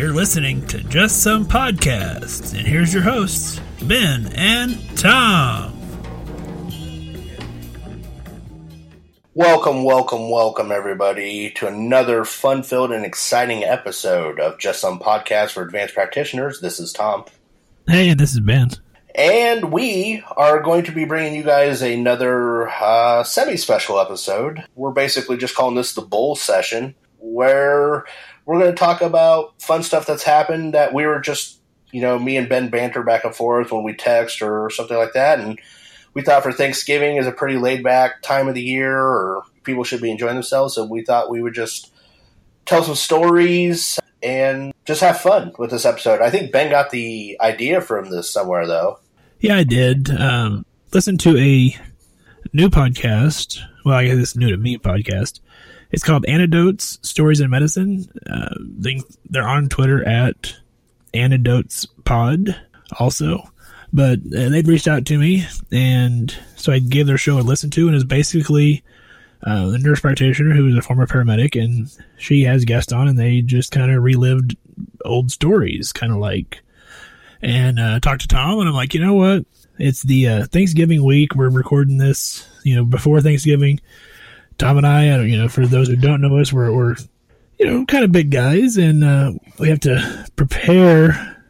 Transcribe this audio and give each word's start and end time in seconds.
You're 0.00 0.14
listening 0.14 0.66
to 0.68 0.82
Just 0.84 1.22
Some 1.22 1.44
Podcasts, 1.44 2.56
and 2.56 2.66
here's 2.66 2.94
your 2.94 3.02
hosts, 3.02 3.60
Ben 3.82 4.32
and 4.34 4.80
Tom. 4.96 5.78
Welcome, 9.34 9.84
welcome, 9.84 10.30
welcome, 10.30 10.72
everybody, 10.72 11.50
to 11.50 11.66
another 11.66 12.24
fun 12.24 12.62
filled 12.62 12.92
and 12.92 13.04
exciting 13.04 13.62
episode 13.62 14.40
of 14.40 14.58
Just 14.58 14.80
Some 14.80 14.98
Podcasts 15.00 15.50
for 15.50 15.62
Advanced 15.64 15.92
Practitioners. 15.92 16.62
This 16.62 16.80
is 16.80 16.94
Tom. 16.94 17.26
Hey, 17.86 18.14
this 18.14 18.32
is 18.32 18.40
Ben. 18.40 18.70
And 19.14 19.70
we 19.70 20.24
are 20.34 20.62
going 20.62 20.84
to 20.84 20.92
be 20.92 21.04
bringing 21.04 21.34
you 21.34 21.42
guys 21.42 21.82
another 21.82 22.70
uh, 22.70 23.22
semi 23.22 23.58
special 23.58 24.00
episode. 24.00 24.64
We're 24.74 24.92
basically 24.92 25.36
just 25.36 25.54
calling 25.54 25.74
this 25.74 25.92
the 25.92 26.00
Bull 26.00 26.36
Session, 26.36 26.94
where 27.18 28.06
we're 28.50 28.58
going 28.58 28.72
to 28.72 28.76
talk 28.76 29.00
about 29.00 29.62
fun 29.62 29.80
stuff 29.80 30.06
that's 30.06 30.24
happened 30.24 30.74
that 30.74 30.92
we 30.92 31.06
were 31.06 31.20
just, 31.20 31.60
you 31.92 32.00
know, 32.00 32.18
me 32.18 32.36
and 32.36 32.48
Ben 32.48 32.68
banter 32.68 33.04
back 33.04 33.22
and 33.22 33.32
forth 33.32 33.70
when 33.70 33.84
we 33.84 33.94
text 33.94 34.42
or 34.42 34.68
something 34.70 34.96
like 34.96 35.12
that. 35.12 35.38
And 35.38 35.56
we 36.14 36.22
thought 36.22 36.42
for 36.42 36.50
Thanksgiving 36.50 37.16
is 37.16 37.28
a 37.28 37.30
pretty 37.30 37.58
laid 37.58 37.84
back 37.84 38.22
time 38.22 38.48
of 38.48 38.56
the 38.56 38.62
year, 38.62 38.98
or 38.98 39.44
people 39.62 39.84
should 39.84 40.02
be 40.02 40.10
enjoying 40.10 40.34
themselves. 40.34 40.74
So 40.74 40.84
we 40.84 41.04
thought 41.04 41.30
we 41.30 41.40
would 41.40 41.54
just 41.54 41.92
tell 42.66 42.82
some 42.82 42.96
stories 42.96 44.00
and 44.20 44.74
just 44.84 45.00
have 45.00 45.20
fun 45.20 45.52
with 45.56 45.70
this 45.70 45.84
episode. 45.84 46.20
I 46.20 46.30
think 46.30 46.50
Ben 46.50 46.70
got 46.70 46.90
the 46.90 47.38
idea 47.40 47.80
from 47.80 48.10
this 48.10 48.28
somewhere, 48.28 48.66
though. 48.66 48.98
Yeah, 49.38 49.58
I 49.58 49.62
did. 49.62 50.10
Um, 50.10 50.66
listen 50.92 51.18
to 51.18 51.38
a 51.38 51.76
new 52.52 52.68
podcast. 52.68 53.60
Well, 53.84 53.94
I 53.94 54.06
guess 54.06 54.18
it's 54.18 54.34
new 54.34 54.50
to 54.50 54.56
me 54.56 54.76
podcast 54.76 55.38
it's 55.90 56.04
called 56.04 56.26
Antidotes 56.26 56.98
Stories 57.02 57.40
in 57.40 57.50
Medicine. 57.50 58.06
Uh, 58.28 58.54
they 58.60 59.00
they're 59.28 59.48
on 59.48 59.68
Twitter 59.68 60.06
at 60.06 60.54
Antidotes 61.14 61.86
Pod 62.04 62.60
also, 62.98 63.42
but 63.92 64.18
uh, 64.18 64.48
they'd 64.48 64.68
reached 64.68 64.88
out 64.88 65.06
to 65.06 65.18
me, 65.18 65.46
and 65.72 66.34
so 66.56 66.72
I 66.72 66.78
gave 66.78 67.06
their 67.06 67.18
show 67.18 67.38
a 67.38 67.40
listen 67.40 67.70
to, 67.70 67.86
and 67.86 67.94
it's 67.94 68.04
basically 68.04 68.82
uh, 69.46 69.72
a 69.74 69.78
nurse 69.78 70.00
practitioner 70.00 70.54
who 70.54 70.68
is 70.68 70.76
a 70.76 70.82
former 70.82 71.06
paramedic, 71.06 71.60
and 71.60 71.90
she 72.18 72.44
has 72.44 72.64
guests 72.64 72.92
on, 72.92 73.08
and 73.08 73.18
they 73.18 73.40
just 73.40 73.72
kind 73.72 73.90
of 73.90 74.02
relived 74.02 74.56
old 75.04 75.30
stories, 75.30 75.92
kind 75.92 76.12
of 76.12 76.18
like, 76.18 76.62
and 77.42 77.80
uh, 77.80 77.98
talked 78.00 78.22
to 78.22 78.28
Tom, 78.28 78.60
and 78.60 78.68
I'm 78.68 78.74
like, 78.74 78.94
you 78.94 79.04
know 79.04 79.14
what? 79.14 79.44
It's 79.78 80.02
the 80.02 80.28
uh, 80.28 80.46
Thanksgiving 80.46 81.02
week. 81.02 81.34
We're 81.34 81.48
recording 81.48 81.96
this, 81.96 82.46
you 82.64 82.76
know, 82.76 82.84
before 82.84 83.20
Thanksgiving 83.22 83.80
Tom 84.60 84.76
and 84.76 84.86
I, 84.86 85.22
you 85.22 85.38
know, 85.38 85.48
for 85.48 85.66
those 85.66 85.88
who 85.88 85.96
don't 85.96 86.20
know 86.20 86.38
us, 86.38 86.52
we're, 86.52 86.70
we're 86.70 86.94
you 87.58 87.64
know, 87.64 87.86
kind 87.86 88.04
of 88.04 88.12
big 88.12 88.30
guys, 88.30 88.76
and 88.76 89.02
uh, 89.02 89.32
we 89.58 89.70
have 89.70 89.80
to 89.80 90.26
prepare 90.36 91.42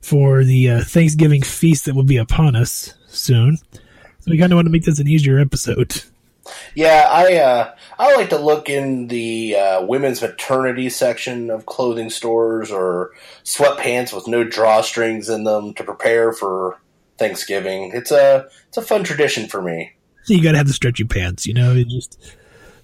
for 0.00 0.42
the 0.42 0.70
uh, 0.70 0.80
Thanksgiving 0.80 1.42
feast 1.42 1.84
that 1.84 1.94
will 1.94 2.02
be 2.02 2.16
upon 2.16 2.56
us 2.56 2.94
soon. 3.08 3.58
So 3.72 4.30
we 4.30 4.38
kind 4.38 4.52
of 4.52 4.56
want 4.56 4.64
to 4.64 4.72
make 4.72 4.84
this 4.84 4.98
an 4.98 5.06
easier 5.06 5.38
episode. 5.38 6.02
Yeah, 6.74 7.06
I 7.10 7.34
uh, 7.34 7.74
I 7.98 8.14
like 8.16 8.30
to 8.30 8.38
look 8.38 8.70
in 8.70 9.08
the 9.08 9.56
uh, 9.56 9.82
women's 9.84 10.22
maternity 10.22 10.88
section 10.88 11.50
of 11.50 11.66
clothing 11.66 12.08
stores 12.08 12.70
or 12.70 13.12
sweatpants 13.44 14.14
with 14.14 14.28
no 14.28 14.46
drawstrings 14.46 15.28
in 15.28 15.44
them 15.44 15.74
to 15.74 15.84
prepare 15.84 16.32
for 16.32 16.80
Thanksgiving. 17.18 17.90
It's 17.92 18.12
a 18.12 18.48
it's 18.68 18.78
a 18.78 18.82
fun 18.82 19.04
tradition 19.04 19.46
for 19.46 19.60
me. 19.60 19.92
You 20.26 20.42
got 20.42 20.52
to 20.52 20.58
have 20.58 20.66
the 20.66 20.72
stretchy 20.72 21.04
pants, 21.04 21.46
you 21.46 21.52
know. 21.52 21.74
It 21.74 21.88
just 21.88 22.18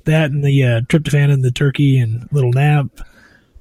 that 0.04 0.30
and 0.30 0.44
the 0.44 0.64
uh, 0.64 0.80
tryptophan 0.82 1.32
and 1.32 1.44
the 1.44 1.50
turkey 1.50 1.98
and 1.98 2.28
little 2.32 2.52
nap, 2.52 2.86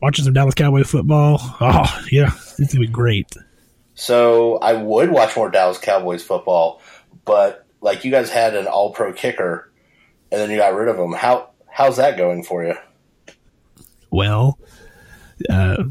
watching 0.01 0.25
some 0.25 0.33
Dallas 0.33 0.55
Cowboy 0.55 0.83
football. 0.83 1.39
Oh 1.59 2.05
yeah, 2.11 2.31
it's 2.57 2.73
gonna 2.73 2.85
be 2.85 2.87
great. 2.87 3.35
So 3.95 4.57
I 4.57 4.73
would 4.73 5.11
watch 5.11 5.35
more 5.35 5.49
Dallas 5.49 5.77
Cowboys 5.77 6.23
football, 6.23 6.81
but 7.25 7.65
like 7.81 8.03
you 8.05 8.11
guys 8.11 8.29
had 8.29 8.55
an 8.55 8.67
All 8.67 8.91
Pro 8.91 9.13
kicker, 9.13 9.71
and 10.31 10.41
then 10.41 10.49
you 10.49 10.57
got 10.57 10.73
rid 10.73 10.87
of 10.87 10.97
him. 10.97 11.13
How 11.13 11.49
how's 11.67 11.97
that 11.97 12.17
going 12.17 12.43
for 12.43 12.63
you? 12.63 12.75
Well, 14.09 14.59
uh, 15.49 15.83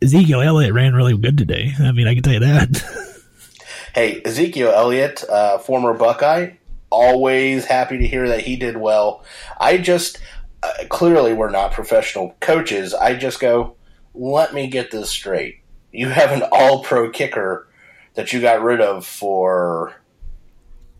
Ezekiel 0.00 0.40
Elliott 0.40 0.72
ran 0.72 0.94
really 0.94 1.16
good 1.16 1.36
today. 1.36 1.72
I 1.78 1.92
mean, 1.92 2.06
I 2.06 2.14
can 2.14 2.22
tell 2.22 2.34
you 2.34 2.40
that. 2.40 3.20
hey, 3.94 4.22
Ezekiel 4.24 4.70
Elliott, 4.70 5.24
uh, 5.28 5.58
former 5.58 5.92
Buckeye, 5.92 6.52
always 6.92 7.64
happy 7.64 7.98
to 7.98 8.06
hear 8.06 8.28
that 8.28 8.42
he 8.42 8.56
did 8.56 8.76
well. 8.76 9.24
I 9.58 9.78
just 9.78 10.18
uh, 10.62 10.72
clearly 10.88 11.32
we're 11.32 11.50
not 11.50 11.72
professional 11.72 12.36
coaches. 12.40 12.94
I 12.94 13.14
just 13.14 13.40
go, 13.40 13.74
let 14.14 14.54
me 14.54 14.68
get 14.68 14.90
this 14.90 15.10
straight. 15.10 15.60
You 15.90 16.08
have 16.08 16.30
an 16.30 16.42
all 16.52 16.82
pro 16.82 17.10
kicker 17.10 17.66
that 18.14 18.32
you 18.32 18.40
got 18.40 18.62
rid 18.62 18.80
of 18.80 19.06
for 19.06 19.94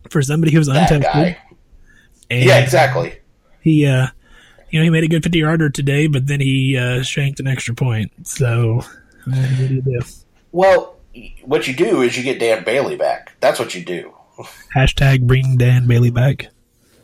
for 0.09 0.21
somebody 0.21 0.51
who 0.51 0.59
was 0.59 0.67
untested. 0.67 1.37
yeah, 2.29 2.57
exactly. 2.57 3.19
He 3.61 3.85
uh 3.85 4.07
you 4.69 4.79
know, 4.79 4.85
he 4.85 4.89
made 4.89 5.03
a 5.03 5.07
good 5.07 5.21
50 5.21 5.37
yarder 5.37 5.69
today, 5.69 6.07
but 6.07 6.25
then 6.25 6.39
he 6.39 6.75
uh, 6.75 7.03
shanked 7.03 7.39
an 7.39 7.45
extra 7.45 7.75
point. 7.75 8.11
So, 8.25 8.79
uh, 8.79 9.31
what 9.31 9.67
do 9.67 9.75
you 9.75 9.81
do? 9.83 9.99
Well, 10.51 10.97
what 11.43 11.67
you 11.67 11.75
do 11.75 12.01
is 12.01 12.17
you 12.17 12.23
get 12.23 12.39
Dan 12.39 12.63
Bailey 12.63 12.95
back. 12.95 13.33
That's 13.39 13.59
what 13.59 13.75
you 13.75 13.85
do. 13.85 14.15
Hashtag 14.75 15.27
bring 15.27 15.57
Dan 15.57 15.87
Bailey 15.87 16.11
back. 16.11 16.47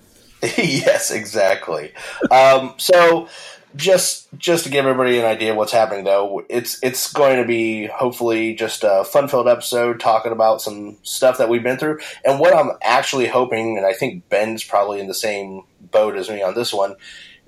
yes, 0.41 1.11
exactly. 1.11 1.91
Um, 2.31 2.73
so 2.77 3.27
just 3.75 4.27
just 4.37 4.63
to 4.63 4.69
give 4.69 4.85
everybody 4.85 5.19
an 5.19 5.25
idea 5.25 5.51
of 5.51 5.57
what's 5.57 5.71
happening 5.71 6.05
though, 6.05 6.43
it's 6.49 6.79
it's 6.81 7.11
going 7.11 7.37
to 7.41 7.47
be 7.47 7.87
hopefully 7.87 8.55
just 8.55 8.83
a 8.83 9.03
fun 9.03 9.27
filled 9.27 9.47
episode 9.47 9.99
talking 9.99 10.31
about 10.31 10.61
some 10.61 10.97
stuff 11.03 11.37
that 11.37 11.49
we've 11.49 11.63
been 11.63 11.77
through. 11.77 11.99
And 12.25 12.39
what 12.39 12.55
I'm 12.55 12.71
actually 12.81 13.27
hoping, 13.27 13.77
and 13.77 13.85
I 13.85 13.93
think 13.93 14.27
Ben's 14.29 14.63
probably 14.63 14.99
in 14.99 15.07
the 15.07 15.13
same 15.13 15.63
boat 15.91 16.15
as 16.15 16.29
me 16.29 16.41
on 16.41 16.55
this 16.55 16.73
one, 16.73 16.95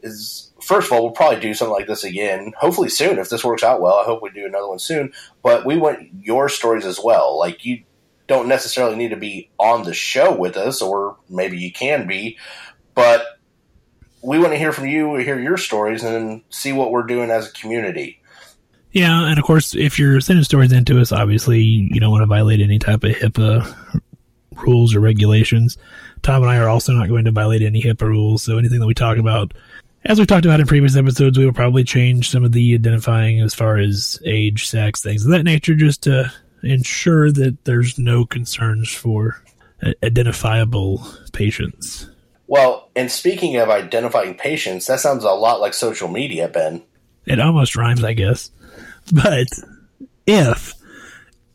is 0.04 0.52
first 0.62 0.88
of 0.88 0.94
all, 0.94 1.04
we'll 1.04 1.12
probably 1.12 1.40
do 1.40 1.54
something 1.54 1.74
like 1.74 1.88
this 1.88 2.04
again, 2.04 2.54
hopefully 2.60 2.90
soon. 2.90 3.18
If 3.18 3.30
this 3.30 3.44
works 3.44 3.64
out 3.64 3.82
well, 3.82 3.98
I 3.98 4.04
hope 4.04 4.22
we 4.22 4.30
do 4.30 4.46
another 4.46 4.68
one 4.68 4.80
soon. 4.80 5.14
But 5.42 5.66
we 5.66 5.78
want 5.78 6.10
your 6.22 6.50
stories 6.50 6.86
as 6.86 7.00
well. 7.04 7.40
Like 7.40 7.66
you 7.66 7.84
don't 8.32 8.48
necessarily 8.48 8.96
need 8.96 9.10
to 9.10 9.18
be 9.18 9.50
on 9.60 9.84
the 9.84 9.94
show 9.94 10.34
with 10.34 10.56
us, 10.56 10.82
or 10.82 11.18
maybe 11.30 11.58
you 11.58 11.70
can 11.70 12.08
be, 12.08 12.38
but 12.96 13.26
we 14.24 14.40
want 14.40 14.54
to 14.54 14.58
hear 14.58 14.72
from 14.72 14.88
you, 14.88 15.16
hear 15.16 15.38
your 15.38 15.58
stories, 15.58 16.02
and 16.02 16.42
see 16.50 16.72
what 16.72 16.92
we're 16.92 17.04
doing 17.04 17.30
as 17.30 17.50
a 17.50 17.52
community. 17.52 18.22
Yeah, 18.94 19.30
and 19.30 19.38
of 19.38 19.44
course, 19.44 19.76
if 19.76 20.00
you're 20.00 20.22
sending 20.22 20.46
stories 20.46 20.72
into 20.72 21.02
us, 21.02 21.12
obviously 21.12 21.60
you 21.60 22.00
don't 22.00 22.12
want 22.12 22.22
to 22.22 22.28
violate 22.28 22.62
any 22.62 22.80
type 22.80 23.04
of 23.04 23.12
HIPAA 23.12 24.02
rules 24.66 24.96
or 24.96 25.02
regulations. 25.02 25.78
Tom 26.22 26.42
and 26.42 26.52
I 26.52 26.58
are 26.58 26.70
also 26.70 26.94
not 26.94 27.10
going 27.10 27.26
to 27.26 27.32
violate 27.32 27.62
any 27.62 27.82
HIPAA 27.82 28.08
rules, 28.08 28.44
so 28.44 28.58
anything 28.58 28.80
that 28.80 28.88
we 28.88 28.94
talk 28.94 29.18
about, 29.18 29.54
as 30.06 30.20
we 30.22 30.26
talked 30.26 30.46
about 30.46 30.62
in 30.62 30.68
previous 30.68 30.96
episodes, 30.96 31.38
we 31.38 31.46
will 31.46 31.52
probably 31.52 31.84
change 31.84 32.30
some 32.30 32.46
of 32.46 32.54
the 32.54 32.76
identifying 32.76 33.42
as 33.42 33.54
far 33.54 33.78
as 33.78 34.22
age, 34.26 34.68
sex, 34.68 35.02
things 35.02 35.26
of 35.26 35.32
that 35.32 35.44
nature, 35.44 35.76
just 35.76 36.04
to 36.04 36.32
ensure 36.64 37.32
that 37.32 37.64
there's 37.66 37.98
no 37.98 38.26
concerns 38.26 38.94
for 38.94 39.42
uh, 39.84 39.92
identifiable 40.04 41.04
patients. 41.34 42.08
Well, 42.48 42.90
and 42.96 43.10
speaking 43.10 43.56
of 43.58 43.70
identifying 43.70 44.36
patients, 44.36 44.86
that 44.88 45.00
sounds 45.00 45.24
a 45.24 45.32
lot 45.32 45.62
like 45.62 45.74
social 45.74 46.10
media, 46.10 46.50
Ben. 46.50 46.84
It 47.26 47.40
almost 47.40 47.76
rhymes, 47.76 48.04
I 48.04 48.14
guess. 48.14 48.52
But 49.12 49.48
if 50.28 50.76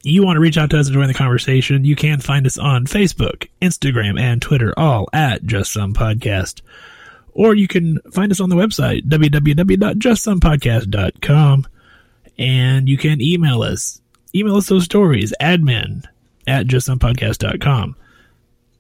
you 0.03 0.25
want 0.25 0.37
to 0.37 0.41
reach 0.41 0.57
out 0.57 0.71
to 0.71 0.79
us 0.79 0.87
and 0.87 0.95
join 0.95 1.09
the 1.09 1.15
conversation, 1.15 1.85
you 1.85 1.97
can 1.97 2.21
find 2.21 2.47
us 2.47 2.57
on 2.59 2.87
Facebook, 2.87 3.49
Instagram, 3.61 4.21
and 4.21 4.41
Twitter, 4.41 4.73
all 4.77 5.09
at 5.13 5.45
Just 5.45 5.73
Some 5.73 5.93
Podcast. 5.93 6.63
Or 7.33 7.53
you 7.55 7.67
can 7.69 7.99
find 8.13 8.33
us 8.33 8.41
on 8.41 8.49
the 8.49 8.57
website, 8.57 9.07
www.justsomepodcast.com. 9.07 11.67
And 12.39 12.89
you 12.89 12.97
can 12.97 13.21
email 13.21 13.61
us 13.63 14.01
email 14.37 14.57
us 14.57 14.69
those 14.69 14.85
stories, 14.85 15.33
admin 15.41 16.05
at 16.47 16.67
justsomepodcast.com. 16.67 17.97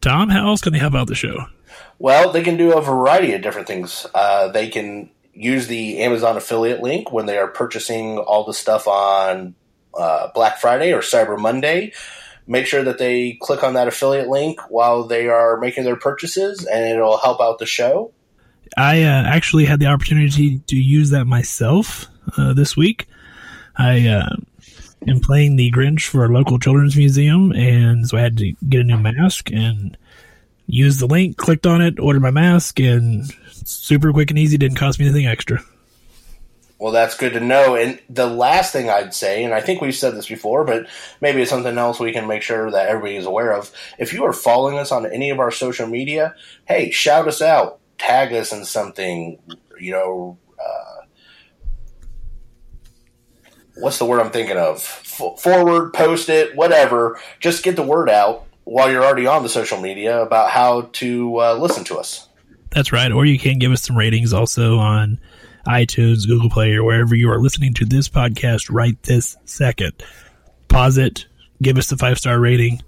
Tom, 0.00 0.28
how 0.28 0.48
else 0.48 0.60
can 0.60 0.72
they 0.72 0.78
help 0.78 0.94
out 0.94 1.08
the 1.08 1.14
show? 1.14 1.46
Well, 1.98 2.30
they 2.30 2.42
can 2.42 2.56
do 2.56 2.76
a 2.76 2.82
variety 2.82 3.32
of 3.32 3.42
different 3.42 3.66
things. 3.66 4.06
Uh, 4.14 4.48
they 4.48 4.68
can 4.68 5.10
use 5.32 5.66
the 5.66 5.98
Amazon 5.98 6.36
affiliate 6.36 6.82
link 6.82 7.12
when 7.12 7.26
they 7.26 7.38
are 7.38 7.48
purchasing 7.48 8.18
all 8.18 8.44
the 8.44 8.54
stuff 8.54 8.86
on 8.86 9.54
uh, 9.94 10.28
Black 10.34 10.58
Friday 10.58 10.92
or 10.92 11.00
Cyber 11.00 11.38
Monday. 11.38 11.92
Make 12.46 12.66
sure 12.66 12.84
that 12.84 12.98
they 12.98 13.38
click 13.40 13.64
on 13.64 13.74
that 13.74 13.88
affiliate 13.88 14.28
link 14.28 14.60
while 14.70 15.04
they 15.04 15.28
are 15.28 15.58
making 15.58 15.84
their 15.84 15.96
purchases, 15.96 16.64
and 16.64 16.84
it'll 16.84 17.18
help 17.18 17.40
out 17.40 17.58
the 17.58 17.66
show. 17.66 18.12
I 18.76 19.02
uh, 19.02 19.24
actually 19.26 19.64
had 19.64 19.80
the 19.80 19.86
opportunity 19.86 20.58
to 20.58 20.76
use 20.76 21.10
that 21.10 21.24
myself 21.24 22.06
uh, 22.36 22.52
this 22.52 22.76
week. 22.76 23.08
I 23.76 24.08
am 25.06 25.20
playing 25.20 25.56
the 25.56 25.70
Grinch 25.70 26.08
for 26.08 26.24
a 26.24 26.28
local 26.28 26.58
children's 26.58 26.96
museum, 26.96 27.52
and 27.52 28.08
so 28.08 28.16
I 28.16 28.20
had 28.20 28.36
to 28.38 28.52
get 28.68 28.80
a 28.80 28.84
new 28.84 28.98
mask 28.98 29.50
and 29.52 29.96
use 30.66 30.98
the 30.98 31.06
link, 31.06 31.36
clicked 31.36 31.66
on 31.66 31.80
it, 31.80 31.98
ordered 31.98 32.22
my 32.22 32.30
mask, 32.30 32.80
and 32.80 33.24
super 33.64 34.12
quick 34.12 34.30
and 34.30 34.38
easy. 34.38 34.58
Didn't 34.58 34.78
cost 34.78 34.98
me 34.98 35.06
anything 35.06 35.26
extra. 35.26 35.60
Well, 36.78 36.92
that's 36.92 37.16
good 37.16 37.32
to 37.32 37.40
know. 37.40 37.74
And 37.74 37.98
the 38.10 38.26
last 38.26 38.72
thing 38.72 38.90
I'd 38.90 39.14
say, 39.14 39.44
and 39.44 39.54
I 39.54 39.60
think 39.60 39.80
we've 39.80 39.94
said 39.94 40.14
this 40.14 40.28
before, 40.28 40.64
but 40.64 40.86
maybe 41.22 41.40
it's 41.40 41.50
something 41.50 41.78
else 41.78 41.98
we 41.98 42.12
can 42.12 42.26
make 42.26 42.42
sure 42.42 42.70
that 42.70 42.88
everybody 42.88 43.16
is 43.16 43.24
aware 43.24 43.54
of. 43.54 43.72
If 43.98 44.12
you 44.12 44.24
are 44.24 44.32
following 44.32 44.78
us 44.78 44.92
on 44.92 45.06
any 45.06 45.30
of 45.30 45.40
our 45.40 45.50
social 45.50 45.86
media, 45.86 46.34
hey, 46.66 46.90
shout 46.90 47.28
us 47.28 47.40
out, 47.40 47.78
tag 47.98 48.32
us 48.34 48.52
in 48.52 48.66
something, 48.66 49.38
you 49.80 49.92
know, 49.92 50.36
uh, 50.62 50.95
what's 53.76 53.98
the 53.98 54.04
word 54.04 54.20
I'm 54.20 54.30
thinking 54.30 54.56
of? 54.56 54.76
F- 54.76 55.38
forward, 55.38 55.92
post 55.92 56.28
it, 56.28 56.56
whatever. 56.56 57.20
Just 57.40 57.62
get 57.62 57.76
the 57.76 57.82
word 57.82 58.10
out 58.10 58.44
while 58.64 58.90
you're 58.90 59.04
already 59.04 59.26
on 59.26 59.42
the 59.42 59.48
social 59.48 59.80
media 59.80 60.20
about 60.20 60.50
how 60.50 60.82
to 60.94 61.40
uh, 61.40 61.54
listen 61.54 61.84
to 61.84 61.96
us. 61.96 62.28
That's 62.70 62.92
right. 62.92 63.12
Or 63.12 63.24
you 63.24 63.38
can 63.38 63.58
give 63.58 63.72
us 63.72 63.82
some 63.82 63.96
ratings 63.96 64.32
also 64.32 64.78
on 64.78 65.20
iTunes, 65.66 66.26
Google 66.26 66.50
Play, 66.50 66.72
or 66.74 66.84
wherever 66.84 67.14
you 67.14 67.30
are 67.30 67.38
listening 67.38 67.74
to 67.74 67.84
this 67.84 68.08
podcast 68.08 68.70
right 68.70 69.00
this 69.04 69.36
second. 69.44 69.92
Pause 70.68 70.98
it, 70.98 71.26
give 71.62 71.78
us 71.78 71.88
the 71.88 71.96
five 71.96 72.18
star 72.18 72.38
rating. 72.38 72.82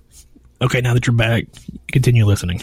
Okay, 0.60 0.80
now 0.80 0.94
that 0.94 1.06
you're 1.06 1.14
back, 1.14 1.44
continue 1.92 2.24
listening. 2.24 2.62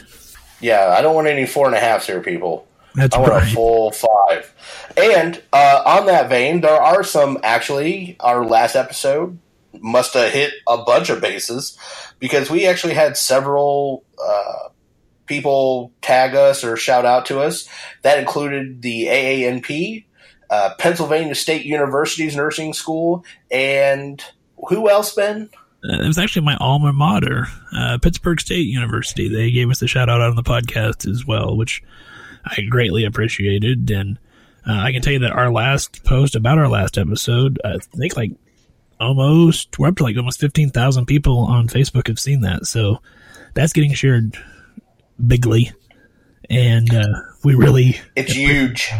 Yeah, 0.59 0.93
I 0.97 1.01
don't 1.01 1.15
want 1.15 1.27
any 1.27 1.45
four 1.45 1.67
and 1.67 1.75
a 1.75 1.79
halfs 1.79 2.07
here, 2.07 2.21
people. 2.21 2.67
That's 2.95 3.15
I 3.15 3.19
want 3.19 3.31
right. 3.31 3.51
a 3.51 3.53
full 3.53 3.91
five. 3.91 4.53
And 4.97 5.41
uh, 5.51 5.83
on 5.85 6.05
that 6.07 6.29
vein, 6.29 6.61
there 6.61 6.81
are 6.81 7.03
some 7.03 7.39
actually. 7.43 8.15
Our 8.19 8.45
last 8.45 8.75
episode 8.75 9.39
must 9.81 10.13
have 10.13 10.31
hit 10.31 10.53
a 10.67 10.83
bunch 10.83 11.09
of 11.09 11.21
bases 11.21 11.77
because 12.19 12.49
we 12.49 12.65
actually 12.65 12.93
had 12.93 13.17
several 13.17 14.03
uh, 14.23 14.69
people 15.25 15.91
tag 16.01 16.35
us 16.35 16.63
or 16.63 16.77
shout 16.77 17.05
out 17.05 17.25
to 17.27 17.39
us. 17.39 17.67
That 18.03 18.19
included 18.19 18.81
the 18.81 19.07
AANP, 19.07 20.05
uh, 20.49 20.71
Pennsylvania 20.77 21.35
State 21.35 21.65
University's 21.65 22.35
nursing 22.35 22.73
school, 22.73 23.25
and 23.51 24.23
who 24.69 24.89
else, 24.89 25.13
Ben? 25.13 25.49
Uh, 25.83 26.01
it 26.01 26.07
was 26.07 26.17
actually 26.17 26.45
my 26.45 26.57
alma 26.57 26.93
mater, 26.93 27.47
uh, 27.75 27.97
Pittsburg 28.01 28.41
State 28.41 28.67
University. 28.67 29.27
They 29.27 29.51
gave 29.51 29.69
us 29.69 29.81
a 29.81 29.87
shout 29.87 30.09
out 30.09 30.21
on 30.21 30.35
the 30.35 30.43
podcast 30.43 31.09
as 31.09 31.25
well, 31.25 31.55
which 31.55 31.83
I 32.45 32.61
greatly 32.69 33.05
appreciated. 33.05 33.89
And 33.91 34.17
uh, 34.67 34.73
I 34.73 34.91
can 34.91 35.01
tell 35.01 35.13
you 35.13 35.19
that 35.19 35.31
our 35.31 35.51
last 35.51 36.03
post 36.03 36.35
about 36.35 36.57
our 36.57 36.67
last 36.69 36.97
episode, 36.97 37.59
I 37.65 37.77
think 37.79 38.15
like 38.15 38.31
almost, 38.99 39.77
we're 39.79 39.87
up 39.87 39.97
to 39.97 40.03
like 40.03 40.17
almost 40.17 40.39
15,000 40.39 41.05
people 41.05 41.39
on 41.39 41.67
Facebook 41.67 42.07
have 42.07 42.19
seen 42.19 42.41
that. 42.41 42.65
So 42.65 43.01
that's 43.53 43.73
getting 43.73 43.93
shared 43.93 44.37
bigly. 45.25 45.71
And 46.49 46.93
uh, 46.93 47.07
we 47.43 47.55
really, 47.55 47.99
It's 48.15 48.33
huge. 48.33 48.91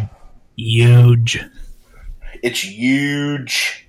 huge. 0.56 1.44
It's 2.42 2.60
huge. 2.62 3.88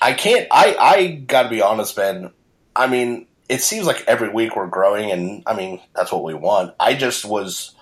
I 0.00 0.12
can't. 0.14 0.46
I 0.50 0.76
I 0.78 1.06
got 1.26 1.44
to 1.44 1.48
be 1.48 1.62
honest, 1.62 1.94
Ben. 1.96 2.30
I 2.74 2.86
mean, 2.86 3.26
it 3.48 3.60
seems 3.60 3.86
like 3.86 4.04
every 4.06 4.28
week 4.28 4.56
we're 4.56 4.66
growing, 4.66 5.10
and 5.12 5.42
I 5.46 5.54
mean 5.56 5.80
that's 5.94 6.10
what 6.12 6.24
we 6.24 6.34
want. 6.34 6.74
I 6.80 6.94
just 6.94 7.24
was 7.24 7.72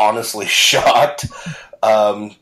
honestly 0.00 0.46
shocked 0.48 1.26
um, 1.82 2.34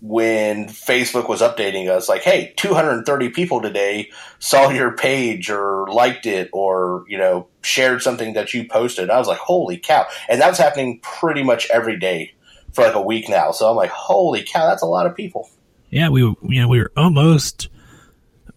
when 0.00 0.66
Facebook 0.66 1.28
was 1.28 1.40
updating 1.40 1.88
us, 1.88 2.08
like, 2.08 2.22
"Hey, 2.22 2.52
230 2.56 3.30
people 3.30 3.60
today 3.60 4.10
saw 4.38 4.70
your 4.70 4.92
page 4.92 5.50
or 5.50 5.86
liked 5.88 6.26
it 6.26 6.50
or 6.52 7.04
you 7.08 7.18
know 7.18 7.48
shared 7.62 8.02
something 8.02 8.34
that 8.34 8.52
you 8.54 8.66
posted." 8.68 9.10
I 9.10 9.18
was 9.18 9.28
like, 9.28 9.38
"Holy 9.38 9.78
cow!" 9.78 10.06
And 10.28 10.40
that's 10.40 10.58
happening 10.58 11.00
pretty 11.00 11.42
much 11.42 11.68
every 11.70 11.98
day 11.98 12.34
for 12.72 12.84
like 12.84 12.94
a 12.94 13.02
week 13.02 13.28
now. 13.28 13.52
So 13.52 13.68
I'm 13.68 13.76
like, 13.76 13.90
"Holy 13.90 14.42
cow, 14.42 14.68
that's 14.68 14.82
a 14.82 14.86
lot 14.86 15.06
of 15.06 15.16
people." 15.16 15.48
Yeah, 15.90 16.08
we 16.08 16.20
you 16.20 16.36
know 16.60 16.68
we 16.68 16.78
were 16.78 16.92
almost 16.96 17.68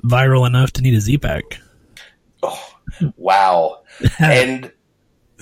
viral 0.04 0.46
enough 0.48 0.72
to 0.74 0.82
need 0.82 0.94
a 0.94 1.02
Z 1.02 1.18
pack. 1.18 1.60
Oh, 2.44 2.76
Wow. 3.18 3.82
and 4.20 4.72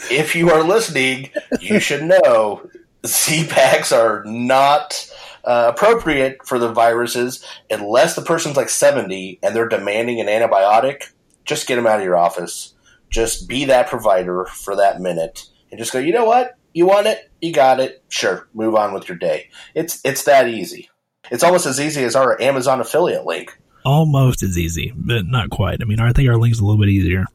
if 0.10 0.36
you 0.36 0.52
are 0.52 0.64
listening, 0.64 1.30
you 1.60 1.80
should 1.80 2.04
know 2.04 2.68
Z 3.06 3.48
packs 3.48 3.92
are 3.92 4.24
not 4.26 5.10
uh, 5.44 5.72
appropriate 5.74 6.46
for 6.46 6.58
the 6.58 6.72
viruses 6.72 7.46
unless 7.70 8.16
the 8.16 8.22
person's 8.22 8.58
like 8.58 8.70
70 8.70 9.40
and 9.44 9.56
they're 9.56 9.68
demanding 9.68 10.22
an 10.22 10.28
antibiotic. 10.28 11.12
Just 11.46 11.68
get 11.68 11.76
them 11.76 11.88
out 11.88 12.00
of 12.00 12.06
your 12.06 12.18
office. 12.18 12.74
Just 13.10 13.48
be 13.48 13.66
that 13.66 13.88
provider 13.88 14.46
for 14.46 14.76
that 14.78 15.02
minute 15.02 15.46
and 15.70 15.80
just 15.80 15.92
go, 15.92 16.00
you 16.00 16.14
know 16.14 16.26
what? 16.26 16.58
You 16.74 16.86
want 16.86 17.08
it? 17.08 17.30
You 17.42 17.52
got 17.52 17.80
it. 17.80 18.04
Sure. 18.10 18.48
Move 18.54 18.76
on 18.76 18.94
with 18.94 19.08
your 19.08 19.18
day. 19.18 19.50
It's 19.76 20.00
it's 20.04 20.24
that 20.24 20.48
easy. 20.48 20.90
It's 21.30 21.44
almost 21.44 21.66
as 21.66 21.80
easy 21.80 22.04
as 22.04 22.16
our 22.16 22.42
Amazon 22.42 22.82
affiliate 22.82 23.26
link. 23.26 23.58
Almost 23.86 24.44
as 24.44 24.58
easy, 24.58 24.94
but 24.96 25.26
not 25.26 25.50
quite. 25.50 25.82
I 25.82 25.86
mean, 25.86 26.00
I 26.00 26.12
think 26.14 26.30
our 26.30 26.38
link's 26.38 26.60
a 26.60 26.64
little 26.64 26.80
bit 26.80 26.90
easier. 26.90 27.26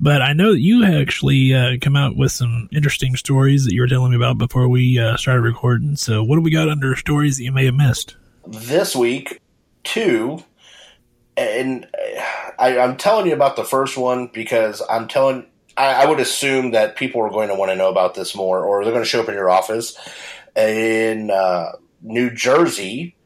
But 0.00 0.22
I 0.22 0.32
know 0.32 0.52
that 0.52 0.60
you 0.60 0.84
actually 0.84 1.54
uh, 1.54 1.76
come 1.80 1.96
out 1.96 2.16
with 2.16 2.32
some 2.32 2.68
interesting 2.72 3.16
stories 3.16 3.64
that 3.64 3.74
you 3.74 3.80
were 3.80 3.88
telling 3.88 4.10
me 4.10 4.16
about 4.16 4.38
before 4.38 4.68
we 4.68 4.98
uh, 4.98 5.16
started 5.16 5.42
recording. 5.42 5.96
So, 5.96 6.22
what 6.22 6.36
do 6.36 6.42
we 6.42 6.50
got 6.50 6.68
under 6.68 6.96
stories 6.96 7.36
that 7.36 7.44
you 7.44 7.52
may 7.52 7.66
have 7.66 7.74
missed? 7.74 8.16
this 8.46 8.94
week 8.94 9.40
two 9.82 10.42
and 11.36 11.86
I, 12.58 12.78
i'm 12.78 12.96
telling 12.96 13.26
you 13.26 13.34
about 13.34 13.56
the 13.56 13.64
first 13.64 13.96
one 13.96 14.28
because 14.32 14.82
i'm 14.88 15.08
telling 15.08 15.46
I, 15.76 16.04
I 16.04 16.06
would 16.06 16.20
assume 16.20 16.72
that 16.72 16.96
people 16.96 17.22
are 17.22 17.30
going 17.30 17.48
to 17.48 17.54
want 17.54 17.70
to 17.70 17.76
know 17.76 17.90
about 17.90 18.14
this 18.14 18.34
more 18.34 18.62
or 18.62 18.84
they're 18.84 18.92
going 18.92 19.04
to 19.04 19.08
show 19.08 19.22
up 19.22 19.28
in 19.28 19.34
your 19.34 19.50
office 19.50 19.96
in 20.56 21.30
uh, 21.30 21.72
new 22.02 22.30
jersey 22.30 23.16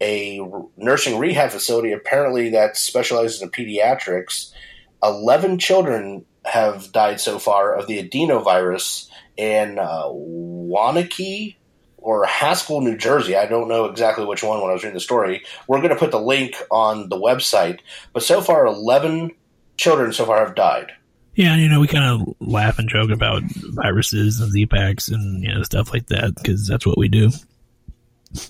a 0.00 0.40
nursing 0.76 1.18
rehab 1.18 1.50
facility 1.50 1.92
apparently 1.92 2.50
that 2.50 2.76
specializes 2.76 3.42
in 3.42 3.50
pediatrics 3.50 4.52
11 5.02 5.58
children 5.58 6.24
have 6.44 6.92
died 6.92 7.20
so 7.20 7.38
far 7.38 7.74
of 7.74 7.86
the 7.86 8.02
adenovirus 8.02 9.08
in 9.36 9.78
uh, 9.78 10.04
Wanaque 10.06 11.56
or 11.98 12.24
Haskell, 12.24 12.80
New 12.80 12.96
Jersey. 12.96 13.36
I 13.36 13.46
don't 13.46 13.68
know 13.68 13.86
exactly 13.86 14.24
which 14.24 14.42
one 14.42 14.60
when 14.60 14.70
I 14.70 14.72
was 14.72 14.82
reading 14.82 14.94
the 14.94 15.00
story. 15.00 15.42
We're 15.66 15.78
going 15.78 15.90
to 15.90 15.96
put 15.96 16.10
the 16.10 16.20
link 16.20 16.54
on 16.70 17.08
the 17.08 17.16
website. 17.16 17.80
But 18.12 18.22
so 18.22 18.40
far, 18.40 18.66
11 18.66 19.32
children 19.76 20.12
so 20.12 20.24
far 20.24 20.44
have 20.44 20.54
died. 20.54 20.92
Yeah, 21.34 21.54
you 21.54 21.68
know, 21.68 21.78
we 21.78 21.86
kind 21.86 22.04
of 22.04 22.34
laugh 22.40 22.80
and 22.80 22.88
joke 22.88 23.10
about 23.10 23.42
viruses 23.44 24.40
and 24.40 24.50
Z 24.50 24.66
packs 24.66 25.08
and 25.08 25.40
you 25.44 25.54
know 25.54 25.62
stuff 25.62 25.92
like 25.92 26.08
that 26.08 26.34
because 26.34 26.66
that's 26.66 26.84
what 26.84 26.98
we 26.98 27.06
do. 27.06 27.30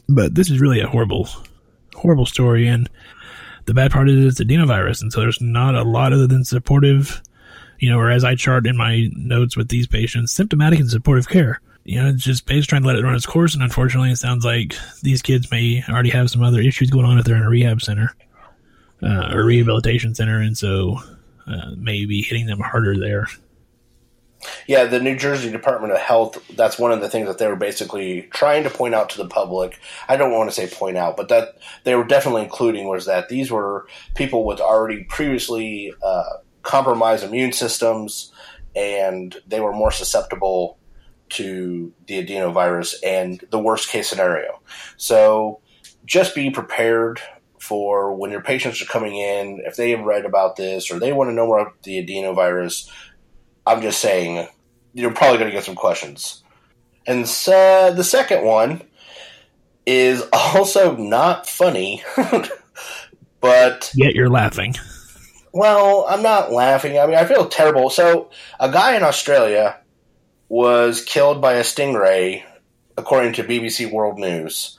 But 0.08 0.34
this 0.34 0.50
is 0.50 0.58
really 0.58 0.80
a 0.80 0.88
horrible, 0.88 1.28
horrible 1.94 2.24
story, 2.24 2.66
and 2.66 2.88
the 3.68 3.74
bad 3.74 3.92
part 3.92 4.08
is 4.08 4.24
it's 4.24 4.40
adenovirus, 4.40 5.02
and 5.02 5.12
so 5.12 5.20
there's 5.20 5.42
not 5.42 5.74
a 5.74 5.82
lot 5.82 6.14
other 6.14 6.26
than 6.26 6.42
supportive, 6.42 7.22
you 7.78 7.90
know, 7.90 7.98
or 7.98 8.10
as 8.10 8.24
I 8.24 8.34
chart 8.34 8.66
in 8.66 8.78
my 8.78 9.08
notes 9.14 9.58
with 9.58 9.68
these 9.68 9.86
patients, 9.86 10.32
symptomatic 10.32 10.80
and 10.80 10.90
supportive 10.90 11.28
care. 11.28 11.60
You 11.84 12.02
know, 12.02 12.08
it's 12.08 12.24
just 12.24 12.46
basically 12.46 12.66
trying 12.66 12.82
to 12.82 12.88
let 12.88 12.96
it 12.96 13.04
run 13.04 13.14
its 13.14 13.26
course, 13.26 13.52
and 13.52 13.62
unfortunately, 13.62 14.10
it 14.10 14.16
sounds 14.16 14.42
like 14.42 14.74
these 15.02 15.20
kids 15.20 15.50
may 15.50 15.84
already 15.86 16.08
have 16.08 16.30
some 16.30 16.42
other 16.42 16.60
issues 16.60 16.90
going 16.90 17.04
on 17.04 17.18
if 17.18 17.26
they're 17.26 17.36
in 17.36 17.42
a 17.42 17.50
rehab 17.50 17.82
center 17.82 18.16
uh, 19.02 19.34
or 19.34 19.44
rehabilitation 19.44 20.14
center, 20.14 20.40
and 20.40 20.56
so 20.56 20.96
uh, 21.46 21.74
hitting 21.76 22.46
them 22.46 22.60
harder 22.60 22.98
there. 22.98 23.26
Yeah, 24.66 24.84
the 24.84 25.00
New 25.00 25.16
Jersey 25.16 25.50
Department 25.50 25.92
of 25.92 25.98
Health, 25.98 26.38
that's 26.54 26.78
one 26.78 26.92
of 26.92 27.00
the 27.00 27.08
things 27.08 27.26
that 27.26 27.38
they 27.38 27.48
were 27.48 27.56
basically 27.56 28.22
trying 28.30 28.62
to 28.64 28.70
point 28.70 28.94
out 28.94 29.10
to 29.10 29.18
the 29.18 29.28
public. 29.28 29.78
I 30.08 30.16
don't 30.16 30.32
want 30.32 30.48
to 30.48 30.54
say 30.54 30.68
point 30.68 30.96
out, 30.96 31.16
but 31.16 31.28
that 31.28 31.58
they 31.84 31.94
were 31.94 32.04
definitely 32.04 32.42
including 32.42 32.88
was 32.88 33.06
that 33.06 33.28
these 33.28 33.50
were 33.50 33.86
people 34.14 34.44
with 34.44 34.60
already 34.60 35.04
previously 35.04 35.92
uh, 36.02 36.38
compromised 36.62 37.24
immune 37.24 37.52
systems 37.52 38.32
and 38.76 39.36
they 39.46 39.60
were 39.60 39.72
more 39.72 39.90
susceptible 39.90 40.78
to 41.30 41.92
the 42.06 42.24
adenovirus 42.24 42.94
and 43.04 43.44
the 43.50 43.58
worst 43.58 43.88
case 43.88 44.08
scenario. 44.08 44.60
So 44.96 45.60
just 46.04 46.34
be 46.34 46.50
prepared 46.50 47.20
for 47.60 48.14
when 48.14 48.30
your 48.30 48.40
patients 48.40 48.80
are 48.80 48.86
coming 48.86 49.16
in, 49.16 49.60
if 49.66 49.76
they 49.76 49.90
have 49.90 50.00
read 50.00 50.24
about 50.24 50.56
this 50.56 50.90
or 50.90 50.98
they 50.98 51.12
want 51.12 51.28
to 51.28 51.34
know 51.34 51.46
more 51.46 51.58
about 51.58 51.82
the 51.82 52.04
adenovirus, 52.04 52.88
I'm 53.68 53.82
just 53.82 54.00
saying 54.00 54.48
you're 54.94 55.12
probably 55.12 55.38
going 55.38 55.50
to 55.50 55.56
get 55.56 55.64
some 55.64 55.74
questions. 55.74 56.42
And 57.06 57.28
so 57.28 57.92
the 57.94 58.04
second 58.04 58.44
one 58.44 58.82
is 59.86 60.22
also 60.32 60.96
not 60.96 61.46
funny, 61.46 62.02
but 63.40 63.92
Yet 63.94 64.14
you're 64.14 64.28
laughing. 64.28 64.74
well, 65.52 66.06
I'm 66.08 66.22
not 66.22 66.50
laughing. 66.52 66.98
I 66.98 67.06
mean, 67.06 67.16
I 67.16 67.24
feel 67.24 67.48
terrible. 67.48 67.90
So, 67.90 68.30
a 68.58 68.70
guy 68.70 68.96
in 68.96 69.02
Australia 69.02 69.78
was 70.48 71.04
killed 71.04 71.40
by 71.40 71.54
a 71.54 71.62
stingray, 71.62 72.42
according 72.96 73.34
to 73.34 73.44
BBC 73.44 73.90
World 73.90 74.18
News. 74.18 74.78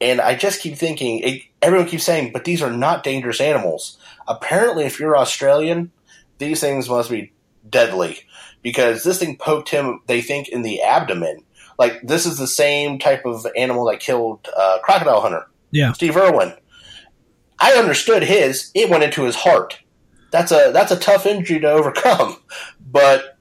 And 0.00 0.20
I 0.20 0.36
just 0.36 0.60
keep 0.60 0.76
thinking, 0.76 1.18
it, 1.20 1.42
everyone 1.60 1.88
keeps 1.88 2.04
saying, 2.04 2.30
but 2.32 2.44
these 2.44 2.62
are 2.62 2.70
not 2.70 3.02
dangerous 3.02 3.40
animals. 3.40 3.98
Apparently, 4.28 4.84
if 4.84 5.00
you're 5.00 5.16
Australian, 5.16 5.90
these 6.38 6.60
things 6.60 6.88
must 6.88 7.10
be 7.10 7.32
deadly 7.68 8.20
because 8.68 9.02
this 9.02 9.18
thing 9.18 9.38
poked 9.38 9.70
him, 9.70 10.02
they 10.08 10.20
think, 10.20 10.46
in 10.48 10.60
the 10.60 10.82
abdomen. 10.82 11.38
Like, 11.78 12.02
this 12.02 12.26
is 12.26 12.36
the 12.36 12.46
same 12.46 12.98
type 12.98 13.24
of 13.24 13.46
animal 13.56 13.86
that 13.86 13.98
killed 13.98 14.46
uh, 14.54 14.78
Crocodile 14.82 15.22
Hunter, 15.22 15.46
Yeah. 15.70 15.92
Steve 15.94 16.18
Irwin. 16.18 16.52
I 17.58 17.72
understood 17.72 18.22
his, 18.24 18.70
it 18.74 18.90
went 18.90 19.04
into 19.04 19.22
his 19.22 19.36
heart. 19.36 19.78
That's 20.32 20.52
a 20.52 20.70
that's 20.74 20.92
a 20.92 20.98
tough 20.98 21.24
injury 21.24 21.60
to 21.60 21.70
overcome. 21.78 22.36
But 22.78 23.38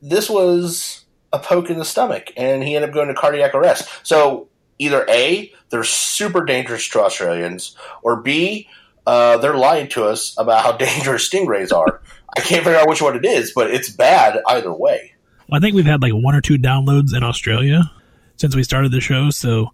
this 0.00 0.30
was 0.30 1.06
a 1.32 1.40
poke 1.40 1.70
in 1.70 1.78
the 1.78 1.84
stomach, 1.84 2.30
and 2.36 2.62
he 2.62 2.76
ended 2.76 2.90
up 2.90 2.94
going 2.94 3.08
to 3.08 3.14
cardiac 3.14 3.52
arrest. 3.52 3.88
So 4.04 4.48
either 4.78 5.04
A, 5.08 5.52
they're 5.70 5.82
super 5.82 6.44
dangerous 6.44 6.88
to 6.90 7.00
Australians, 7.00 7.76
or 8.04 8.22
B, 8.22 8.68
uh, 9.08 9.38
they're 9.38 9.56
lying 9.56 9.88
to 9.88 10.04
us 10.04 10.36
about 10.38 10.62
how 10.62 10.72
dangerous 10.76 11.28
stingrays 11.28 11.72
are. 11.76 12.00
I 12.36 12.40
can't 12.40 12.64
figure 12.64 12.78
out 12.78 12.88
which 12.88 13.02
one 13.02 13.16
it 13.16 13.24
is, 13.24 13.52
but 13.52 13.70
it's 13.70 13.90
bad 13.90 14.40
either 14.48 14.72
way. 14.72 15.14
Well, 15.48 15.58
I 15.58 15.60
think 15.60 15.74
we've 15.74 15.84
had 15.84 16.02
like 16.02 16.12
one 16.12 16.34
or 16.34 16.40
two 16.40 16.56
downloads 16.56 17.14
in 17.14 17.22
Australia 17.22 17.90
since 18.36 18.56
we 18.56 18.62
started 18.62 18.90
the 18.90 19.00
show, 19.00 19.30
so 19.30 19.72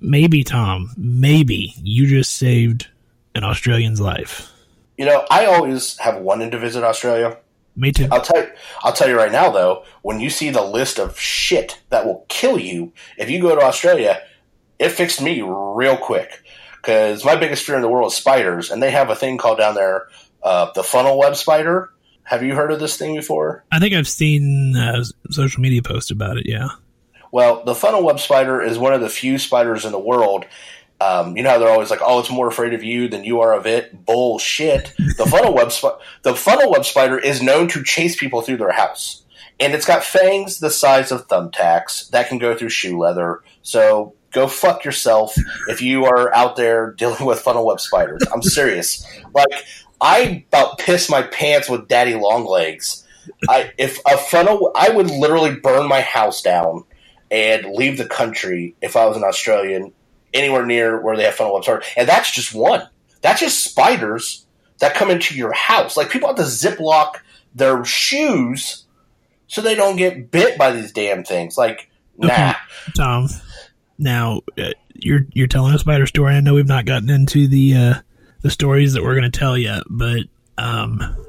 maybe 0.00 0.42
Tom, 0.42 0.92
maybe 0.96 1.74
you 1.82 2.06
just 2.06 2.36
saved 2.36 2.88
an 3.34 3.44
Australian's 3.44 4.00
life. 4.00 4.50
You 4.96 5.04
know, 5.04 5.24
I 5.30 5.46
always 5.46 5.96
have 5.98 6.20
wanted 6.20 6.50
to 6.52 6.58
visit 6.58 6.82
Australia. 6.82 7.36
Me 7.76 7.92
too. 7.92 8.08
I'll 8.10 8.22
tell 8.22 8.42
you, 8.42 8.50
I'll 8.82 8.92
tell 8.92 9.08
you 9.08 9.16
right 9.16 9.30
now 9.30 9.50
though, 9.50 9.84
when 10.02 10.18
you 10.18 10.30
see 10.30 10.50
the 10.50 10.64
list 10.64 10.98
of 10.98 11.18
shit 11.18 11.78
that 11.90 12.04
will 12.04 12.24
kill 12.28 12.58
you 12.58 12.92
if 13.16 13.30
you 13.30 13.40
go 13.40 13.54
to 13.54 13.62
Australia, 13.62 14.20
it 14.78 14.88
fixed 14.90 15.22
me 15.22 15.42
real 15.42 15.96
quick. 15.96 16.42
Because 16.76 17.24
my 17.24 17.36
biggest 17.36 17.64
fear 17.64 17.76
in 17.76 17.82
the 17.82 17.88
world 17.88 18.10
is 18.10 18.16
spiders, 18.16 18.70
and 18.70 18.82
they 18.82 18.90
have 18.90 19.10
a 19.10 19.14
thing 19.14 19.36
called 19.36 19.58
down 19.58 19.74
there 19.74 20.08
uh, 20.42 20.70
the 20.74 20.82
funnel 20.82 21.18
web 21.18 21.36
spider. 21.36 21.90
Have 22.28 22.42
you 22.42 22.54
heard 22.54 22.70
of 22.70 22.78
this 22.78 22.98
thing 22.98 23.16
before? 23.16 23.64
I 23.72 23.78
think 23.78 23.94
I've 23.94 24.06
seen 24.06 24.76
uh, 24.76 25.02
social 25.30 25.62
media 25.62 25.80
posts 25.80 26.10
about 26.10 26.36
it. 26.36 26.46
Yeah. 26.46 26.68
Well, 27.32 27.64
the 27.64 27.74
funnel 27.74 28.04
web 28.04 28.20
spider 28.20 28.60
is 28.60 28.78
one 28.78 28.92
of 28.92 29.00
the 29.00 29.08
few 29.08 29.38
spiders 29.38 29.86
in 29.86 29.92
the 29.92 29.98
world. 29.98 30.44
Um, 31.00 31.38
you 31.38 31.42
know 31.42 31.48
how 31.50 31.58
they're 31.58 31.70
always 31.70 31.90
like, 31.90 32.02
"Oh, 32.02 32.18
it's 32.18 32.30
more 32.30 32.46
afraid 32.46 32.74
of 32.74 32.84
you 32.84 33.08
than 33.08 33.24
you 33.24 33.40
are 33.40 33.54
of 33.54 33.66
it." 33.66 34.04
Bullshit. 34.04 34.92
The 35.16 35.24
funnel 35.30 35.54
web 35.54 35.72
sp- 35.72 36.02
the 36.22 36.34
funnel 36.34 36.70
web 36.70 36.84
spider 36.84 37.18
is 37.18 37.40
known 37.40 37.68
to 37.68 37.82
chase 37.82 38.14
people 38.14 38.42
through 38.42 38.58
their 38.58 38.72
house, 38.72 39.22
and 39.58 39.72
it's 39.72 39.86
got 39.86 40.04
fangs 40.04 40.58
the 40.58 40.70
size 40.70 41.10
of 41.10 41.28
thumbtacks 41.28 42.10
that 42.10 42.28
can 42.28 42.36
go 42.36 42.54
through 42.54 42.70
shoe 42.70 42.98
leather. 42.98 43.42
So 43.62 44.14
go 44.32 44.48
fuck 44.48 44.84
yourself 44.84 45.34
if 45.68 45.80
you 45.80 46.04
are 46.04 46.34
out 46.34 46.56
there 46.56 46.90
dealing 46.98 47.24
with 47.24 47.40
funnel 47.40 47.64
web 47.64 47.80
spiders. 47.80 48.22
I'm 48.34 48.42
serious. 48.42 49.06
Like 49.32 49.64
I 50.00 50.44
about 50.48 50.78
pissed 50.78 51.10
my 51.10 51.22
pants 51.22 51.68
with 51.68 51.88
daddy 51.88 52.14
long 52.14 52.46
legs. 52.46 53.04
I 53.48 53.72
if 53.78 54.00
a 54.06 54.16
funnel, 54.16 54.72
I 54.74 54.90
would 54.90 55.10
literally 55.10 55.56
burn 55.56 55.88
my 55.88 56.00
house 56.00 56.42
down 56.42 56.84
and 57.30 57.66
leave 57.74 57.98
the 57.98 58.06
country 58.06 58.74
if 58.80 58.96
I 58.96 59.06
was 59.06 59.16
an 59.16 59.24
Australian 59.24 59.92
anywhere 60.32 60.64
near 60.64 61.00
where 61.00 61.16
they 61.16 61.24
have 61.24 61.34
funnel 61.34 61.54
web 61.54 61.64
spider. 61.64 61.82
And 61.96 62.08
that's 62.08 62.30
just 62.30 62.54
one. 62.54 62.88
That's 63.20 63.40
just 63.40 63.64
spiders 63.64 64.46
that 64.78 64.94
come 64.94 65.10
into 65.10 65.34
your 65.34 65.52
house. 65.52 65.96
Like 65.96 66.10
people 66.10 66.28
have 66.28 66.36
to 66.36 66.42
ziplock 66.42 67.16
their 67.54 67.84
shoes 67.84 68.84
so 69.46 69.60
they 69.60 69.74
don't 69.74 69.96
get 69.96 70.30
bit 70.30 70.58
by 70.58 70.72
these 70.72 70.92
damn 70.92 71.24
things. 71.24 71.58
Like, 71.58 71.90
nah. 72.16 72.28
Okay. 72.28 72.52
Tom, 72.96 73.28
now 73.98 74.42
uh, 74.56 74.70
you're 74.94 75.26
you're 75.32 75.46
telling 75.46 75.74
a 75.74 75.78
spider 75.78 76.06
story. 76.06 76.34
I 76.34 76.40
know 76.40 76.54
we've 76.54 76.66
not 76.66 76.86
gotten 76.86 77.10
into 77.10 77.48
the 77.48 77.74
uh, 77.74 77.94
the 78.42 78.50
stories 78.50 78.92
that 78.92 79.02
we're 79.02 79.14
going 79.18 79.30
to 79.30 79.38
tell 79.38 79.56
yet, 79.58 79.82
but 79.88 80.20
um, 80.56 81.26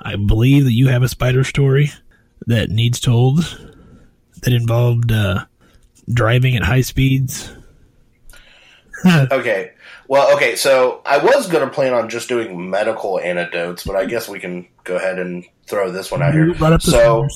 I 0.00 0.16
believe 0.16 0.64
that 0.64 0.72
you 0.72 0.88
have 0.88 1.02
a 1.02 1.08
spider 1.08 1.44
story 1.44 1.90
that 2.46 2.70
needs 2.70 3.00
told 3.00 3.40
that 4.42 4.52
involved 4.52 5.12
uh, 5.12 5.44
driving 6.12 6.56
at 6.56 6.62
high 6.64 6.80
speeds. 6.80 7.52
Okay. 9.04 9.72
Well, 10.08 10.34
okay, 10.36 10.56
so 10.56 11.00
I 11.06 11.18
was 11.18 11.48
going 11.48 11.66
to 11.66 11.72
plan 11.72 11.94
on 11.94 12.08
just 12.08 12.28
doing 12.28 12.70
medical 12.70 13.18
anecdotes, 13.18 13.84
but 13.84 13.96
I 13.96 14.04
guess 14.04 14.28
we 14.28 14.38
can 14.38 14.68
go 14.84 14.96
ahead 14.96 15.18
and 15.18 15.44
throw 15.66 15.90
this 15.90 16.10
one 16.12 16.22
out 16.22 16.34
You 16.34 16.44
here. 16.46 16.54
brought 16.54 16.72
up 16.74 16.82
the 16.82 16.90
So, 16.90 17.26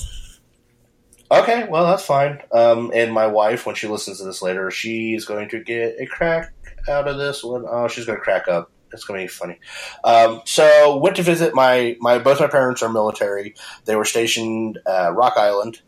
okay, 1.31 1.67
well, 1.69 1.87
that's 1.87 2.05
fine. 2.05 2.41
Um, 2.53 2.93
and 2.95 3.13
my 3.13 3.27
wife, 3.27 3.67
when 3.67 3.75
she 3.75 3.89
listens 3.89 4.19
to 4.19 4.25
this 4.25 4.43
later, 4.43 4.71
she's 4.71 5.25
going 5.25 5.49
to 5.51 5.61
get 5.61 5.97
a 6.01 6.07
crack 6.07 6.53
out 6.89 7.09
of 7.09 7.17
this 7.19 7.43
one. 7.43 7.65
Oh, 7.69 7.89
she's 7.89 8.05
going 8.05 8.19
to 8.19 8.23
crack 8.25 8.47
up. 8.47 8.71
It's 8.93 9.05
going 9.05 9.21
to 9.21 9.25
be 9.25 9.29
funny. 9.29 9.59
Um, 10.05 10.43
so, 10.45 10.97
went 10.99 11.17
to 11.17 11.23
visit 11.23 11.55
my, 11.55 11.97
my, 12.01 12.19
both 12.19 12.41
my 12.41 12.47
parents 12.47 12.83
are 12.83 12.89
military. 12.89 13.55
They 13.85 13.97
were 13.97 14.05
stationed 14.05 14.79
at 14.87 15.15
Rock 15.15 15.35
Island, 15.37 15.81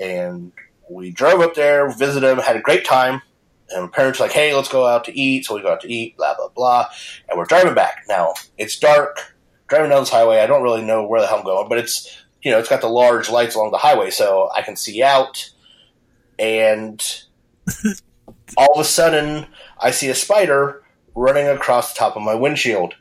and 0.00 0.52
we 0.88 1.10
drove 1.10 1.40
up 1.40 1.54
there, 1.54 1.90
visited 1.90 2.26
them, 2.26 2.38
had 2.38 2.56
a 2.56 2.60
great 2.60 2.84
time. 2.84 3.22
And 3.70 3.82
my 3.82 3.88
parents 3.88 4.18
were 4.18 4.26
like, 4.26 4.34
hey, 4.34 4.54
let's 4.54 4.68
go 4.68 4.86
out 4.86 5.04
to 5.04 5.18
eat. 5.18 5.44
So 5.44 5.56
we 5.56 5.62
go 5.62 5.72
out 5.72 5.80
to 5.80 5.92
eat, 5.92 6.16
blah, 6.16 6.34
blah, 6.36 6.48
blah. 6.48 6.86
And 7.28 7.36
we're 7.36 7.46
driving 7.46 7.74
back. 7.74 8.04
Now, 8.08 8.34
it's 8.56 8.78
dark, 8.78 9.34
driving 9.66 9.90
down 9.90 10.02
this 10.02 10.10
highway. 10.10 10.38
I 10.38 10.46
don't 10.46 10.62
really 10.62 10.84
know 10.84 11.04
where 11.04 11.20
the 11.20 11.26
hell 11.26 11.38
I'm 11.38 11.44
going, 11.44 11.68
but 11.68 11.78
it's, 11.78 12.24
you 12.42 12.50
know, 12.52 12.58
it's 12.58 12.68
got 12.68 12.80
the 12.80 12.88
large 12.88 13.28
lights 13.28 13.56
along 13.56 13.72
the 13.72 13.78
highway, 13.78 14.10
so 14.10 14.50
I 14.54 14.62
can 14.62 14.76
see 14.76 15.02
out. 15.02 15.50
And 16.38 17.02
all 18.56 18.74
of 18.74 18.80
a 18.80 18.84
sudden, 18.84 19.46
I 19.80 19.90
see 19.90 20.08
a 20.08 20.14
spider 20.14 20.84
running 21.16 21.48
across 21.48 21.92
the 21.92 21.98
top 21.98 22.14
of 22.14 22.22
my 22.22 22.34
windshield. 22.34 22.94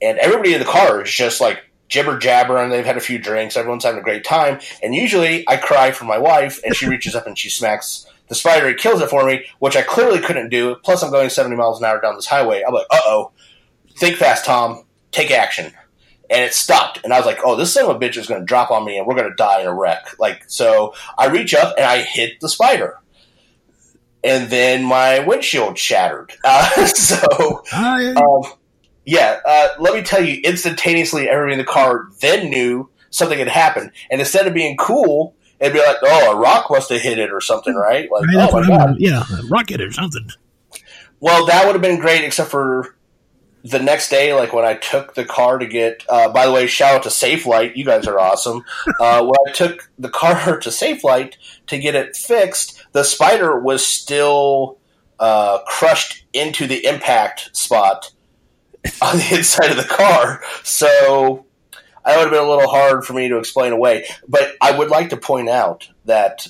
And 0.00 0.18
everybody 0.18 0.52
in 0.52 0.60
the 0.60 0.66
car 0.66 1.02
is 1.02 1.10
just 1.10 1.40
like 1.40 1.64
jibber 1.88 2.18
jabbering. 2.18 2.70
They've 2.70 2.84
had 2.84 2.96
a 2.96 3.00
few 3.00 3.18
drinks. 3.18 3.56
Everyone's 3.56 3.84
having 3.84 4.00
a 4.00 4.04
great 4.04 4.24
time. 4.24 4.60
And 4.82 4.94
usually 4.94 5.48
I 5.48 5.56
cry 5.56 5.90
for 5.90 6.04
my 6.04 6.18
wife, 6.18 6.60
and 6.64 6.76
she 6.76 6.86
reaches 6.86 7.16
up 7.16 7.26
and 7.26 7.36
she 7.36 7.48
smacks 7.48 8.06
the 8.28 8.34
spider 8.34 8.68
and 8.68 8.78
kills 8.78 9.00
it 9.00 9.10
for 9.10 9.24
me, 9.24 9.46
which 9.58 9.76
I 9.76 9.82
clearly 9.82 10.20
couldn't 10.20 10.50
do. 10.50 10.76
Plus, 10.76 11.02
I'm 11.02 11.10
going 11.10 11.30
70 11.30 11.56
miles 11.56 11.78
an 11.78 11.86
hour 11.86 12.00
down 12.00 12.16
this 12.16 12.26
highway. 12.26 12.62
I'm 12.66 12.74
like, 12.74 12.86
uh 12.90 13.00
oh. 13.04 13.32
Think 13.96 14.16
fast, 14.16 14.44
Tom. 14.44 14.84
Take 15.10 15.30
action. 15.30 15.72
And 16.30 16.42
it 16.42 16.54
stopped. 16.54 17.00
And 17.04 17.12
I 17.12 17.18
was 17.18 17.26
like, 17.26 17.38
oh, 17.44 17.54
this 17.54 17.72
son 17.72 17.84
of 17.84 17.96
a 17.96 17.98
bitch 17.98 18.16
is 18.16 18.26
going 18.26 18.40
to 18.40 18.46
drop 18.46 18.70
on 18.70 18.84
me 18.84 18.96
and 18.96 19.06
we're 19.06 19.14
going 19.14 19.28
to 19.28 19.36
die 19.36 19.60
in 19.60 19.66
a 19.66 19.74
wreck. 19.74 20.18
Like, 20.18 20.44
so 20.48 20.94
I 21.18 21.26
reach 21.26 21.54
up 21.54 21.74
and 21.76 21.86
I 21.86 22.02
hit 22.02 22.40
the 22.40 22.48
spider. 22.48 22.98
And 24.24 24.48
then 24.48 24.84
my 24.84 25.20
windshield 25.20 25.78
shattered. 25.78 26.32
Uh, 26.44 26.86
so, 26.86 27.62
um, 27.74 28.52
yeah, 29.04 29.40
uh, 29.46 29.68
let 29.78 29.94
me 29.94 30.02
tell 30.02 30.24
you, 30.24 30.40
instantaneously, 30.44 31.28
everybody 31.28 31.52
in 31.54 31.58
the 31.58 31.70
car 31.70 32.08
then 32.20 32.48
knew 32.48 32.88
something 33.10 33.38
had 33.38 33.48
happened. 33.48 33.92
And 34.10 34.20
instead 34.20 34.46
of 34.46 34.54
being 34.54 34.76
cool, 34.76 35.34
it'd 35.60 35.72
be 35.72 35.78
like, 35.78 35.96
oh, 36.02 36.32
a 36.32 36.36
rock 36.36 36.66
must 36.70 36.90
have 36.90 37.00
hit 37.00 37.18
it 37.18 37.32
or 37.32 37.40
something, 37.40 37.74
right? 37.74 38.08
Like, 38.10 38.24
that's 38.32 38.52
oh 38.52 38.60
my 38.60 38.66
God. 38.66 38.96
yeah, 38.98 39.22
a 39.38 39.46
rocket 39.46 39.80
or 39.80 39.92
something. 39.92 40.28
Well, 41.20 41.46
that 41.46 41.66
would 41.66 41.74
have 41.74 41.82
been 41.82 42.00
great, 42.00 42.24
except 42.24 42.50
for 42.50 42.96
the 43.64 43.78
next 43.78 44.10
day, 44.10 44.34
like 44.34 44.52
when 44.52 44.64
I 44.64 44.74
took 44.74 45.14
the 45.14 45.24
car 45.24 45.58
to 45.58 45.66
get. 45.66 46.04
Uh, 46.08 46.28
by 46.28 46.46
the 46.46 46.52
way, 46.52 46.66
shout 46.66 46.96
out 46.96 47.02
to 47.04 47.08
Safelite. 47.08 47.76
You 47.76 47.84
guys 47.84 48.06
are 48.06 48.20
awesome. 48.20 48.62
Uh, 49.00 49.22
when 49.22 49.34
I 49.48 49.52
took 49.52 49.90
the 49.98 50.08
car 50.08 50.58
to 50.60 50.68
Safelite 50.68 51.34
to 51.66 51.78
get 51.78 51.94
it 51.94 52.16
fixed, 52.16 52.84
the 52.92 53.02
spider 53.02 53.58
was 53.58 53.84
still 53.84 54.78
uh, 55.18 55.58
crushed 55.66 56.24
into 56.32 56.66
the 56.66 56.84
impact 56.86 57.54
spot 57.56 58.12
on 59.02 59.16
the 59.16 59.28
inside 59.32 59.70
of 59.70 59.76
the 59.76 59.84
car. 59.84 60.42
So 60.62 61.46
that 62.04 62.16
would 62.16 62.24
have 62.24 62.30
been 62.30 62.44
a 62.44 62.48
little 62.48 62.68
hard 62.68 63.04
for 63.04 63.14
me 63.14 63.28
to 63.28 63.38
explain 63.38 63.72
away. 63.72 64.06
But 64.28 64.54
I 64.60 64.76
would 64.76 64.90
like 64.90 65.10
to 65.10 65.16
point 65.16 65.48
out 65.48 65.88
that 66.04 66.46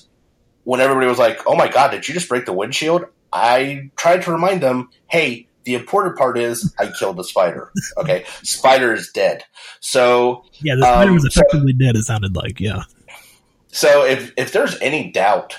when 0.65 0.81
everybody 0.81 1.07
was 1.07 1.19
like, 1.19 1.41
"Oh 1.47 1.57
my 1.57 1.69
god, 1.69 1.91
did 1.93 2.07
you 2.07 2.15
just 2.15 2.29
break 2.29 2.47
the 2.47 2.53
windshield?" 2.53 3.07
I 3.33 3.91
tried 3.97 4.23
to 4.23 4.33
remind 4.33 4.63
them, 4.63 4.91
"Hey, 5.09 5.49
the 5.65 5.75
important 5.75 6.17
part 6.17 6.39
is 6.39 6.75
I 6.79 6.91
killed 6.99 7.17
the 7.17 7.25
spider. 7.25 7.71
Okay, 7.97 8.25
spider 8.43 8.93
is 8.93 9.11
dead. 9.13 9.45
So, 9.81 10.45
Yeah, 10.61 10.75
the 10.77 10.83
spider 10.83 11.09
Um, 11.11 11.15
was 11.15 11.23
so- 11.25 11.29
effectively 11.41 11.73
dead. 11.73 11.97
It 11.97 12.05
sounded 12.05 12.35
like 12.37 12.61
yeah. 12.61 12.83
so 13.73 14.05
if 14.05 14.33
if 14.37 14.53
there's 14.53 14.79
any 14.81 15.11
doubt 15.11 15.57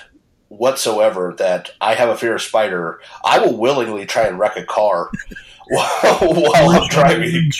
whatsoever 0.48 1.34
that 1.38 1.70
I 1.80 1.94
have 1.94 2.08
a 2.08 2.16
fear 2.16 2.36
of 2.36 2.42
spider, 2.42 3.00
I 3.24 3.40
will 3.40 3.56
willingly 3.56 4.06
try 4.06 4.24
and 4.28 4.38
wreck 4.38 4.56
a 4.56 4.64
car 4.64 5.10
while, 5.68 6.18
while 6.20 6.70
I'm 6.70 6.88
driving. 6.88 7.50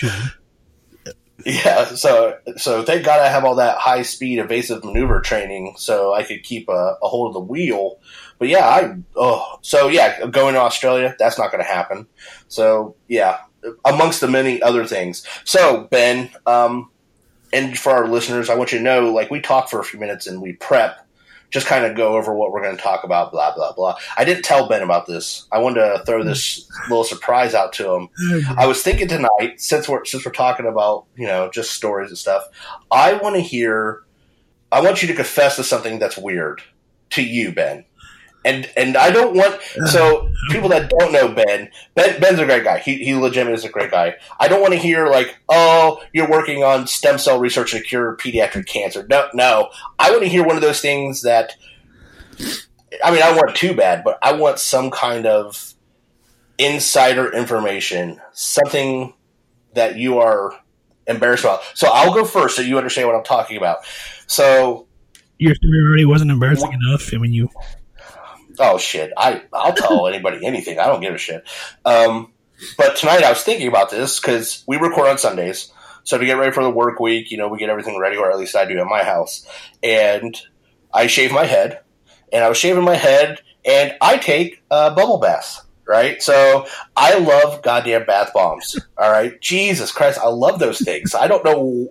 Yeah, 1.45 1.85
so 1.85 2.37
so 2.57 2.83
thank 2.83 3.05
God 3.05 3.19
I 3.21 3.27
have 3.29 3.45
all 3.45 3.55
that 3.55 3.77
high 3.77 4.01
speed 4.01 4.39
evasive 4.39 4.83
maneuver 4.83 5.21
training, 5.21 5.75
so 5.77 6.13
I 6.13 6.23
could 6.23 6.43
keep 6.43 6.67
a, 6.67 6.95
a 7.01 7.07
hold 7.07 7.27
of 7.29 7.33
the 7.35 7.39
wheel. 7.51 7.99
But 8.39 8.47
yeah, 8.47 8.67
I 8.67 8.95
oh 9.15 9.59
so 9.61 9.87
yeah, 9.87 10.25
going 10.27 10.53
to 10.53 10.59
Australia 10.59 11.15
that's 11.17 11.37
not 11.37 11.51
going 11.51 11.63
to 11.63 11.69
happen. 11.69 12.07
So 12.47 12.95
yeah, 13.07 13.39
amongst 13.85 14.21
the 14.21 14.27
many 14.27 14.61
other 14.61 14.85
things. 14.85 15.25
So 15.43 15.87
Ben, 15.89 16.29
um, 16.45 16.89
and 17.53 17.77
for 17.77 17.91
our 17.91 18.07
listeners, 18.07 18.49
I 18.49 18.55
want 18.55 18.71
you 18.71 18.77
to 18.79 18.83
know, 18.83 19.11
like 19.11 19.31
we 19.31 19.41
talk 19.41 19.69
for 19.69 19.79
a 19.79 19.83
few 19.83 19.99
minutes 19.99 20.27
and 20.27 20.41
we 20.41 20.53
prep, 20.53 21.07
just 21.49 21.65
kind 21.65 21.85
of 21.85 21.95
go 21.95 22.15
over 22.15 22.33
what 22.33 22.51
we're 22.51 22.61
going 22.61 22.75
to 22.75 22.81
talk 22.81 23.03
about, 23.03 23.31
blah 23.31 23.55
blah 23.55 23.73
blah. 23.73 23.97
I 24.17 24.23
didn't 24.23 24.43
tell 24.43 24.67
Ben 24.67 24.83
about 24.83 25.07
this. 25.07 25.47
I 25.51 25.57
wanted 25.57 25.81
to 25.81 26.03
throw 26.05 26.23
this 26.23 26.69
little 26.89 27.05
surprise 27.05 27.55
out 27.55 27.73
to 27.73 27.91
him. 27.91 28.09
I 28.57 28.67
was 28.67 28.83
thinking 28.83 29.07
tonight, 29.07 29.59
since 29.59 29.89
we're 29.89 30.05
since 30.05 30.25
we're 30.25 30.31
talking 30.31 30.67
about 30.67 31.05
you 31.15 31.25
know 31.25 31.49
just 31.49 31.71
stories 31.71 32.09
and 32.09 32.17
stuff, 32.17 32.43
I 32.91 33.13
want 33.13 33.35
to 33.35 33.41
hear. 33.41 34.03
I 34.69 34.81
want 34.81 35.01
you 35.01 35.07
to 35.07 35.13
confess 35.13 35.55
to 35.55 35.63
something 35.63 35.97
that's 35.97 36.17
weird 36.17 36.61
to 37.11 37.23
you, 37.23 37.53
Ben 37.53 37.85
and 38.45 38.69
and 38.77 38.97
I 38.97 39.11
don't 39.11 39.35
want 39.35 39.61
so 39.87 40.29
people 40.51 40.69
that 40.69 40.89
don't 40.89 41.11
know 41.11 41.29
Ben, 41.29 41.69
Ben 41.95 42.19
Ben's 42.19 42.39
a 42.39 42.45
great 42.45 42.63
guy. 42.63 42.79
He 42.79 42.97
he 43.03 43.13
legitimately 43.13 43.57
is 43.57 43.65
a 43.65 43.69
great 43.69 43.91
guy. 43.91 44.15
I 44.39 44.47
don't 44.47 44.61
want 44.61 44.73
to 44.73 44.79
hear 44.79 45.07
like, 45.07 45.37
oh, 45.49 46.01
you're 46.13 46.29
working 46.29 46.63
on 46.63 46.87
stem 46.87 47.17
cell 47.17 47.39
research 47.39 47.71
to 47.71 47.81
cure 47.81 48.15
pediatric 48.17 48.67
cancer. 48.67 49.05
No, 49.09 49.27
no. 49.33 49.69
I 49.99 50.11
want 50.11 50.23
to 50.23 50.29
hear 50.29 50.45
one 50.45 50.55
of 50.55 50.61
those 50.61 50.81
things 50.81 51.21
that. 51.23 51.55
I 53.03 53.11
mean, 53.11 53.21
I 53.21 53.33
want 53.33 53.55
too 53.55 53.75
bad, 53.75 54.03
but 54.05 54.17
I 54.23 54.31
want 54.31 54.59
some 54.59 54.91
kind 54.91 55.25
of 55.25 55.73
insider 56.57 57.31
information, 57.31 58.21
something 58.31 59.13
that 59.73 59.97
you 59.97 60.19
are 60.19 60.53
embarrassed 61.05 61.43
about. 61.43 61.61
So 61.73 61.89
I'll 61.91 62.13
go 62.13 62.25
first, 62.25 62.55
so 62.55 62.61
you 62.61 62.77
understand 62.77 63.07
what 63.07 63.17
I'm 63.17 63.23
talking 63.23 63.57
about. 63.57 63.79
So 64.27 64.87
your 65.37 65.55
story 65.55 65.79
already 65.87 66.05
wasn't 66.05 66.31
embarrassing 66.31 66.73
enough. 66.73 67.13
I 67.13 67.17
mean, 67.17 67.33
you 67.33 67.49
Oh 68.59 68.77
shit! 68.77 69.11
I 69.17 69.43
I'll 69.53 69.73
tell 69.73 70.07
anybody 70.13 70.45
anything. 70.45 70.79
I 70.79 70.87
don't 70.87 71.01
give 71.01 71.13
a 71.13 71.17
shit. 71.17 71.43
Um, 71.85 72.33
but 72.77 72.95
tonight 72.95 73.23
I 73.23 73.29
was 73.29 73.43
thinking 73.43 73.67
about 73.67 73.91
this 73.91 74.19
because 74.19 74.63
we 74.67 74.77
record 74.77 75.07
on 75.07 75.17
Sundays, 75.17 75.71
so 76.03 76.17
to 76.17 76.25
get 76.25 76.37
ready 76.37 76.51
for 76.51 76.63
the 76.63 76.71
work 76.71 76.99
week, 76.99 77.31
you 77.31 77.37
know, 77.37 77.47
we 77.47 77.59
get 77.59 77.69
everything 77.69 77.99
ready, 77.99 78.17
or 78.17 78.31
at 78.31 78.37
least 78.37 78.55
I 78.55 78.65
do 78.65 78.79
at 78.79 78.87
my 78.87 79.03
house. 79.03 79.45
And 79.83 80.35
I 80.93 81.07
shave 81.07 81.31
my 81.31 81.45
head, 81.45 81.81
and 82.33 82.43
I 82.43 82.49
was 82.49 82.57
shaving 82.57 82.83
my 82.83 82.95
head, 82.95 83.39
and 83.63 83.93
I 84.01 84.17
take 84.17 84.63
a 84.71 84.91
bubble 84.91 85.19
bath 85.19 85.66
right? 85.87 86.21
So 86.21 86.67
I 86.95 87.17
love 87.17 87.63
goddamn 87.63 88.05
bath 88.05 88.33
bombs. 88.33 88.77
All 88.97 89.11
right, 89.11 89.39
Jesus 89.41 89.91
Christ, 89.91 90.19
I 90.19 90.27
love 90.27 90.59
those 90.59 90.79
things. 90.79 91.15
I 91.15 91.27
don't 91.27 91.45
know 91.45 91.89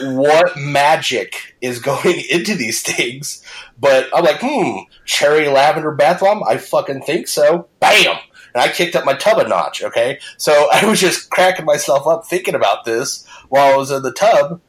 what 0.00 0.56
magic 0.56 1.54
is 1.60 1.78
going 1.80 2.22
into 2.30 2.54
these 2.54 2.82
things, 2.82 3.44
but 3.78 4.08
I'm 4.14 4.24
like, 4.24 4.40
hmm, 4.40 4.80
cherry 5.04 5.48
lavender 5.48 5.92
bath 5.92 6.20
bomb. 6.20 6.42
I 6.44 6.56
fucking 6.56 7.02
think 7.02 7.28
so. 7.28 7.68
Bam. 7.80 8.16
And 8.54 8.62
I 8.62 8.68
kicked 8.68 8.94
up 8.94 9.04
my 9.04 9.14
tub 9.14 9.38
a 9.38 9.48
notch. 9.48 9.82
Okay, 9.82 10.18
so 10.38 10.68
I 10.72 10.86
was 10.86 11.00
just 11.00 11.30
cracking 11.30 11.66
myself 11.66 12.06
up 12.06 12.26
thinking 12.26 12.54
about 12.54 12.84
this 12.84 13.26
while 13.48 13.74
I 13.74 13.76
was 13.76 13.90
in 13.90 14.02
the 14.02 14.12
tub, 14.12 14.60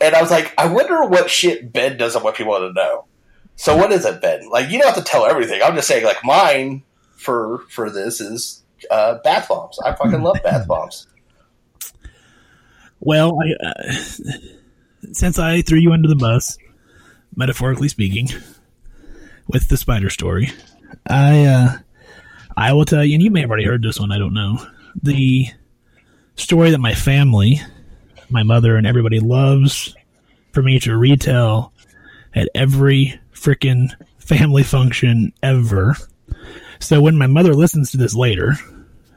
and 0.00 0.14
I 0.14 0.22
was 0.22 0.30
like, 0.30 0.54
I 0.56 0.66
wonder 0.66 1.04
what 1.04 1.30
shit 1.30 1.72
Ben 1.72 1.96
doesn't 1.96 2.22
want 2.22 2.36
people 2.36 2.56
to 2.58 2.72
know. 2.72 3.04
So 3.56 3.76
what 3.76 3.92
is 3.92 4.06
it, 4.06 4.22
Ben? 4.22 4.48
Like 4.48 4.70
you 4.70 4.78
don't 4.78 4.94
have 4.94 5.04
to 5.04 5.10
tell 5.10 5.26
everything. 5.26 5.60
I'm 5.62 5.74
just 5.74 5.88
saying, 5.88 6.04
like 6.04 6.24
mine 6.24 6.82
for 7.20 7.64
for 7.68 7.90
this 7.90 8.20
is 8.20 8.62
uh, 8.90 9.18
bath 9.22 9.48
bombs. 9.48 9.78
I 9.84 9.92
fucking 9.92 10.22
love 10.22 10.38
bath 10.42 10.66
bombs. 10.68 11.06
Well, 13.00 13.38
I, 13.40 13.66
uh, 13.66 13.92
since 15.12 15.38
I 15.38 15.62
threw 15.62 15.78
you 15.78 15.92
under 15.92 16.08
the 16.08 16.16
bus, 16.16 16.58
metaphorically 17.34 17.88
speaking, 17.88 18.28
with 19.48 19.68
the 19.68 19.76
spider 19.76 20.10
story, 20.10 20.50
I 21.08 21.44
uh, 21.44 21.78
I 22.56 22.72
will 22.72 22.84
tell 22.84 23.04
you, 23.04 23.14
and 23.14 23.22
you 23.22 23.30
may 23.30 23.40
have 23.42 23.50
already 23.50 23.64
heard 23.64 23.82
this 23.82 24.00
one. 24.00 24.12
I 24.12 24.18
don't 24.18 24.34
know 24.34 24.58
the 25.02 25.46
story 26.36 26.70
that 26.70 26.78
my 26.78 26.94
family, 26.94 27.60
my 28.28 28.42
mother, 28.42 28.76
and 28.76 28.86
everybody 28.86 29.20
loves 29.20 29.94
for 30.52 30.62
me 30.62 30.80
to 30.80 30.96
retell 30.96 31.72
at 32.34 32.48
every 32.54 33.20
freaking 33.32 33.88
family 34.18 34.62
function 34.62 35.32
ever 35.42 35.96
so 36.80 37.00
when 37.00 37.16
my 37.16 37.26
mother 37.26 37.54
listens 37.54 37.90
to 37.90 37.96
this 37.96 38.14
later, 38.14 38.54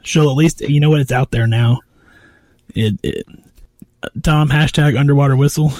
she'll 0.02 0.30
at 0.30 0.36
least 0.36 0.60
you 0.60 0.80
know 0.80 0.90
what 0.90 1.00
it's 1.00 1.12
out 1.12 1.30
there 1.30 1.46
now. 1.46 1.80
It, 2.74 2.98
it 3.02 3.26
Tom 4.22 4.48
hashtag 4.48 4.98
underwater 4.98 5.36
whistle. 5.36 5.72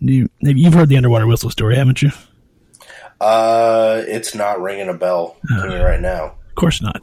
You 0.00 0.28
you've 0.40 0.74
heard 0.74 0.88
the 0.88 0.96
underwater 0.96 1.26
whistle 1.26 1.50
story, 1.50 1.76
haven't 1.76 2.02
you? 2.02 2.10
Uh, 3.20 4.02
it's 4.06 4.34
not 4.34 4.60
ringing 4.60 4.88
a 4.88 4.94
bell 4.94 5.36
uh, 5.50 5.62
to 5.62 5.68
me 5.68 5.76
right 5.76 6.00
now. 6.00 6.36
Of 6.48 6.54
course 6.54 6.82
not. 6.82 7.02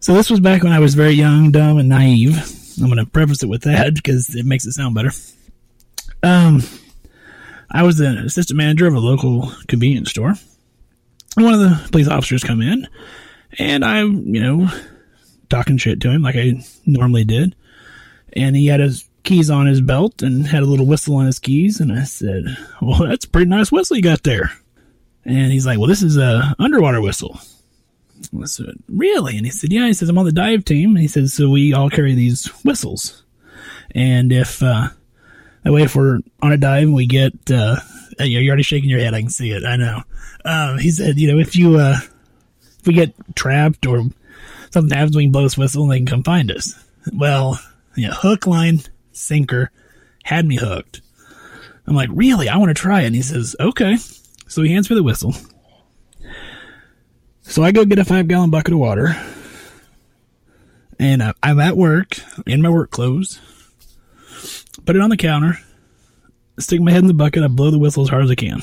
So 0.00 0.14
this 0.14 0.30
was 0.30 0.40
back 0.40 0.62
when 0.62 0.72
I 0.72 0.80
was 0.80 0.94
very 0.94 1.12
young, 1.12 1.50
dumb, 1.50 1.78
and 1.78 1.88
naive. 1.88 2.36
I'm 2.78 2.86
going 2.86 2.98
to 2.98 3.10
preface 3.10 3.42
it 3.42 3.48
with 3.48 3.62
that 3.62 3.94
because 3.94 4.34
it 4.34 4.44
makes 4.44 4.66
it 4.66 4.72
sound 4.72 4.94
better. 4.94 5.10
Um, 6.22 6.62
I 7.70 7.82
was 7.82 8.00
an 8.00 8.18
assistant 8.18 8.56
manager 8.56 8.86
of 8.86 8.94
a 8.94 9.00
local 9.00 9.52
convenience 9.66 10.10
store 10.10 10.34
one 11.36 11.54
of 11.54 11.60
the 11.60 11.88
police 11.90 12.08
officers 12.08 12.44
come 12.44 12.62
in, 12.62 12.86
and 13.58 13.84
I'm, 13.84 14.34
you 14.34 14.42
know, 14.42 14.68
talking 15.48 15.76
shit 15.76 16.00
to 16.00 16.10
him 16.10 16.22
like 16.22 16.36
I 16.36 16.62
normally 16.86 17.24
did. 17.24 17.54
And 18.32 18.56
he 18.56 18.66
had 18.66 18.80
his 18.80 19.08
keys 19.22 19.50
on 19.50 19.66
his 19.66 19.80
belt 19.80 20.22
and 20.22 20.46
had 20.46 20.62
a 20.62 20.66
little 20.66 20.86
whistle 20.86 21.16
on 21.16 21.26
his 21.26 21.38
keys. 21.38 21.80
And 21.80 21.92
I 21.92 22.04
said, 22.04 22.44
Well, 22.80 23.06
that's 23.08 23.24
a 23.24 23.28
pretty 23.28 23.48
nice 23.48 23.70
whistle 23.70 23.96
you 23.96 24.02
got 24.02 24.22
there. 24.22 24.50
And 25.24 25.52
he's 25.52 25.66
like, 25.66 25.78
Well, 25.78 25.88
this 25.88 26.02
is 26.02 26.16
a 26.16 26.54
underwater 26.58 27.00
whistle. 27.00 27.38
I 28.40 28.46
said, 28.46 28.74
Really? 28.88 29.36
And 29.36 29.46
he 29.46 29.50
said, 29.50 29.72
Yeah. 29.72 29.86
He 29.86 29.94
says, 29.94 30.08
I'm 30.08 30.18
on 30.18 30.24
the 30.24 30.32
dive 30.32 30.64
team. 30.64 30.90
And 30.90 30.98
he 30.98 31.08
says, 31.08 31.34
So 31.34 31.50
we 31.50 31.72
all 31.72 31.90
carry 31.90 32.14
these 32.14 32.46
whistles. 32.64 33.22
And 33.92 34.32
if, 34.32 34.62
uh, 34.62 34.88
that 35.62 35.72
way, 35.72 35.82
if 35.82 35.94
we're 35.94 36.20
on 36.42 36.52
a 36.52 36.56
dive 36.56 36.84
and 36.84 36.94
we 36.94 37.06
get, 37.06 37.50
uh, 37.50 37.76
you're 38.20 38.46
already 38.48 38.62
shaking 38.62 38.90
your 38.90 39.00
head. 39.00 39.14
I 39.14 39.20
can 39.20 39.30
see 39.30 39.50
it. 39.50 39.64
I 39.64 39.76
know. 39.76 40.02
Um, 40.44 40.78
he 40.78 40.90
said, 40.90 41.18
you 41.18 41.32
know, 41.32 41.38
if 41.38 41.56
you, 41.56 41.76
uh, 41.76 41.96
if 42.78 42.86
we 42.86 42.94
get 42.94 43.14
trapped 43.34 43.86
or 43.86 44.02
something 44.70 44.96
happens, 44.96 45.16
we 45.16 45.24
can 45.24 45.32
blow 45.32 45.42
this 45.42 45.58
whistle 45.58 45.84
and 45.84 45.92
they 45.92 45.98
can 45.98 46.06
come 46.06 46.22
find 46.22 46.50
us. 46.50 46.74
Well, 47.12 47.58
yeah, 47.96 48.12
hook, 48.12 48.46
line, 48.46 48.80
sinker 49.12 49.70
had 50.24 50.46
me 50.46 50.56
hooked. 50.56 51.00
I'm 51.86 51.94
like, 51.94 52.08
really? 52.12 52.48
I 52.48 52.56
want 52.56 52.70
to 52.70 52.74
try 52.74 53.02
it. 53.02 53.06
And 53.06 53.14
he 53.14 53.22
says, 53.22 53.54
okay. 53.60 53.96
So 54.48 54.62
he 54.62 54.72
hands 54.72 54.88
me 54.88 54.96
the 54.96 55.02
whistle. 55.02 55.34
So 57.42 57.62
I 57.62 57.72
go 57.72 57.84
get 57.84 57.98
a 57.98 58.04
five 58.04 58.26
gallon 58.26 58.50
bucket 58.50 58.72
of 58.72 58.78
water. 58.80 59.14
And 60.98 61.20
uh, 61.20 61.34
I'm 61.42 61.60
at 61.60 61.76
work 61.76 62.16
in 62.46 62.62
my 62.62 62.70
work 62.70 62.90
clothes. 62.90 63.40
Put 64.86 64.96
it 64.96 65.02
on 65.02 65.10
the 65.10 65.16
counter 65.16 65.58
stick 66.58 66.80
my 66.80 66.90
head 66.92 67.02
in 67.02 67.08
the 67.08 67.14
bucket, 67.14 67.42
I 67.42 67.48
blow 67.48 67.70
the 67.70 67.78
whistle 67.78 68.04
as 68.04 68.08
hard 68.08 68.24
as 68.24 68.30
I 68.30 68.34
can. 68.34 68.62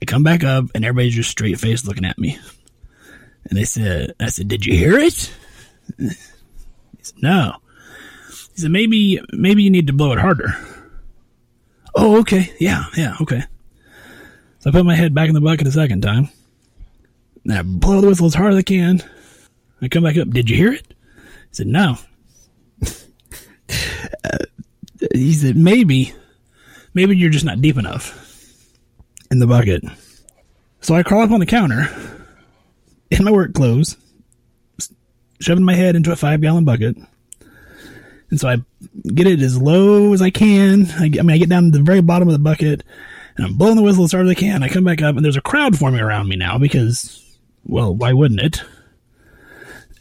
I 0.00 0.04
come 0.04 0.22
back 0.22 0.42
up, 0.42 0.66
and 0.74 0.84
everybody's 0.84 1.14
just 1.14 1.30
straight 1.30 1.58
faced 1.58 1.86
looking 1.86 2.04
at 2.04 2.18
me. 2.18 2.38
And 3.48 3.58
they 3.58 3.64
said, 3.64 4.14
I 4.20 4.26
said, 4.28 4.48
did 4.48 4.64
you 4.64 4.76
hear 4.76 4.98
it? 4.98 5.32
He 5.98 6.08
said, 7.02 7.22
no. 7.22 7.56
He 8.54 8.62
said, 8.62 8.70
maybe, 8.70 9.20
maybe 9.32 9.62
you 9.62 9.70
need 9.70 9.88
to 9.88 9.92
blow 9.92 10.12
it 10.12 10.18
harder. 10.18 10.54
Oh, 11.94 12.20
okay. 12.20 12.52
Yeah, 12.58 12.84
yeah, 12.96 13.16
okay. 13.20 13.44
So 14.60 14.70
I 14.70 14.72
put 14.72 14.86
my 14.86 14.94
head 14.94 15.14
back 15.14 15.28
in 15.28 15.34
the 15.34 15.40
bucket 15.40 15.66
a 15.66 15.72
second 15.72 16.02
time. 16.02 16.28
And 17.44 17.52
I 17.52 17.62
blow 17.62 18.00
the 18.00 18.08
whistle 18.08 18.26
as 18.26 18.34
hard 18.34 18.52
as 18.52 18.58
I 18.58 18.62
can. 18.62 19.02
I 19.80 19.88
come 19.88 20.04
back 20.04 20.16
up. 20.16 20.30
Did 20.30 20.48
you 20.48 20.56
hear 20.56 20.72
it? 20.72 20.86
He 20.86 20.94
said, 21.52 21.66
no. 21.66 21.96
uh, 24.24 24.38
he 25.12 25.32
said, 25.32 25.56
maybe 25.56 26.14
Maybe 26.94 27.16
you're 27.16 27.30
just 27.30 27.44
not 27.44 27.60
deep 27.60 27.78
enough 27.78 28.18
in 29.30 29.38
the 29.38 29.46
bucket. 29.46 29.82
So 30.80 30.94
I 30.94 31.02
crawl 31.02 31.22
up 31.22 31.30
on 31.30 31.40
the 31.40 31.46
counter 31.46 31.88
in 33.10 33.24
my 33.24 33.30
work 33.30 33.54
clothes, 33.54 33.96
shoving 35.40 35.64
my 35.64 35.74
head 35.74 35.96
into 35.96 36.12
a 36.12 36.16
five 36.16 36.40
gallon 36.40 36.64
bucket. 36.64 36.96
And 38.30 38.40
so 38.40 38.48
I 38.48 38.56
get 39.14 39.26
it 39.26 39.40
as 39.40 39.60
low 39.60 40.12
as 40.12 40.22
I 40.22 40.30
can. 40.30 40.86
I, 40.98 41.04
I 41.04 41.22
mean, 41.22 41.30
I 41.30 41.38
get 41.38 41.50
down 41.50 41.64
to 41.64 41.78
the 41.78 41.84
very 41.84 42.00
bottom 42.00 42.28
of 42.28 42.32
the 42.32 42.38
bucket 42.38 42.82
and 43.36 43.46
I'm 43.46 43.54
blowing 43.56 43.76
the 43.76 43.82
whistle 43.82 44.04
as 44.04 44.12
hard 44.12 44.26
as 44.26 44.32
I 44.32 44.34
can. 44.34 44.62
I 44.62 44.68
come 44.68 44.84
back 44.84 45.02
up 45.02 45.16
and 45.16 45.24
there's 45.24 45.36
a 45.36 45.42
crowd 45.42 45.78
forming 45.78 46.00
around 46.00 46.28
me 46.28 46.36
now 46.36 46.58
because, 46.58 47.22
well, 47.64 47.94
why 47.94 48.12
wouldn't 48.12 48.40
it? 48.40 48.62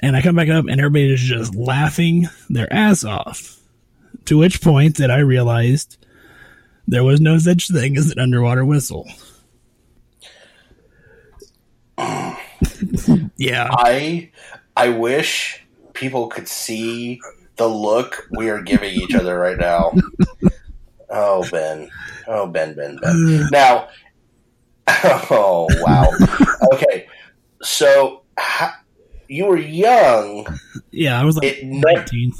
And 0.02 0.16
I 0.16 0.22
come 0.22 0.36
back 0.36 0.50
up 0.50 0.66
and 0.68 0.80
everybody 0.80 1.14
is 1.14 1.22
just 1.22 1.56
laughing 1.56 2.28
their 2.50 2.72
ass 2.74 3.04
off. 3.04 3.60
To 4.26 4.38
which 4.38 4.62
point 4.62 4.98
that 4.98 5.12
I 5.12 5.20
realized 5.20 5.98
there 6.88 7.04
was 7.04 7.22
no 7.22 7.38
such 7.38 7.70
thing 7.70 7.98
as 7.98 8.12
an 8.12 8.20
underwater 8.20 8.66
whistle. 8.66 9.08
yeah. 13.38 13.68
I 13.72 14.32
I 14.76 14.90
wish 14.90 15.64
people 15.94 16.28
could 16.28 16.48
see 16.48 17.20
the 17.58 17.68
look 17.68 18.28
we 18.32 18.50
are 18.50 18.62
giving 18.62 18.94
each 18.96 19.14
other 19.14 19.38
right 19.38 19.58
now. 19.58 19.94
Oh 21.10 21.46
Ben. 21.52 21.90
Oh 22.28 22.48
Ben 22.48 22.74
Ben 22.74 22.98
Ben. 23.02 23.48
Now 23.52 23.88
Oh 25.04 25.68
wow. 25.82 26.08
okay, 26.74 27.08
so 27.62 28.24
ha- 28.38 28.82
you 29.28 29.46
were 29.46 29.58
young. 29.58 30.46
Yeah, 30.92 31.20
I 31.20 31.24
was 31.24 31.36
like 31.38 31.46
It 31.60 31.64
ne- 31.66 31.80
19, 31.82 32.34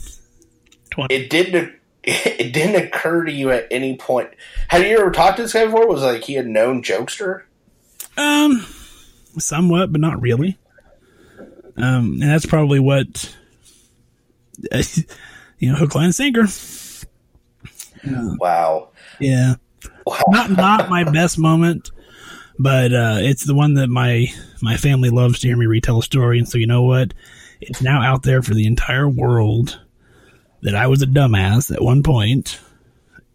20. 0.92 1.14
It 1.16 1.30
didn't. 1.30 1.74
It 2.42 2.54
didn't 2.54 2.88
occur 2.88 3.26
to 3.26 3.32
you 3.32 3.52
at 3.52 3.68
any 3.70 3.96
point. 3.96 4.32
Had 4.68 4.82
you 4.82 4.98
ever 4.98 5.12
talked 5.12 5.38
to 5.38 5.44
this 5.44 5.54
guy 5.54 5.66
before? 5.66 5.88
Was 5.88 6.02
like 6.02 6.24
he 6.24 6.34
had 6.34 6.48
known 6.48 6.82
jokester? 6.82 7.44
Um, 8.18 8.66
somewhat, 9.38 9.92
but 9.92 10.02
not 10.02 10.20
really. 10.20 10.58
Um, 11.78 12.18
and 12.20 12.24
that's 12.24 12.48
probably 12.48 12.80
what, 12.80 13.36
you 15.60 15.72
know, 15.72 15.76
hook, 15.76 15.94
line, 15.94 16.12
sinker. 16.12 16.48
Wow. 18.04 18.90
Yeah. 19.20 19.56
Wow. 20.06 20.24
not 20.30 20.52
not 20.52 20.90
my 20.90 21.04
best 21.12 21.38
moment, 21.38 21.92
but 22.58 22.94
uh, 22.94 23.18
it's 23.20 23.46
the 23.46 23.56
one 23.56 23.76
that 23.76 23.88
my 23.88 24.28
my 24.62 24.78
family 24.78 25.10
loves 25.10 25.40
to 25.40 25.48
hear 25.48 25.58
me 25.58 25.68
retell 25.68 26.00
a 26.00 26.04
story. 26.04 26.40
And 26.40 26.50
so 26.50 26.58
you 26.58 26.68
know 26.68 26.84
what? 26.84 27.14
It's 27.60 27.82
now 27.82 28.02
out 28.02 28.24
there 28.24 28.42
for 28.42 28.56
the 28.56 28.66
entire 28.66 29.08
world 29.08 29.80
that 30.62 30.76
I 30.76 30.88
was 30.88 31.02
a 31.02 31.08
dumbass 31.08 31.74
at 31.74 31.82
one 31.82 32.04
point 32.04 32.60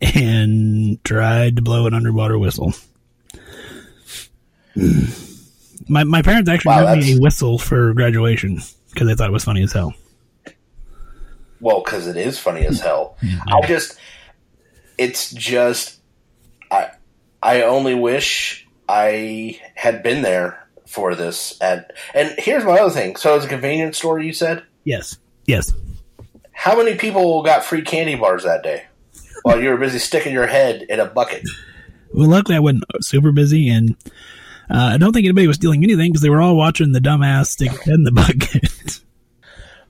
and 0.01 1.03
tried 1.05 1.57
to 1.57 1.63
blow 1.63 1.87
an 1.87 1.95
underwater 1.95 2.39
whistle. 2.39 2.73
Hmm. 4.75 5.05
My 5.89 6.05
my 6.05 6.23
parents 6.23 6.51
actually 6.51 6.71
Wow, 6.71 6.95
got 6.95 6.99
me 6.99 7.17
a 7.17 7.21
whistle 7.21 7.59
for 7.59 7.95
graduation 7.95 8.61
because 8.91 9.07
they 9.07 9.15
thought 9.15 9.29
it 9.29 9.33
was 9.33 9.45
funny 9.45 9.63
as 9.63 9.73
hell. 9.73 9.95
Well, 11.61 11.83
because 11.85 12.07
it 12.07 12.17
is 12.17 12.39
funny 12.39 12.67
as 12.67 12.81
hell. 12.81 13.17
Hmm. 13.21 13.49
I 13.49 13.67
just, 13.67 13.99
it's 14.99 15.33
just, 15.33 16.01
I, 16.71 16.91
I 17.43 17.63
only 17.63 17.95
wish 17.95 18.67
I 18.89 19.61
had 19.75 20.03
been 20.03 20.23
there 20.23 20.67
for 20.87 21.15
this. 21.15 21.61
At 21.61 21.93
and 22.15 22.35
here's 22.39 22.65
my 22.65 22.79
other 22.79 22.93
thing. 22.93 23.17
So 23.17 23.37
it's 23.37 23.47
a 23.47 23.49
convenience 23.49 23.99
store. 23.99 24.19
You 24.19 24.33
said 24.33 24.65
Yes, 24.85 25.19
yes. 25.47 25.73
How 26.57 26.75
many 26.75 26.97
people 26.97 27.43
got 27.43 27.65
free 27.65 27.83
candy 27.83 28.15
bars 28.15 28.43
that 28.45 28.63
day 28.63 28.87
while 29.43 29.61
you 29.61 29.69
were 29.69 29.77
busy 29.77 29.99
sticking 29.99 30.33
your 30.33 30.47
head 30.47 30.83
in 30.89 30.99
a 30.99 31.05
bucket? 31.05 31.43
Well, 32.15 32.29
luckily 32.29 32.57
I 32.57 32.61
wasn't 32.61 32.85
super 33.03 33.31
busy, 33.31 33.69
and 33.69 33.95
uh, 34.71 34.91
I 34.95 34.97
don't 34.97 35.13
think 35.13 35.27
anybody 35.27 35.47
was 35.47 35.57
stealing 35.57 35.85
anything 35.85 36.11
because 36.11 36.23
they 36.23 36.31
were 36.31 36.41
all 36.41 36.57
watching 36.57 36.93
the 36.93 36.99
dumbass 36.99 37.49
stick 37.49 37.71
head 37.71 37.95
in 37.95 38.05
the 38.05 38.13
bucket. 38.13 39.01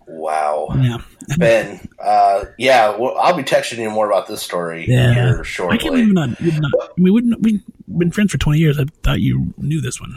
Wow, 0.09 0.68
yeah, 0.76 0.98
Ben. 1.38 1.88
Uh, 2.00 2.46
yeah, 2.59 2.96
well, 2.96 3.16
I'll 3.16 3.37
be 3.37 3.44
texting 3.44 3.79
you 3.79 3.88
more 3.88 4.11
about 4.11 4.26
this 4.26 4.42
story 4.42 4.87
yeah. 4.88 5.14
here 5.14 5.44
I 5.70 5.76
can't 5.76 5.94
believe 5.94 6.12
not. 6.12 6.40
Not 6.40 6.72
I 6.74 6.88
mean, 7.00 7.14
we've, 7.14 7.37
we've 7.40 7.62
been 7.96 8.11
friends 8.11 8.33
for 8.33 8.38
twenty 8.38 8.59
years. 8.59 8.79
I 8.79 8.87
thought 9.05 9.20
you 9.20 9.55
knew 9.57 9.81
this 9.81 10.00
one. 10.00 10.16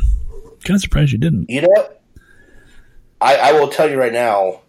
Kind 0.63 0.75
of 0.75 0.81
surprised 0.81 1.11
you 1.11 1.19
didn't. 1.19 1.49
You 1.49 1.61
know, 1.61 1.89
I, 3.21 3.35
I 3.35 3.51
will 3.53 3.67
tell 3.67 3.89
you 3.89 3.99
right 3.99 4.13
now. 4.13 4.61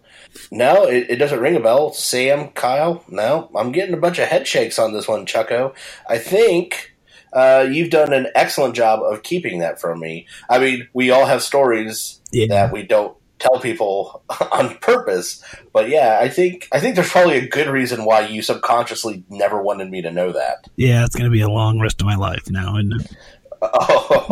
No, 0.51 0.85
it, 0.85 1.09
it 1.09 1.15
doesn't 1.17 1.39
ring 1.39 1.55
a 1.55 1.59
bell. 1.59 1.93
Sam, 1.93 2.49
Kyle, 2.49 3.03
no, 3.07 3.49
I'm 3.55 3.71
getting 3.71 3.93
a 3.93 3.97
bunch 3.99 4.19
of 4.19 4.27
head 4.27 4.47
shakes 4.47 4.79
on 4.79 4.93
this 4.93 5.07
one, 5.07 5.25
Chucko. 5.25 5.73
I 6.07 6.17
think 6.17 6.93
uh, 7.33 7.67
you've 7.69 7.89
done 7.89 8.13
an 8.13 8.27
excellent 8.35 8.75
job 8.75 9.01
of 9.01 9.23
keeping 9.23 9.59
that 9.59 9.79
from 9.79 9.99
me. 9.99 10.27
I 10.49 10.59
mean, 10.59 10.87
we 10.93 11.11
all 11.11 11.25
have 11.25 11.41
stories 11.41 12.19
Yeah. 12.31 12.47
that 12.47 12.73
we 12.73 12.83
don't 12.83 13.15
tell 13.39 13.59
people 13.59 14.23
on 14.51 14.77
purpose, 14.77 15.43
but 15.73 15.89
yeah, 15.89 16.19
I 16.21 16.29
think 16.29 16.67
I 16.71 16.79
think 16.79 16.95
there's 16.95 17.09
probably 17.09 17.37
a 17.37 17.47
good 17.47 17.67
reason 17.67 18.05
why 18.05 18.27
you 18.27 18.41
subconsciously 18.41 19.23
never 19.29 19.61
wanted 19.61 19.89
me 19.89 20.01
to 20.03 20.11
know 20.11 20.31
that. 20.31 20.65
Yeah, 20.75 21.03
it's 21.05 21.15
going 21.15 21.29
to 21.29 21.33
be 21.33 21.41
a 21.41 21.49
long 21.49 21.79
rest 21.79 22.01
of 22.01 22.05
my 22.05 22.15
life 22.15 22.49
now. 22.49 22.75
And 22.75 22.93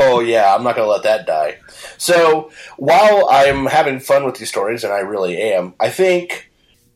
Oh, 0.02 0.22
yeah, 0.22 0.56
I'm 0.56 0.64
not 0.64 0.76
going 0.76 0.88
to 0.88 0.92
let 0.92 1.04
that 1.04 1.28
die. 1.28 1.60
So, 1.98 2.52
while 2.78 3.28
I'm 3.30 3.68
having 3.68 4.00
fun 4.00 4.26
with 4.26 4.36
these 4.36 4.50
stories, 4.50 4.84
and 4.84 4.92
I 4.92 5.00
really 5.00 5.38
am, 5.38 5.76
I 5.80 5.90
think 5.90 6.50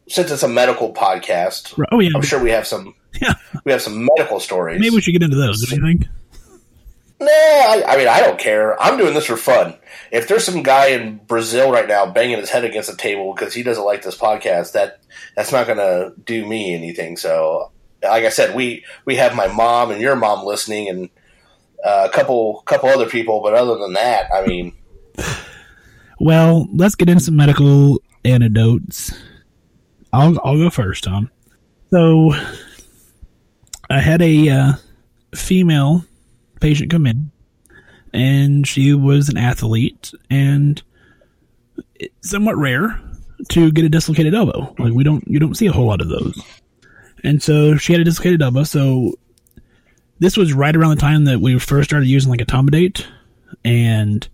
since 0.07 0.31
it's 0.31 0.43
a 0.43 0.47
medical 0.47 0.93
podcast, 0.93 1.79
oh 1.91 1.99
yeah, 1.99 2.09
I'm 2.15 2.21
sure 2.21 2.41
we 2.41 2.51
have 2.51 2.65
some 2.65 2.95
yeah. 3.21 3.33
we 3.65 3.71
have 3.71 3.81
some 3.81 4.07
medical 4.15 4.39
stories. 4.39 4.79
Maybe 4.79 4.95
we 4.95 5.01
should 5.01 5.11
get 5.11 5.23
into 5.23 5.35
those. 5.35 5.61
Do 5.65 5.75
you 5.75 5.81
think? 5.81 6.07
Nah, 7.19 7.29
I, 7.29 7.83
I 7.87 7.97
mean, 7.97 8.07
I 8.07 8.19
don't 8.19 8.39
care. 8.39 8.81
I'm 8.81 8.97
doing 8.97 9.13
this 9.13 9.25
for 9.25 9.37
fun. 9.37 9.75
If 10.11 10.27
there's 10.27 10.43
some 10.43 10.63
guy 10.63 10.87
in 10.87 11.17
Brazil 11.17 11.71
right 11.71 11.87
now 11.87 12.05
banging 12.05 12.37
his 12.37 12.49
head 12.49 12.65
against 12.65 12.91
a 12.91 12.97
table 12.97 13.33
because 13.33 13.53
he 13.53 13.63
doesn't 13.63 13.85
like 13.85 14.01
this 14.01 14.17
podcast, 14.17 14.73
that 14.73 14.99
that's 15.35 15.51
not 15.51 15.67
going 15.67 15.77
to 15.77 16.13
do 16.21 16.45
me 16.45 16.73
anything. 16.73 17.15
So, 17.15 17.71
like 18.01 18.25
I 18.25 18.29
said, 18.29 18.55
we 18.55 18.83
we 19.05 19.15
have 19.17 19.35
my 19.35 19.47
mom 19.47 19.91
and 19.91 20.01
your 20.01 20.15
mom 20.15 20.45
listening, 20.45 20.89
and 20.89 21.09
uh, 21.83 22.07
a 22.09 22.13
couple 22.13 22.61
couple 22.65 22.89
other 22.89 23.07
people. 23.09 23.41
But 23.41 23.53
other 23.53 23.77
than 23.77 23.93
that, 23.93 24.27
I 24.33 24.45
mean, 24.45 24.73
Well, 26.19 26.67
let's 26.73 26.95
get 26.95 27.09
into 27.09 27.23
some 27.23 27.35
medical 27.35 28.01
anecdotes. 28.23 29.13
I'll 30.11 30.39
I'll 30.43 30.57
go 30.57 30.69
first, 30.69 31.03
Tom. 31.03 31.29
So, 31.91 32.33
I 33.89 33.99
had 33.99 34.21
a 34.21 34.49
uh, 34.49 34.73
female 35.35 36.05
patient 36.59 36.89
come 36.91 37.05
in, 37.05 37.31
and 38.13 38.65
she 38.67 38.93
was 38.93 39.29
an 39.29 39.37
athlete, 39.37 40.11
and 40.29 40.81
somewhat 42.21 42.57
rare 42.57 42.99
to 43.49 43.71
get 43.71 43.85
a 43.85 43.89
dislocated 43.89 44.33
elbow. 44.33 44.73
Like 44.79 44.93
we 44.93 45.03
don't 45.03 45.27
you 45.27 45.39
don't 45.39 45.55
see 45.55 45.67
a 45.67 45.71
whole 45.71 45.87
lot 45.87 46.01
of 46.01 46.09
those, 46.09 46.41
and 47.23 47.41
so 47.41 47.75
she 47.75 47.93
had 47.93 48.01
a 48.01 48.05
dislocated 48.05 48.41
elbow. 48.41 48.63
So 48.63 49.13
this 50.19 50.37
was 50.37 50.53
right 50.53 50.75
around 50.75 50.95
the 50.95 51.01
time 51.01 51.25
that 51.25 51.39
we 51.39 51.59
first 51.59 51.89
started 51.89 52.07
using 52.07 52.31
like 52.31 52.39
etomidate, 52.39 53.05
and 53.63 54.27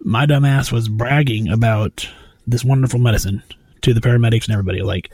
my 0.00 0.26
dumbass 0.26 0.72
was 0.72 0.88
bragging 0.88 1.48
about 1.48 2.08
this 2.46 2.64
wonderful 2.64 2.98
medicine 2.98 3.42
to 3.82 3.94
the 3.94 4.00
paramedics 4.00 4.44
and 4.44 4.52
everybody. 4.52 4.82
Like, 4.82 5.10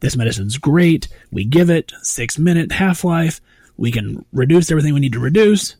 this 0.00 0.16
medicine's 0.16 0.58
great. 0.58 1.08
We 1.30 1.44
give 1.44 1.70
it 1.70 1.92
six 2.02 2.38
minute 2.38 2.72
half 2.72 3.04
life. 3.04 3.40
We 3.76 3.90
can 3.90 4.24
reduce 4.32 4.70
everything 4.70 4.94
we 4.94 5.00
need 5.00 5.12
to 5.14 5.20
reduce. 5.20 5.76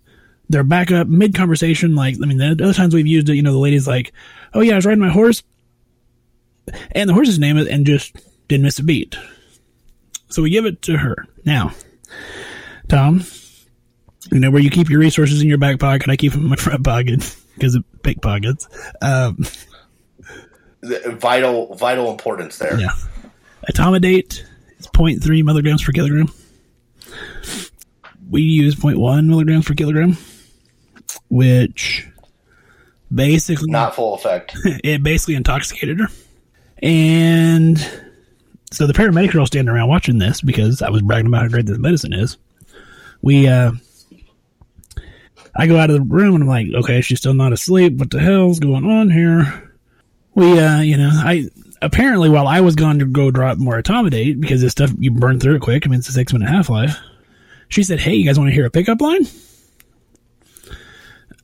They're 0.49 0.63
back 0.63 0.91
up 0.91 1.07
mid 1.09 1.35
conversation. 1.35 1.95
Like, 1.95 2.17
I 2.23 2.27
mean, 2.27 2.39
the 2.39 2.53
other 2.53 2.75
times 2.75 2.95
we've 2.95 3.07
used 3.07 3.29
it, 3.29 3.35
you 3.35 3.43
know, 3.43 3.53
the 3.53 3.59
lady's 3.59 3.89
like, 3.89 4.13
"Oh 4.53 4.61
yeah, 4.61 4.75
I 4.75 4.77
was 4.77 4.87
riding 4.87 5.01
my 5.01 5.11
horse," 5.11 5.43
and 6.93 7.09
the 7.09 7.15
horse's 7.15 7.39
name 7.39 7.57
is, 7.57 7.67
and 7.67 7.87
just 7.87 8.17
didn't 8.49 8.65
miss 8.65 8.79
a 8.79 8.83
beat. 8.83 9.17
So 10.29 10.43
we 10.43 10.51
give 10.51 10.67
it 10.67 10.83
to 10.83 10.99
her 10.99 11.27
now. 11.45 11.73
Tom, 12.89 13.23
you 14.33 14.41
know 14.41 14.51
where 14.51 14.63
you 14.63 14.71
keep 14.71 14.89
your 14.91 15.01
resources 15.01 15.43
in 15.43 15.49
your 15.49 15.59
back 15.59 15.79
pocket. 15.79 16.09
I 16.09 16.17
keep 16.17 16.33
them 16.33 16.43
in 16.43 16.49
my 16.51 16.57
front 16.59 16.85
pocket 16.85 17.37
because 17.55 17.75
of 17.75 17.85
pickpockets. 18.03 18.69
Um, 19.03 19.45
the- 20.81 21.17
vital 21.19 21.75
vital 21.75 22.11
importance 22.11 22.59
there. 22.59 22.79
yeah. 22.79 22.91
etomidate 23.71 24.43
is 24.79 24.87
0.3 24.89 25.45
milligrams 25.45 25.83
per 25.83 25.93
kilogram. 25.93 26.29
We 28.31 28.43
use 28.43 28.75
0.1 28.75 29.27
milligrams 29.27 29.67
per 29.67 29.75
kilogram, 29.75 30.17
which 31.29 32.07
basically 33.15 33.71
Not 33.71 33.95
full 33.95 34.15
effect. 34.15 34.57
it 34.65 35.03
basically 35.03 35.35
intoxicated 35.37 36.01
her. 36.01 36.09
And 36.83 37.79
so 38.73 38.87
the 38.87 38.93
paramedics 38.93 39.35
are 39.35 39.41
all 39.41 39.47
standing 39.47 39.73
around 39.73 39.89
watching 39.89 40.19
this 40.19 40.41
because 40.41 40.83
I 40.83 40.91
was 40.91 41.03
bragging 41.03 41.27
about 41.27 41.43
how 41.43 41.49
great 41.49 41.67
this 41.67 41.79
medicine 41.79 42.13
is. 42.13 42.37
We, 43.25 43.49
uh, 43.49 43.73
I 45.57 45.67
go 45.67 45.79
out 45.79 45.89
of 45.89 45.97
the 45.97 46.15
room 46.15 46.35
and 46.35 46.45
I'm 46.45 46.49
like, 46.49 46.67
okay, 46.75 47.01
she's 47.01 47.21
still 47.21 47.33
not 47.33 47.55
asleep. 47.55 47.95
What 47.95 48.11
the 48.11 48.21
hell's 48.21 48.61
going 48.61 48.85
on 48.85 49.09
here? 49.09 49.73
We, 50.35 50.59
uh, 50.59 50.83
you 50.83 50.99
know, 50.99 51.09
I, 51.11 51.47
apparently 51.81 52.29
while 52.29 52.47
I 52.47 52.61
was 52.61 52.75
gone 52.75 52.99
to 52.99 53.07
go 53.07 53.31
drop 53.31 53.57
more 53.57 53.81
etomidate 53.81 54.43
because 54.43 54.61
this 54.61 54.73
stuff, 54.73 54.91
you 54.99 55.11
burn 55.11 55.41
through 55.41 55.55
it 55.55 55.63
quick. 55.63 55.87
I 55.87 55.89
mean, 55.89 56.01
it's 56.01 56.09
a 56.11 56.13
six 56.13 56.35
minute 56.35 56.51
half 56.51 56.69
life. 56.69 56.99
She 57.69 57.83
said, 57.83 57.99
hey, 57.99 58.15
you 58.15 58.27
guys 58.27 58.39
want 58.39 58.51
to 58.51 58.55
hear 58.55 58.67
a 58.67 58.71
pickup 58.71 59.01
line? 59.01 59.27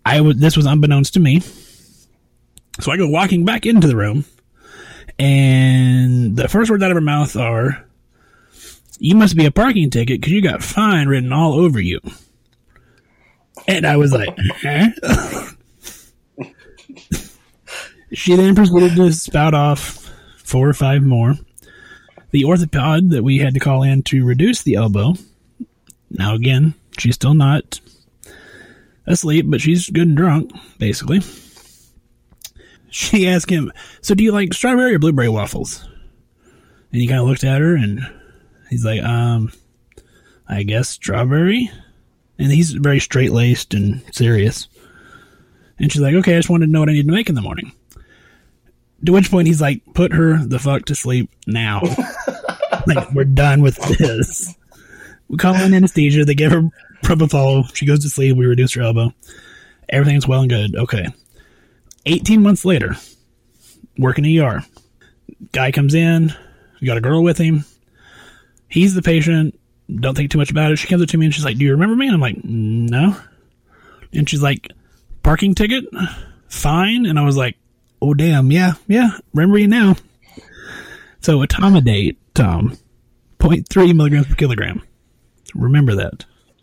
I 0.05 0.21
was, 0.21 0.37
this 0.37 0.59
was 0.59 0.67
unbeknownst 0.67 1.15
to 1.15 1.21
me. 1.21 1.41
So 2.81 2.93
I 2.93 2.99
go 2.99 3.09
walking 3.09 3.47
back 3.47 3.65
into 3.65 3.87
the 3.87 3.97
room, 3.97 4.27
and 5.19 6.37
the 6.37 6.47
first 6.49 6.71
words 6.71 6.83
out 6.83 6.91
of 6.91 6.95
her 6.97 7.01
mouth 7.01 7.37
are, 7.37 7.87
You 9.01 9.17
must 9.17 9.37
be 9.37 9.47
a 9.47 9.51
parking 9.51 9.91
ticket 9.91 10.21
because 10.21 10.33
you 10.33 10.43
got 10.43 10.63
fine 10.63 11.09
written 11.09 11.33
all 11.33 11.55
over 11.55 11.81
you. 11.81 12.01
And 13.67 13.87
I 13.87 13.97
was 13.97 14.13
like, 14.13 14.37
huh? 14.63 14.91
she 18.13 18.37
then 18.37 18.55
proceeded 18.55 18.95
to 18.97 19.13
spout 19.13 19.55
off 19.55 20.13
four 20.37 20.69
or 20.69 20.75
five 20.75 21.03
more. 21.03 21.35
The 22.31 22.43
orthopod 22.43 23.11
that 23.11 23.25
we 23.25 23.39
had 23.39 23.55
to 23.55 23.61
call 23.61 23.83
in 23.83 24.03
to 24.05 24.25
reduce 24.25 24.63
the 24.63 24.75
elbow. 24.75 25.15
Now, 26.11 26.35
again, 26.35 26.75
she's 26.97 27.17
still 27.17 27.35
not 27.35 27.81
asleep, 29.07 29.47
but 29.49 29.61
she's 29.61 29.89
good 29.89 30.09
and 30.09 30.17
drunk, 30.17 30.53
basically 30.79 31.23
she 32.91 33.29
asked 33.29 33.51
him, 33.51 33.73
"So 34.03 34.15
do 34.15 34.23
you 34.23 34.33
like 34.33 34.53
strawberry 34.53 34.95
or 34.95 34.99
blueberry 34.99 35.29
waffles?" 35.29 35.89
And 36.93 37.01
he 37.01 37.07
kind 37.07 37.21
of 37.21 37.29
looked 37.29 37.45
at 37.45 37.61
her, 37.61 37.77
and 37.77 38.07
he's 38.71 38.85
like, 38.85 39.03
"Um, 39.03 39.53
I 40.49 40.63
guess 40.63 40.89
strawberry." 40.89 41.71
And 42.39 42.51
he's 42.51 42.73
very 42.73 43.01
straight 43.01 43.33
laced 43.33 43.75
and 43.75 44.03
serious. 44.13 44.67
And 45.81 45.91
she's 45.91 46.03
like, 46.03 46.15
okay, 46.15 46.35
I 46.35 46.39
just 46.39 46.51
wanted 46.51 46.67
to 46.67 46.73
know 46.73 46.81
what 46.81 46.89
I 46.91 46.93
need 46.93 47.07
to 47.07 47.13
make 47.13 47.29
in 47.29 47.35
the 47.35 47.43
morning. 47.43 47.73
To 49.07 49.13
which 49.13 49.31
point 49.31 49.47
he's 49.47 49.61
like, 49.61 49.83
put 49.95 50.13
her 50.13 50.39
the 50.39 50.59
fuck 50.59 50.85
to 50.87 50.95
sleep 50.95 51.31
now. 51.47 51.81
like, 52.87 53.11
we're 53.13 53.25
done 53.25 53.63
with 53.63 53.77
this. 53.99 54.55
We 55.29 55.39
call 55.39 55.55
in 55.55 55.73
anesthesia. 55.73 56.25
They 56.25 56.35
give 56.35 56.53
her 56.53 56.69
propofol. 57.03 57.75
She 57.75 57.87
goes 57.87 58.01
to 58.01 58.11
sleep. 58.11 58.37
We 58.37 58.47
reduce 58.47 58.75
her 58.75 58.83
elbow. 58.83 59.15
Everything's 59.89 60.29
well 60.29 60.41
and 60.41 60.51
good. 60.51 60.77
Okay. 60.77 61.07
18 62.05 62.43
months 62.43 62.65
later, 62.65 62.97
working 63.99 64.25
in 64.25 64.43
ER. 64.43 64.65
Guy 65.53 65.73
comes 65.73 65.95
in. 65.95 66.35
We 66.81 66.87
got 66.87 66.99
a 66.99 67.03
girl 67.03 67.23
with 67.23 67.39
him. 67.39 67.65
He's 68.71 68.95
the 68.95 69.03
patient. 69.03 69.59
Don't 69.95 70.17
think 70.17 70.31
too 70.31 70.39
much 70.39 70.51
about 70.51 70.73
it. 70.73 70.77
She 70.77 70.89
comes 70.89 71.03
up 71.03 71.09
to 71.09 71.19
me 71.19 71.27
and 71.27 71.35
she's 71.35 71.45
like, 71.45 71.59
Do 71.59 71.65
you 71.65 71.73
remember 71.73 71.97
me? 71.97 72.07
And 72.07 72.15
I'm 72.15 72.21
like, 72.21 72.43
No. 72.43 73.17
And 74.13 74.29
she's 74.29 74.43
like, 74.43 74.71
Parking 75.23 75.55
ticket? 75.55 75.85
Fine. 76.49 77.05
And 77.05 77.19
I 77.19 77.25
was 77.25 77.37
like, 77.37 77.57
Oh, 78.01 78.15
damn. 78.15 78.51
Yeah. 78.51 78.75
Yeah. 78.87 79.11
Remember 79.35 79.59
you 79.59 79.69
now. 79.69 79.97
So, 81.21 81.41
etomidate, 81.41 82.17
Tom, 82.33 82.79
0.3 83.41 83.95
milligrams 83.95 84.27
per 84.27 84.35
kilogram. 84.37 84.83
Remember 85.55 85.95
that. 85.97 86.25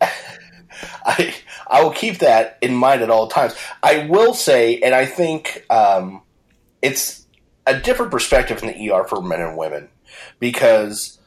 I 1.04 1.34
I 1.68 1.82
will 1.82 1.90
keep 1.90 2.18
that 2.18 2.58
in 2.62 2.74
mind 2.74 3.02
at 3.02 3.10
all 3.10 3.28
times. 3.28 3.54
I 3.82 4.06
will 4.06 4.34
say, 4.34 4.80
and 4.80 4.94
I 4.94 5.04
think 5.06 5.64
um, 5.70 6.22
it's 6.82 7.26
a 7.66 7.78
different 7.78 8.10
perspective 8.10 8.62
in 8.62 8.68
the 8.68 8.90
ER 8.90 9.04
for 9.04 9.20
men 9.20 9.40
and 9.40 9.56
women 9.56 9.88
because 10.38 11.17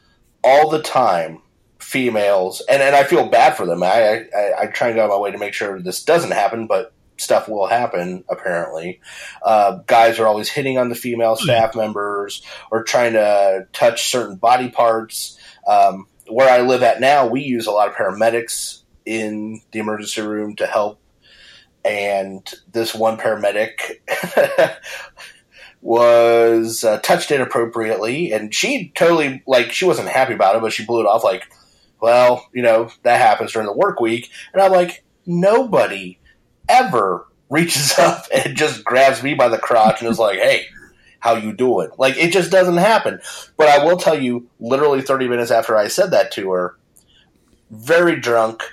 all 0.43 0.69
the 0.69 0.82
time 0.82 1.41
females 1.80 2.62
and, 2.69 2.82
and 2.82 2.95
I 2.95 3.04
feel 3.04 3.27
bad 3.27 3.58
for 3.58 3.65
them. 3.65 3.84
I, 3.84 4.25
I 4.36 4.54
I 4.62 4.65
try 4.67 4.88
and 4.88 4.95
go 4.95 5.04
out 5.04 5.10
my 5.10 5.17
way 5.17 5.32
to 5.32 5.38
make 5.38 5.54
sure 5.54 5.80
this 5.80 6.04
doesn't 6.04 6.32
happen, 6.32 6.67
but 6.67 6.93
stuff 7.17 7.47
will 7.47 7.67
happen 7.67 8.23
apparently. 8.30 8.99
Uh, 9.43 9.80
guys 9.88 10.19
are 10.19 10.27
always 10.27 10.49
hitting 10.49 10.77
on 10.77 10.89
the 10.89 10.95
female 10.95 11.36
staff 11.36 11.75
members 11.75 12.43
or 12.71 12.84
trying 12.84 13.13
to 13.13 13.67
touch 13.73 14.10
certain 14.10 14.36
body 14.36 14.69
parts. 14.69 15.38
Um, 15.67 16.08
where 16.27 16.49
I 16.49 16.62
live 16.62 16.82
at 16.84 16.99
now, 16.99 17.27
we 17.27 17.41
use 17.41 17.67
a 17.67 17.71
lot 17.71 17.89
of 17.89 17.95
paramedics 17.95 18.82
in 19.06 19.62
the 19.71 19.80
emergency 19.80 20.21
room 20.21 20.56
to 20.58 20.65
help. 20.65 20.99
And 21.84 22.47
this 22.71 22.93
one 22.93 23.17
paramedic 23.17 24.01
was 25.82 26.84
uh, 26.84 27.00
touched 27.00 27.32
inappropriately, 27.32 28.32
and 28.32 28.54
she 28.54 28.91
totally 28.96 29.44
like 29.48 29.72
she 29.72 29.86
wasn't 29.86 30.08
happy 30.08 30.34
about 30.34 30.56
it, 30.56 30.62
but 30.62 30.74
she 30.74 30.86
blew 30.86 31.02
it 31.02 31.08
off 31.08 31.24
like, 31.24 31.52
"Well, 32.00 32.48
you 32.54 32.62
know 32.62 32.89
that 33.04 33.20
happens 33.20 33.52
during 33.52 33.67
the 33.67 33.74
work 33.74 34.00
week." 34.00 34.30
And 34.54 34.62
I'm 34.62 34.72
like, 34.72 35.04
nobody 35.26 36.20
ever 36.70 37.28
reaches 37.50 37.94
up 38.00 38.26
and 38.34 38.56
just 38.56 38.84
grabs 38.84 39.24
me 39.24 39.34
by 39.34 39.48
the 39.50 39.58
crotch 39.58 40.02
and 40.02 40.10
is 40.10 40.20
like, 40.20 40.39
"Hey." 40.39 40.65
How 41.24 41.36
you 41.36 41.54
doing? 41.54 41.89
Like 42.00 42.17
it 42.17 42.34
just 42.34 42.50
doesn't 42.50 42.78
happen. 42.78 43.20
But 43.56 43.67
I 43.67 43.86
will 43.86 43.98
tell 43.98 44.20
you, 44.20 44.48
literally 44.60 45.04
30 45.04 45.28
minutes 45.28 45.52
after 45.52 45.78
I 45.78 45.88
said 45.88 46.10
that 46.10 46.32
to 46.32 46.50
her, 46.50 46.76
very 47.70 48.20
drunk, 48.20 48.63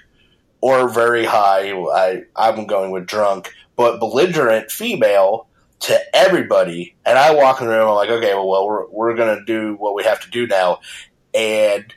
or 0.63 0.89
very 0.89 1.27
high. 1.27 1.73
I 1.73 2.23
I'm 2.37 2.67
going 2.67 2.91
with 2.91 3.07
drunk, 3.07 3.53
but 3.77 4.01
belligerent 4.01 4.71
female 4.71 5.47
to 5.81 6.01
everybody. 6.15 6.97
And 7.05 7.19
I 7.19 7.35
walk 7.35 7.61
in 7.61 7.67
the 7.67 7.73
room. 7.73 7.89
I'm 7.89 7.95
like, 7.95 8.11
okay, 8.11 8.35
well, 8.35 8.67
we're 8.67 8.89
we're 8.89 9.15
gonna 9.15 9.45
do 9.45 9.75
what 9.79 9.95
we 9.95 10.05
have 10.05 10.21
to 10.21 10.31
do 10.31 10.47
now. 10.47 10.81
And 11.35 11.93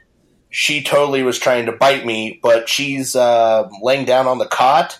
she 0.52 0.84
totally 0.84 1.24
was 1.24 1.40
trying 1.40 1.66
to 1.66 1.72
bite 1.72 2.06
me, 2.06 2.40
but 2.44 2.68
she's 2.68 3.16
uh, 3.16 3.70
laying 3.82 4.06
down 4.06 4.28
on 4.28 4.38
the 4.38 4.46
cot. 4.46 5.00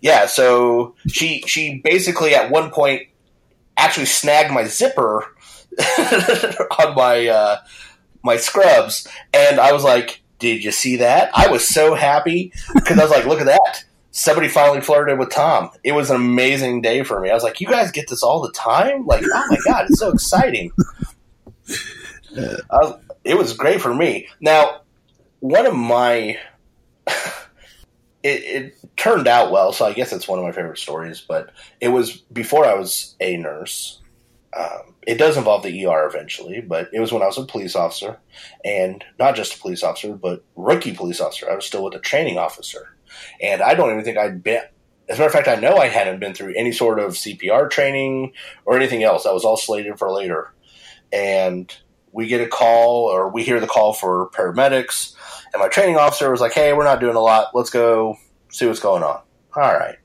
Yeah, 0.00 0.26
so 0.26 0.94
she 1.08 1.42
she 1.46 1.80
basically 1.82 2.34
at 2.34 2.50
one 2.50 2.70
point 2.70 3.02
actually 3.76 4.06
snagged 4.06 4.52
my 4.52 4.64
zipper 4.64 5.24
on 6.78 6.94
my 6.94 7.28
uh, 7.28 7.58
my 8.22 8.36
scrubs, 8.36 9.06
and 9.32 9.60
I 9.60 9.72
was 9.72 9.84
like, 9.84 10.22
"Did 10.38 10.64
you 10.64 10.72
see 10.72 10.96
that?" 10.96 11.30
I 11.34 11.48
was 11.48 11.66
so 11.66 11.94
happy 11.94 12.52
because 12.74 12.98
I 12.98 13.02
was 13.02 13.10
like, 13.10 13.26
"Look 13.26 13.40
at 13.40 13.46
that." 13.46 13.59
Somebody 14.12 14.48
finally 14.48 14.80
flirted 14.80 15.18
with 15.18 15.30
Tom. 15.30 15.70
It 15.84 15.92
was 15.92 16.10
an 16.10 16.16
amazing 16.16 16.82
day 16.82 17.04
for 17.04 17.20
me. 17.20 17.30
I 17.30 17.34
was 17.34 17.44
like, 17.44 17.60
"You 17.60 17.68
guys 17.68 17.92
get 17.92 18.08
this 18.08 18.22
all 18.22 18.40
the 18.40 18.52
time? 18.52 19.06
Like, 19.06 19.22
oh 19.24 19.46
my 19.50 19.58
god, 19.64 19.86
it's 19.88 19.98
so 19.98 20.10
exciting!" 20.10 20.72
Uh, 22.70 22.92
it 23.24 23.36
was 23.36 23.54
great 23.54 23.80
for 23.80 23.92
me. 23.92 24.28
Now, 24.40 24.82
one 25.40 25.66
of 25.66 25.74
my 25.74 26.38
it, 28.22 28.44
it, 28.44 28.76
turned 28.96 29.26
out 29.26 29.50
well, 29.50 29.72
so 29.72 29.86
I 29.86 29.92
guess 29.92 30.12
it's 30.12 30.28
one 30.28 30.38
of 30.38 30.44
my 30.44 30.52
favorite 30.52 30.78
stories. 30.78 31.20
But 31.20 31.50
it 31.80 31.88
was 31.88 32.16
before 32.16 32.66
I 32.66 32.74
was 32.74 33.16
a 33.20 33.36
nurse. 33.36 34.00
Um, 34.56 34.94
it 35.06 35.16
does 35.16 35.36
involve 35.36 35.62
the 35.62 35.86
ER 35.86 36.06
eventually, 36.06 36.60
but 36.60 36.90
it 36.92 37.00
was 37.00 37.12
when 37.12 37.22
I 37.22 37.26
was 37.26 37.38
a 37.38 37.44
police 37.44 37.76
officer, 37.76 38.18
and 38.64 39.04
not 39.18 39.36
just 39.36 39.54
a 39.54 39.58
police 39.58 39.82
officer, 39.82 40.12
but 40.14 40.44
rookie 40.56 40.94
police 40.94 41.20
officer. 41.20 41.50
I 41.50 41.54
was 41.54 41.64
still 41.64 41.84
with 41.84 41.94
a 41.94 42.00
training 42.00 42.36
officer, 42.36 42.94
and 43.40 43.62
I 43.62 43.74
don't 43.74 43.90
even 43.90 44.04
think 44.04 44.18
I'd 44.18 44.42
been. 44.42 44.62
As 45.08 45.18
a 45.18 45.22
matter 45.22 45.26
of 45.26 45.32
fact, 45.32 45.48
I 45.48 45.60
know 45.60 45.76
I 45.76 45.88
hadn't 45.88 46.20
been 46.20 46.34
through 46.34 46.54
any 46.56 46.70
sort 46.70 47.00
of 47.00 47.12
CPR 47.14 47.68
training 47.68 48.32
or 48.64 48.76
anything 48.76 49.02
else. 49.02 49.24
That 49.24 49.34
was 49.34 49.44
all 49.44 49.56
slated 49.56 49.98
for 49.98 50.12
later, 50.12 50.52
and 51.12 51.74
we 52.12 52.26
get 52.26 52.40
a 52.40 52.46
call 52.46 53.06
or 53.06 53.28
we 53.28 53.42
hear 53.42 53.60
the 53.60 53.66
call 53.66 53.92
for 53.92 54.30
paramedics 54.30 55.14
and 55.52 55.60
my 55.60 55.68
training 55.68 55.96
officer 55.96 56.30
was 56.30 56.40
like, 56.40 56.52
"Hey, 56.52 56.72
we're 56.72 56.84
not 56.84 57.00
doing 57.00 57.16
a 57.16 57.20
lot. 57.20 57.54
Let's 57.54 57.70
go 57.70 58.16
see 58.50 58.66
what's 58.66 58.80
going 58.80 59.02
on." 59.02 59.20
All 59.56 59.74
right. 59.74 59.96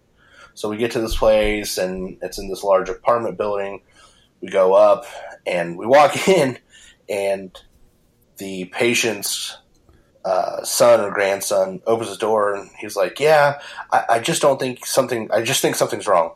So 0.53 0.69
we 0.69 0.77
get 0.77 0.91
to 0.91 1.01
this 1.01 1.15
place, 1.15 1.77
and 1.77 2.17
it's 2.21 2.37
in 2.37 2.49
this 2.49 2.63
large 2.63 2.89
apartment 2.89 3.37
building. 3.37 3.81
We 4.41 4.49
go 4.49 4.73
up, 4.73 5.05
and 5.45 5.77
we 5.77 5.85
walk 5.85 6.27
in, 6.27 6.57
and 7.09 7.55
the 8.37 8.65
patient's 8.65 9.57
uh, 10.25 10.63
son 10.63 11.01
or 11.01 11.11
grandson 11.11 11.81
opens 11.85 12.09
the 12.09 12.17
door, 12.17 12.55
and 12.55 12.69
he's 12.79 12.95
like, 12.95 13.19
"Yeah, 13.19 13.59
I, 13.91 14.03
I 14.09 14.19
just 14.19 14.41
don't 14.41 14.59
think 14.59 14.85
something. 14.85 15.29
I 15.31 15.43
just 15.43 15.61
think 15.61 15.75
something's 15.75 16.07
wrong." 16.07 16.33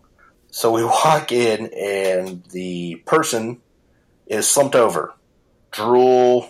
So 0.51 0.71
we 0.71 0.83
walk 0.85 1.31
in, 1.31 1.67
and 1.73 2.43
the 2.51 2.95
person 3.05 3.59
is 4.27 4.47
slumped 4.47 4.75
over, 4.75 5.13
drool 5.71 6.49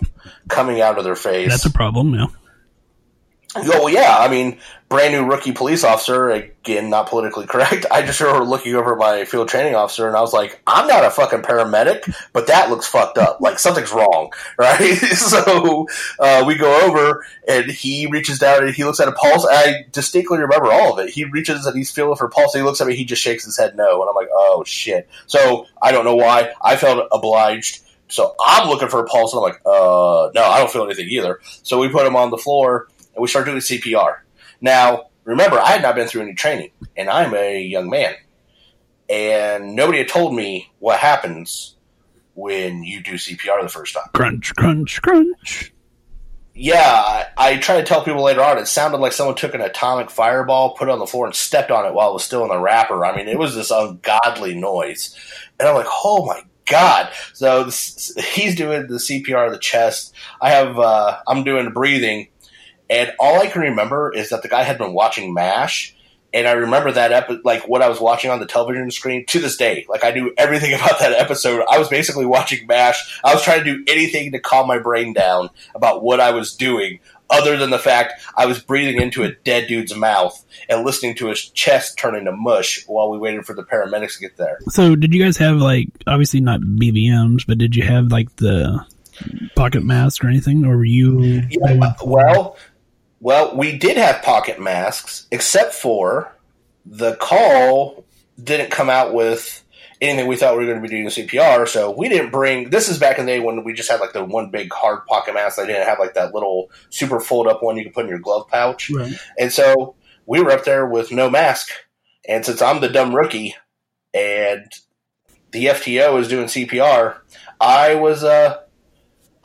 coming 0.50 0.82
out 0.82 0.98
of 0.98 1.06
their 1.06 1.16
face. 1.16 1.50
That's 1.50 1.66
a 1.66 1.72
problem, 1.72 2.14
yeah. 2.14 2.28
Oh 3.66 3.88
yeah. 3.88 4.18
I 4.18 4.30
mean, 4.30 4.60
brand 4.90 5.14
new 5.14 5.24
rookie 5.24 5.52
police 5.52 5.84
officer. 5.84 6.30
Again, 6.30 6.90
not 6.90 7.08
politically 7.08 7.46
correct. 7.46 7.86
I 7.92 8.02
just 8.02 8.20
remember 8.20 8.44
looking 8.44 8.76
over 8.76 8.96
my 8.96 9.24
field 9.24 9.48
training 9.48 9.76
officer, 9.76 10.08
and 10.08 10.18
I 10.18 10.22
was 10.22 10.34
like, 10.34 10.62
"I'm 10.68 10.88
not 10.88 11.06
a 11.06 11.12
fucking 11.12 11.44
paramedic, 11.44 12.14
but 12.34 12.48
that 12.48 12.70
looks 12.70 12.88
fucked 12.88 13.18
up. 13.18 13.40
Like 13.40 13.60
something's 13.60 13.94
wrong, 13.94 14.34
right?" 14.58 14.96
so 14.98 15.88
uh, 16.20 16.44
we 16.46 16.56
go 16.56 16.88
over, 16.88 17.26
and 17.48 17.70
he 17.72 18.08
reaches 18.08 18.40
down 18.40 18.64
and 18.64 18.74
he 18.74 18.84
looks 18.84 19.00
at 19.00 19.08
a 19.08 19.14
pulse. 19.14 19.48
I 19.50 19.86
distinctly 19.92 20.40
remember 20.40 20.72
all 20.72 20.94
of 20.94 21.06
it. 21.06 21.14
He 21.14 21.24
reaches 21.24 21.66
and 21.66 21.78
he's 21.78 21.92
feeling 21.92 22.18
for 22.18 22.28
pulse. 22.30 22.54
And 22.54 22.62
he 22.62 22.66
looks 22.66 22.82
at 22.82 22.88
me. 22.88 22.96
He 22.96 23.06
just 23.06 23.22
shakes 23.22 23.46
his 23.46 23.58
head 23.58 23.78
no, 23.78 24.02
and 24.02 24.10
I'm 24.10 24.16
like, 24.16 24.30
"Oh 24.32 24.64
shit." 24.66 25.08
So 25.28 25.68
I 25.82 25.92
don't 25.92 26.06
know 26.06 26.16
why. 26.16 26.52
I 26.62 26.76
felt 26.76 27.08
obliged. 27.12 27.84
So 28.12 28.34
I'm 28.44 28.68
looking 28.68 28.88
for 28.88 29.02
a 29.02 29.06
pulse, 29.06 29.34
and 29.34 29.40
I'm 29.40 29.44
like, 29.44 29.62
"Uh, 29.66 30.32
no, 30.34 30.44
I 30.44 30.58
don't 30.58 30.72
feel 30.72 30.84
anything 30.84 31.10
either." 31.10 31.40
So 31.44 31.80
we 31.80 31.90
put 31.90 32.08
him 32.08 32.16
on 32.16 32.32
the 32.32 32.38
floor 32.38 32.88
and 33.16 33.22
we 33.22 33.28
start 33.28 33.46
doing 33.46 33.58
CPR. 33.58 34.20
Now, 34.62 35.10
remember, 35.24 35.60
I 35.60 35.72
had 35.72 35.82
not 35.82 35.96
been 35.96 36.08
through 36.08 36.24
any 36.24 36.34
training, 36.34 36.72
and 36.96 37.10
I'm 37.10 37.34
a 37.34 37.62
young 37.62 37.90
man, 37.90 38.16
and 39.10 39.76
nobody 39.76 40.00
had 40.00 40.08
told 40.08 40.36
me 40.36 40.72
what 40.80 41.00
happens 41.00 41.76
when 42.36 42.84
you 42.84 43.02
do 43.02 43.14
CPR 43.14 43.62
the 43.62 43.70
first 43.70 43.94
time. 43.94 44.08
Crunch, 44.14 44.56
crunch, 44.56 45.02
crunch. 45.02 45.74
Yeah, 46.54 46.78
I, 46.78 47.26
I 47.38 47.58
try 47.58 47.78
to 47.78 47.86
tell 47.86 48.04
people 48.04 48.22
later 48.22 48.44
on. 48.44 48.58
It 48.58 48.68
sounded 48.68 48.98
like 48.98 49.14
someone 49.14 49.36
took 49.36 49.54
an 49.54 49.62
atomic 49.62 50.10
fireball, 50.10 50.76
put 50.76 50.90
it 50.90 50.92
on 50.92 51.00
the 51.00 51.08
floor, 51.08 51.26
and 51.26 51.34
stepped 51.34 51.72
on 51.72 51.86
it 51.86 51.94
while 51.94 52.10
it 52.10 52.14
was 52.14 52.26
still 52.26 52.44
in 52.44 52.50
the 52.50 52.60
wrapper. 52.60 53.06
I 53.06 53.16
mean, 53.16 53.30
it 53.30 53.40
was 53.40 53.56
this 53.56 53.72
ungodly 53.72 54.56
noise, 54.56 55.16
and 55.58 55.70
I'm 55.70 55.76
like, 55.76 55.88
"Oh 55.88 56.26
my 56.26 56.42
God. 56.70 57.12
So 57.34 57.66
this, 57.66 58.14
he's 58.34 58.56
doing 58.56 58.88
the 58.88 58.96
CPR 58.96 59.48
of 59.48 59.52
the 59.52 59.60
chest. 59.60 60.14
I 60.40 60.52
have, 60.52 60.80
uh, 60.80 61.18
I'm 61.28 61.44
doing 61.44 61.72
breathing. 61.72 62.30
And 62.90 63.14
all 63.20 63.40
I 63.40 63.48
can 63.48 63.62
remember 63.62 64.12
is 64.14 64.30
that 64.30 64.42
the 64.42 64.50
guy 64.50 64.64
had 64.64 64.78
been 64.78 64.94
watching 64.94 65.34
MASH. 65.34 65.96
And 66.32 66.48
I 66.48 66.52
remember 66.52 66.92
that 66.92 67.12
episode, 67.12 67.44
like 67.44 67.68
what 67.68 67.82
I 67.82 67.90
was 67.90 68.00
watching 68.00 68.30
on 68.30 68.40
the 68.40 68.46
television 68.46 68.92
screen 68.92 69.26
to 69.28 69.40
this 69.40 69.58
day. 69.58 69.86
Like 69.90 70.04
I 70.04 70.12
knew 70.12 70.32
everything 70.38 70.74
about 70.76 71.00
that 71.00 71.14
episode. 71.14 71.64
I 71.70 71.80
was 71.80 71.90
basically 71.90 72.26
watching 72.26 72.68
MASH. 72.68 73.20
I 73.24 73.34
was 73.34 73.44
trying 73.44 73.64
to 73.64 73.78
do 73.78 73.84
anything 73.88 74.32
to 74.32 74.40
calm 74.40 74.68
my 74.68 74.80
brain 74.80 75.14
down 75.14 75.50
about 75.74 76.04
what 76.04 76.20
I 76.20 76.32
was 76.32 76.56
doing, 76.56 77.00
other 77.30 77.58
than 77.58 77.70
the 77.70 77.80
fact 77.80 78.22
I 78.36 78.46
was 78.46 78.60
breathing 78.60 79.02
into 79.02 79.24
a 79.24 79.32
dead 79.32 79.68
dude's 79.68 79.96
mouth 79.96 80.44
and 80.68 80.86
listening 80.86 81.16
to 81.16 81.28
his 81.28 81.42
chest 81.50 81.98
turning 81.98 82.26
to 82.26 82.32
mush 82.32 82.84
while 82.88 83.10
we 83.10 83.18
waited 83.18 83.46
for 83.46 83.54
the 83.54 83.64
paramedics 83.64 84.16
to 84.16 84.22
get 84.22 84.38
there. 84.38 84.60
So, 84.70 84.96
did 84.96 85.14
you 85.14 85.24
guys 85.24 85.38
have 85.38 85.58
like 85.58 85.88
obviously 86.08 86.42
not 86.42 86.62
BVMs, 86.62 87.46
but 87.48 87.58
did 87.58 87.76
you 87.76 87.84
have 87.84 88.12
like 88.12 88.36
the 88.38 88.86
pocket 89.56 89.84
mask 89.84 90.24
or 90.24 90.28
anything, 90.28 90.66
or 90.66 90.78
were 90.78 90.86
you? 90.86 91.22
Yeah, 91.50 91.94
well, 92.04 92.58
well, 93.20 93.56
we 93.56 93.78
did 93.78 93.98
have 93.98 94.22
pocket 94.22 94.60
masks, 94.60 95.28
except 95.32 95.74
for 95.74 96.36
the 96.86 97.16
call 97.16 98.06
didn't 98.42 98.72
come 98.72 98.90
out 98.90 99.14
with 99.14 99.64
anything 100.02 100.28
we 100.28 100.38
thought 100.38 100.58
we 100.58 100.66
were 100.66 100.72
going 100.72 100.82
to 100.82 100.88
be 100.88 100.96
doing 100.96 101.08
CPR. 101.08 101.68
So 101.68 101.92
we 101.92 102.10
didn't 102.10 102.32
bring. 102.32 102.70
This 102.70 102.90
is 102.90 102.98
back 102.98 103.20
in 103.20 103.26
the 103.26 103.34
day 103.34 103.40
when 103.40 103.64
we 103.64 103.74
just 103.74 103.92
had 103.92 104.00
like 104.00 104.14
the 104.14 104.24
one 104.24 104.50
big 104.50 104.72
hard 104.72 105.06
pocket 105.06 105.34
mask. 105.34 105.58
They 105.58 105.68
didn't 105.68 105.88
have 105.88 106.00
like 106.00 106.14
that 106.14 106.34
little 106.34 106.70
super 106.90 107.20
fold 107.20 107.48
up 107.48 107.62
one 107.62 107.78
you 107.78 107.84
could 107.84 107.94
put 107.94 108.06
in 108.06 108.10
your 108.10 108.20
glove 108.20 108.48
pouch. 108.48 108.90
Right. 108.90 109.14
And 109.38 109.52
so 109.52 109.96
we 110.26 110.42
were 110.42 110.52
up 110.52 110.64
there 110.64 110.86
with 110.86 111.12
no 111.12 111.30
mask. 111.30 111.70
And 112.28 112.46
since 112.46 112.62
I'm 112.62 112.80
the 112.80 112.90
dumb 112.90 113.16
rookie, 113.16 113.56
and 114.14 114.72
the 115.52 115.66
FTO 115.66 116.20
is 116.20 116.28
doing 116.28 116.48
CPR, 116.48 117.18
I 117.60 117.96
was 117.96 118.24
uh 118.24 118.58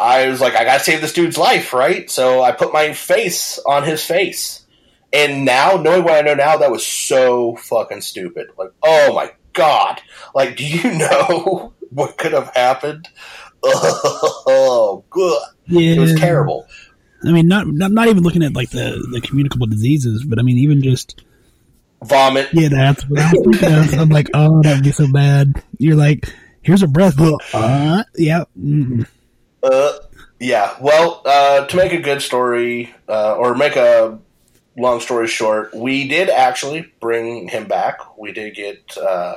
I 0.05 0.29
was 0.29 0.41
like, 0.41 0.55
I 0.55 0.65
gotta 0.65 0.85
save 0.85 1.01
this 1.01 1.13
dude's 1.13 1.39
life, 1.39 1.73
right? 1.73 2.11
So 2.11 2.43
I 2.43 2.53
put 2.53 2.73
my 2.73 2.93
face 2.93 3.59
on 3.67 3.85
his 3.85 4.05
face. 4.05 4.67
And 5.13 5.45
now, 5.45 5.77
knowing 5.77 6.03
what 6.05 6.15
I 6.15 6.21
know 6.23 6.35
now, 6.35 6.59
that 6.59 6.71
was 6.71 6.85
so 6.85 7.57
fucking 7.57 8.01
stupid. 8.01 8.49
Like, 8.59 8.71
oh 8.83 9.15
my 9.15 9.31
god. 9.53 10.03
Like, 10.35 10.57
do 10.57 10.67
you 10.67 10.93
know 10.99 11.73
what 11.91 12.19
could 12.19 12.33
have 12.33 12.51
happened? 12.55 13.09
Oh, 13.67 15.05
good. 15.09 15.41
Yeah. 15.69 15.95
It 15.95 15.99
was 15.99 16.15
terrible. 16.17 16.67
I 17.25 17.33
mean, 17.33 17.49
not, 17.49 17.67
not 17.67 17.91
not 17.91 18.09
even 18.09 18.23
looking 18.23 18.43
at 18.43 18.53
like 18.53 18.69
the 18.69 19.03
the 19.11 19.23
communicable 19.23 19.67
diseases, 19.67 20.23
but 20.23 20.39
I 20.39 20.43
mean, 20.43 20.59
even 20.59 20.83
just 20.83 21.25
Vomit. 22.03 22.51
yeah, 22.53 22.69
that's 22.69 23.09
what 23.09 23.19
I 23.21 23.33
was 23.33 23.59
thinking 23.59 23.79
of. 23.79 24.01
I'm 24.01 24.11
like, 24.11 24.29
oh, 24.35 24.61
that 24.63 24.75
would 24.75 24.85
be 24.85 24.93
so 24.93 25.11
bad. 25.11 25.63
You're 25.79 25.97
like, 25.97 26.31
here's 26.61 26.83
a 26.83 26.87
breath. 26.87 27.19
Uh, 27.19 28.05
yeah. 28.17 28.45
mm 28.59 29.07
Uh, 29.65 29.95
yeah. 30.39 30.77
Well, 30.81 31.23
uh, 31.25 31.67
to 31.67 31.77
make 31.77 31.93
a 31.93 32.01
good 32.01 32.23
story, 32.23 32.95
uh, 33.09 33.35
or 33.37 33.55
make 33.55 33.77
a 33.77 34.19
long 34.77 35.01
story 35.01 35.29
short, 35.29 35.75
we 35.75 36.07
did 36.09 36.29
actually 36.29 36.93
bring 37.01 37.49
him 37.49 37.67
back. 37.67 38.19
We 38.19 38.33
did 38.33 38.55
get 38.55 38.99
uh, 38.99 39.37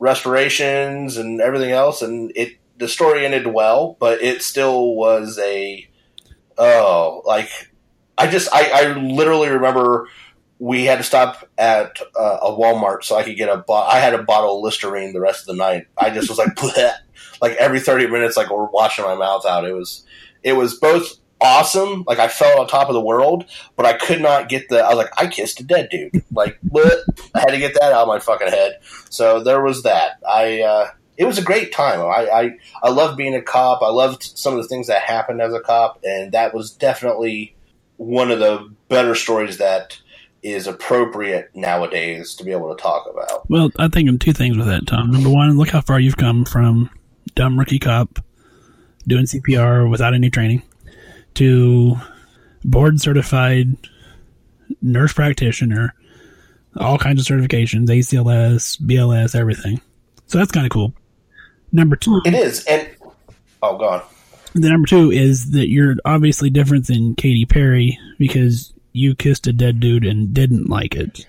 restorations 0.00 1.16
and 1.16 1.40
everything 1.40 1.70
else, 1.70 2.02
and 2.02 2.32
it 2.34 2.58
the 2.78 2.88
story 2.88 3.24
ended 3.24 3.46
well, 3.46 3.96
but 4.00 4.22
it 4.22 4.42
still 4.42 4.94
was 4.96 5.38
a 5.38 5.88
oh, 6.58 7.22
like 7.26 7.50
I 8.18 8.28
just 8.28 8.48
I, 8.52 8.70
I 8.72 8.92
literally 8.98 9.50
remember 9.50 10.08
we 10.58 10.84
had 10.84 10.98
to 10.98 11.04
stop 11.04 11.48
at 11.58 12.00
uh, 12.18 12.38
a 12.42 12.52
Walmart 12.52 13.04
so 13.04 13.16
I 13.16 13.24
could 13.24 13.36
get 13.36 13.48
a 13.48 13.58
bo- 13.58 13.74
I 13.74 14.00
had 14.00 14.14
a 14.14 14.22
bottle 14.24 14.58
of 14.58 14.64
Listerine 14.64 15.12
the 15.12 15.20
rest 15.20 15.42
of 15.42 15.46
the 15.48 15.54
night. 15.62 15.86
I 15.98 16.10
just 16.10 16.28
was 16.28 16.38
like. 16.38 16.56
like 17.42 17.52
every 17.58 17.80
30 17.80 18.06
minutes 18.06 18.36
like 18.36 18.50
we're 18.50 18.66
washing 18.66 19.04
my 19.04 19.16
mouth 19.16 19.44
out. 19.44 19.66
It 19.66 19.74
was 19.74 20.06
it 20.42 20.54
was 20.54 20.74
both 20.74 21.18
awesome, 21.40 22.04
like 22.06 22.20
I 22.20 22.28
felt 22.28 22.58
on 22.58 22.68
top 22.68 22.88
of 22.88 22.94
the 22.94 23.00
world, 23.00 23.44
but 23.76 23.84
I 23.84 23.94
could 23.94 24.22
not 24.22 24.48
get 24.48 24.68
the 24.68 24.82
I 24.82 24.88
was 24.90 24.96
like 24.96 25.10
I 25.18 25.26
kissed 25.26 25.60
a 25.60 25.64
dead 25.64 25.88
dude. 25.90 26.24
Like 26.30 26.58
bleh. 26.66 27.02
I 27.34 27.40
had 27.40 27.50
to 27.50 27.58
get 27.58 27.74
that 27.74 27.92
out 27.92 28.02
of 28.02 28.08
my 28.08 28.20
fucking 28.20 28.48
head. 28.48 28.78
So 29.10 29.42
there 29.42 29.62
was 29.62 29.82
that. 29.82 30.20
I 30.26 30.62
uh 30.62 30.90
it 31.18 31.26
was 31.26 31.36
a 31.36 31.42
great 31.42 31.72
time. 31.72 32.00
I, 32.00 32.28
I 32.30 32.50
I 32.84 32.90
loved 32.90 33.18
being 33.18 33.34
a 33.34 33.42
cop. 33.42 33.82
I 33.82 33.90
loved 33.90 34.22
some 34.22 34.54
of 34.56 34.62
the 34.62 34.68
things 34.68 34.86
that 34.86 35.02
happened 35.02 35.42
as 35.42 35.52
a 35.52 35.60
cop, 35.60 36.00
and 36.04 36.32
that 36.32 36.54
was 36.54 36.70
definitely 36.72 37.54
one 37.96 38.30
of 38.30 38.38
the 38.38 38.72
better 38.88 39.14
stories 39.14 39.58
that 39.58 40.00
is 40.42 40.66
appropriate 40.66 41.50
nowadays 41.54 42.34
to 42.34 42.44
be 42.44 42.50
able 42.50 42.74
to 42.74 42.82
talk 42.82 43.06
about. 43.08 43.48
Well, 43.48 43.70
I 43.78 43.88
think 43.88 44.08
of 44.08 44.18
two 44.18 44.32
things 44.32 44.56
with 44.56 44.66
that, 44.66 44.86
Tom. 44.86 45.12
Number 45.12 45.28
one, 45.28 45.56
look 45.56 45.68
how 45.68 45.82
far 45.82 46.00
you've 46.00 46.16
come 46.16 46.44
from 46.44 46.90
dumb 47.34 47.58
rookie 47.58 47.78
cop 47.78 48.18
doing 49.06 49.24
CPR 49.24 49.90
without 49.90 50.14
any 50.14 50.30
training 50.30 50.62
to 51.34 51.96
board 52.64 53.00
certified 53.00 53.76
nurse 54.80 55.12
practitioner, 55.12 55.94
all 56.76 56.98
kinds 56.98 57.20
of 57.20 57.26
certifications, 57.26 57.88
ACLS, 57.88 58.80
BLS, 58.80 59.34
everything. 59.34 59.80
So 60.26 60.38
that's 60.38 60.52
kind 60.52 60.66
of 60.66 60.70
cool. 60.70 60.94
Number 61.72 61.96
two, 61.96 62.20
It 62.24 62.34
is, 62.34 62.64
and 62.66 62.88
oh, 63.62 63.76
god. 63.78 64.02
the 64.54 64.68
number 64.68 64.86
two 64.86 65.10
is 65.10 65.52
that 65.52 65.68
you're 65.68 65.96
obviously 66.04 66.50
different 66.50 66.86
than 66.86 67.14
Katy 67.14 67.46
Perry 67.46 67.98
because 68.18 68.72
you 68.92 69.14
kissed 69.14 69.46
a 69.46 69.52
dead 69.52 69.80
dude 69.80 70.04
and 70.04 70.34
didn't 70.34 70.68
like 70.68 70.94
it. 70.94 71.26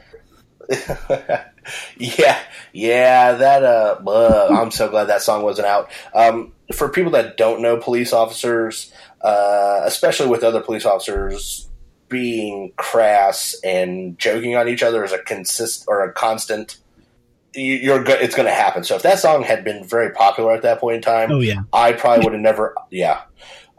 yeah, 1.98 2.40
yeah, 2.72 3.34
that 3.34 3.64
uh, 3.64 4.00
uh, 4.08 4.50
I'm 4.60 4.72
so 4.72 4.90
glad 4.90 5.06
that 5.06 5.22
song 5.22 5.44
wasn't 5.44 5.68
out. 5.68 5.90
Um, 6.14 6.54
for 6.74 6.90
people 6.90 7.12
that 7.14 7.38
don't 7.38 7.62
know 7.62 7.78
police 7.78 8.14
officers, 8.14 8.92
uh, 9.22 9.82
especially 9.86 10.28
with 10.28 10.44
other 10.44 10.62
police 10.62 10.86
officers 10.86 11.70
being 12.10 12.72
crass 12.76 13.56
and 13.64 14.18
joking 14.20 14.56
on 14.56 14.68
each 14.68 14.84
other 14.84 15.04
is 15.04 15.12
a 15.12 15.18
consist 15.20 15.86
or 15.88 16.04
a 16.04 16.12
constant. 16.14 16.78
you- 17.56 17.76
You're 17.76 18.04
go- 18.04 18.14
it's 18.14 18.36
going 18.36 18.48
to 18.48 18.54
happen. 18.54 18.84
So 18.84 18.96
if 18.96 19.02
that 19.04 19.20
song 19.20 19.44
had 19.44 19.64
been 19.64 19.84
very 19.84 20.12
popular 20.12 20.54
at 20.54 20.62
that 20.64 20.80
point 20.80 20.98
in 20.98 21.02
time, 21.02 21.32
Oh 21.32 21.40
yeah, 21.40 21.62
I 21.72 21.94
probably 21.94 22.24
would 22.26 22.34
have 22.34 22.42
never. 22.42 22.76
Yeah, 22.92 23.22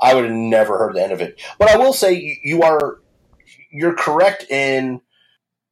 I 0.01 0.15
would 0.15 0.25
have 0.25 0.33
never 0.33 0.79
heard 0.79 0.95
the 0.95 1.03
end 1.03 1.13
of 1.13 1.21
it. 1.21 1.41
But 1.59 1.71
I 1.71 1.77
will 1.77 1.93
say 1.93 2.39
you 2.43 2.63
are 2.63 2.99
you're 3.73 3.95
correct 3.95 4.47
in 4.51 5.01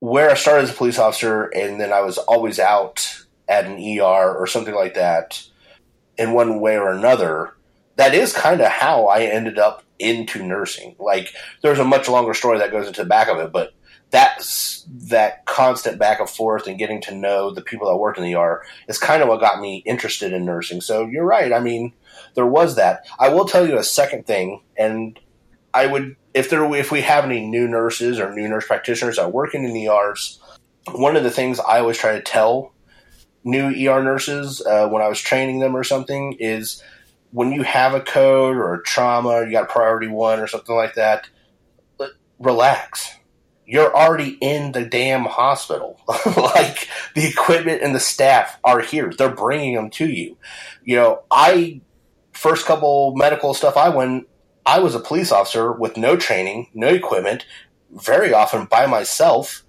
where 0.03 0.29
I 0.29 0.35
started 0.35 0.65
as 0.65 0.71
a 0.71 0.75
police 0.75 0.99
officer, 0.99 1.45
and 1.45 1.81
then 1.81 1.93
I 1.93 2.01
was 2.01 2.19
always 2.19 2.59
out 2.59 3.23
at 3.49 3.67
an 3.67 3.79
ER 3.79 4.35
or 4.35 4.49
something 4.49 4.75
like 4.75 4.95
that 4.95 5.47
in 6.19 6.33
one 6.33 6.59
way 6.59 6.77
or 6.77 6.91
another. 6.91 7.55
That 7.95 8.13
is 8.13 8.33
kind 8.33 8.61
of 8.61 8.67
how 8.67 9.07
I 9.07 9.23
ended 9.23 9.61
up 9.61 9.85
into 10.01 10.43
nursing. 10.43 10.97
Like, 10.99 11.33
there's 11.63 11.79
a 11.79 11.85
much 11.85 12.09
longer 12.09 12.35
story 12.35 12.59
that 12.59 12.73
goes 12.73 12.89
into 12.89 13.05
the 13.05 13.09
back 13.09 13.29
of 13.29 13.39
it, 13.39 13.53
but 13.53 13.75
that's 14.11 14.85
that 14.89 15.47
constant 15.47 16.01
back 16.01 16.19
and 16.19 16.29
forth 16.29 16.67
and 16.67 16.81
getting 16.81 17.01
to 17.03 17.15
know 17.15 17.53
the 17.53 17.63
people 17.63 17.89
that 17.89 17.97
worked 17.97 18.19
in 18.19 18.25
the 18.25 18.35
ER 18.35 18.65
is 18.89 18.99
kind 18.99 19.23
of 19.23 19.29
what 19.29 19.39
got 19.39 19.61
me 19.61 19.85
interested 19.87 20.33
in 20.33 20.45
nursing. 20.45 20.81
So 20.81 21.07
you're 21.07 21.25
right. 21.25 21.53
I 21.53 21.61
mean, 21.61 21.93
there 22.35 22.45
was 22.45 22.75
that. 22.75 23.07
I 23.21 23.29
will 23.29 23.45
tell 23.45 23.69
you 23.69 23.79
a 23.79 23.85
second 23.85 24.27
thing, 24.27 24.63
and 24.77 25.17
I 25.73 25.87
would 25.87 26.17
if 26.35 26.51
there 26.51 26.65
if 26.75 26.91
we 26.91 27.03
have 27.03 27.25
any 27.25 27.47
new 27.47 27.69
nurses 27.69 28.19
or 28.19 28.33
new 28.33 28.49
nurse 28.49 28.67
practitioners 28.67 29.17
that 29.17 29.25
are 29.25 29.31
working 29.31 29.65
in 29.65 29.77
ERs, 29.77 30.41
one 30.93 31.17
of 31.17 31.25
the 31.25 31.31
things 31.31 31.61
I 31.61 31.81
always 31.81 31.99
try 31.99 32.13
to 32.13 32.23
tell 32.23 32.73
new 33.45 33.69
ER 33.69 34.03
nurses 34.03 34.65
uh, 34.65 34.89
when 34.89 35.03
I 35.03 35.09
was 35.09 35.21
training 35.21 35.61
them 35.61 35.77
or 35.77 35.85
something 35.85 36.37
is 36.39 36.83
when 37.33 37.53
you 37.53 37.63
have 37.63 37.95
a 37.95 38.01
code 38.01 38.57
or 38.57 38.75
a 38.75 38.83
trauma, 38.83 39.45
you 39.45 39.53
got 39.53 39.69
priority 39.69 40.09
one 40.09 40.39
or 40.39 40.47
something 40.47 40.77
like 40.77 40.95
that, 40.95 41.29
relax. 42.39 43.15
You're 43.65 43.95
already 43.95 44.37
in 44.41 44.73
the 44.73 44.85
damn 44.85 45.25
hospital. 45.25 45.99
like 46.37 46.89
the 47.15 47.27
equipment 47.27 47.83
and 47.83 47.95
the 47.95 48.01
staff 48.01 48.59
are 48.65 48.81
here. 48.81 49.13
They're 49.17 49.35
bringing 49.35 49.75
them 49.75 49.91
to 49.91 50.07
you. 50.07 50.37
You 50.85 50.97
know, 50.97 51.23
I 51.31 51.81
first 52.33 52.67
couple 52.67 53.15
medical 53.17 53.55
stuff 53.55 53.77
I 53.77 53.89
went 53.89 54.29
I 54.65 54.79
was 54.81 54.95
a 54.95 55.01
police 55.01 55.33
officer 55.33 55.73
with 55.73 55.97
no 55.97 56.17
training, 56.17 56.69
no 56.75 56.89
equipment, 56.89 57.45
very 57.91 58.33
often 58.33 58.67
by 58.67 58.87
myself. 58.87 59.65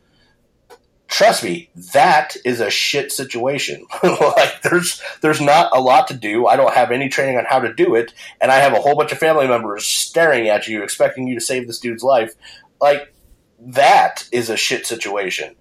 Trust 1.08 1.44
me, 1.44 1.70
that 1.94 2.36
is 2.46 2.60
a 2.60 2.70
shit 2.70 3.12
situation. 3.12 3.86
like 4.04 4.62
there's 4.62 5.02
there's 5.22 5.42
not 5.42 5.76
a 5.76 5.82
lot 5.82 6.08
to 6.08 6.14
do. 6.14 6.48
I 6.48 6.56
don't 6.56 6.74
have 6.74 6.92
any 6.92 7.10
training 7.10 7.38
on 7.38 7.46
how 7.46 7.60
to 7.60 7.74
do 7.74 7.96
it, 7.96 8.14
and 8.42 8.52
I 8.52 8.56
have 8.56 8.74
a 8.74 8.80
whole 8.80 8.96
bunch 8.96 9.12
of 9.12 9.20
family 9.20 9.48
members 9.48 9.86
staring 9.86 10.48
at 10.48 10.68
you, 10.68 10.84
expecting 10.84 11.28
you 11.28 11.36
to 11.36 11.42
save 11.42 11.68
this 11.68 11.80
dude's 11.80 12.04
life. 12.04 12.34
Like 12.82 13.14
that 13.60 14.28
is 14.32 14.50
a 14.50 14.58
shit 14.58 14.86
situation. 14.86 15.56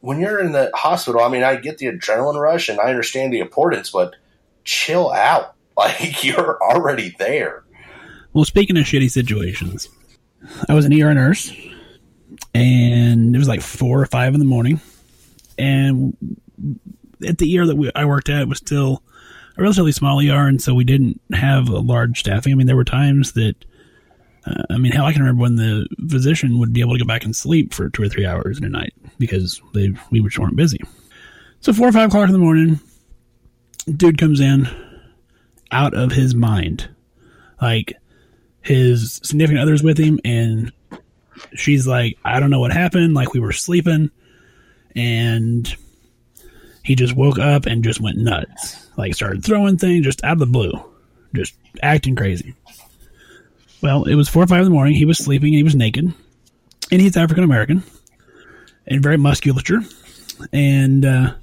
When 0.00 0.18
you're 0.18 0.40
in 0.40 0.52
the 0.52 0.70
hospital, 0.74 1.20
I 1.20 1.28
mean, 1.28 1.42
I 1.42 1.56
get 1.56 1.78
the 1.78 1.86
adrenaline 1.86 2.40
rush 2.40 2.68
and 2.68 2.80
I 2.80 2.88
understand 2.88 3.32
the 3.32 3.40
importance, 3.40 3.90
but 3.90 4.16
chill 4.64 5.10
out. 5.12 5.54
Like 5.76 6.22
you're 6.22 6.62
already 6.62 7.14
there. 7.18 7.64
Well, 8.32 8.44
speaking 8.44 8.76
of 8.76 8.84
shitty 8.84 9.10
situations, 9.10 9.88
I 10.68 10.74
was 10.74 10.84
an 10.84 10.92
ER 10.92 11.12
nurse, 11.14 11.52
and 12.54 13.34
it 13.34 13.38
was 13.38 13.48
like 13.48 13.60
four 13.60 14.00
or 14.00 14.06
five 14.06 14.34
in 14.34 14.40
the 14.40 14.46
morning, 14.46 14.80
and 15.58 16.16
at 17.26 17.38
the 17.38 17.58
ER 17.58 17.66
that 17.66 17.76
we, 17.76 17.90
I 17.94 18.04
worked 18.04 18.28
at 18.28 18.48
was 18.48 18.58
still 18.58 19.02
a 19.56 19.62
relatively 19.62 19.92
small 19.92 20.20
ER, 20.20 20.46
and 20.46 20.62
so 20.62 20.74
we 20.74 20.84
didn't 20.84 21.20
have 21.32 21.68
a 21.68 21.78
large 21.78 22.20
staffing. 22.20 22.52
I 22.52 22.56
mean, 22.56 22.66
there 22.66 22.76
were 22.76 22.84
times 22.84 23.32
that, 23.32 23.56
uh, 24.46 24.62
I 24.70 24.78
mean, 24.78 24.92
hell, 24.92 25.06
I 25.06 25.12
can 25.12 25.22
remember 25.22 25.42
when 25.42 25.56
the 25.56 25.86
physician 26.08 26.58
would 26.58 26.72
be 26.72 26.80
able 26.80 26.94
to 26.94 27.04
go 27.04 27.06
back 27.06 27.24
and 27.24 27.34
sleep 27.34 27.74
for 27.74 27.90
two 27.90 28.02
or 28.02 28.08
three 28.08 28.26
hours 28.26 28.58
in 28.58 28.64
a 28.64 28.68
night 28.68 28.94
because 29.18 29.60
they 29.74 29.92
we 30.10 30.22
just 30.22 30.38
weren't 30.38 30.56
busy. 30.56 30.80
So 31.60 31.72
four 31.72 31.88
or 31.88 31.92
five 31.92 32.08
o'clock 32.08 32.28
in 32.28 32.32
the 32.32 32.38
morning, 32.38 32.80
dude 33.96 34.18
comes 34.18 34.40
in 34.40 34.68
out 35.72 35.94
of 35.94 36.12
his 36.12 36.34
mind, 36.34 36.88
like 37.60 37.94
his 38.62 39.20
significant 39.22 39.60
other's 39.60 39.82
with 39.82 39.98
him 39.98 40.20
and 40.24 40.70
she's 41.54 41.86
like 41.86 42.18
i 42.24 42.38
don't 42.38 42.50
know 42.50 42.60
what 42.60 42.72
happened. 42.72 43.14
Like 43.14 43.32
we 43.32 43.40
were 43.40 43.52
sleeping. 43.52 44.10
And 44.96 45.72
he 46.82 46.94
just 46.94 47.14
woke 47.14 47.38
up 47.38 47.66
and 47.66 47.84
just 47.84 48.00
went 48.00 48.18
nuts. 48.18 48.88
Like 48.96 49.14
started 49.14 49.44
throwing 49.44 49.78
things 49.78 50.04
just 50.04 50.24
out 50.24 50.32
of 50.34 50.38
the 50.40 50.46
blue 50.46 50.72
just 51.34 51.54
acting 51.82 52.16
crazy. 52.16 52.54
Well 53.82 54.04
it 54.04 54.14
was 54.16 54.28
four 54.28 54.42
or 54.42 54.46
five 54.46 54.58
in 54.58 54.64
the 54.64 54.70
morning. 54.70 54.94
He 54.94 55.04
was 55.04 55.18
sleeping 55.18 55.48
and 55.48 55.56
he 55.58 55.62
was 55.62 55.76
naked. 55.76 56.12
And 56.92 57.00
he's 57.00 57.16
african 57.16 57.44
american 57.44 57.82
and 58.86 59.02
very 59.02 59.16
musculature. 59.16 59.80
And 60.52 61.04
uh, 61.04 61.34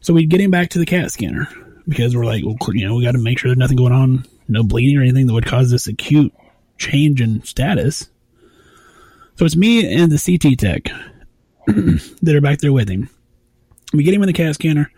So 0.00 0.14
we 0.14 0.26
get 0.26 0.40
him 0.40 0.50
back 0.50 0.70
to 0.70 0.78
the 0.78 0.86
CAT 0.86 1.10
scanner 1.10 1.48
because 1.88 2.14
we're 2.14 2.24
like, 2.24 2.44
well, 2.44 2.56
you 2.72 2.86
know, 2.86 2.94
we 2.94 3.04
got 3.04 3.12
to 3.12 3.18
make 3.18 3.38
sure 3.38 3.48
there's 3.48 3.58
nothing 3.58 3.76
going 3.76 3.92
on, 3.92 4.24
no 4.46 4.62
bleeding 4.62 4.96
or 4.98 5.02
anything 5.02 5.26
that 5.26 5.32
would 5.32 5.46
cause 5.46 5.70
this 5.70 5.86
acute 5.88 6.32
change 6.78 7.20
in 7.20 7.42
status. 7.42 8.08
So 9.36 9.44
it's 9.44 9.56
me 9.56 9.92
and 9.94 10.10
the 10.10 10.18
CT 10.18 10.58
tech 10.58 10.84
that 12.22 12.34
are 12.34 12.40
back 12.40 12.58
there 12.58 12.72
with 12.72 12.88
him. 12.88 13.10
We 13.92 14.02
get 14.02 14.14
him 14.14 14.22
in 14.22 14.26
the 14.26 14.32
CAT 14.32 14.54
scanner. 14.54 14.90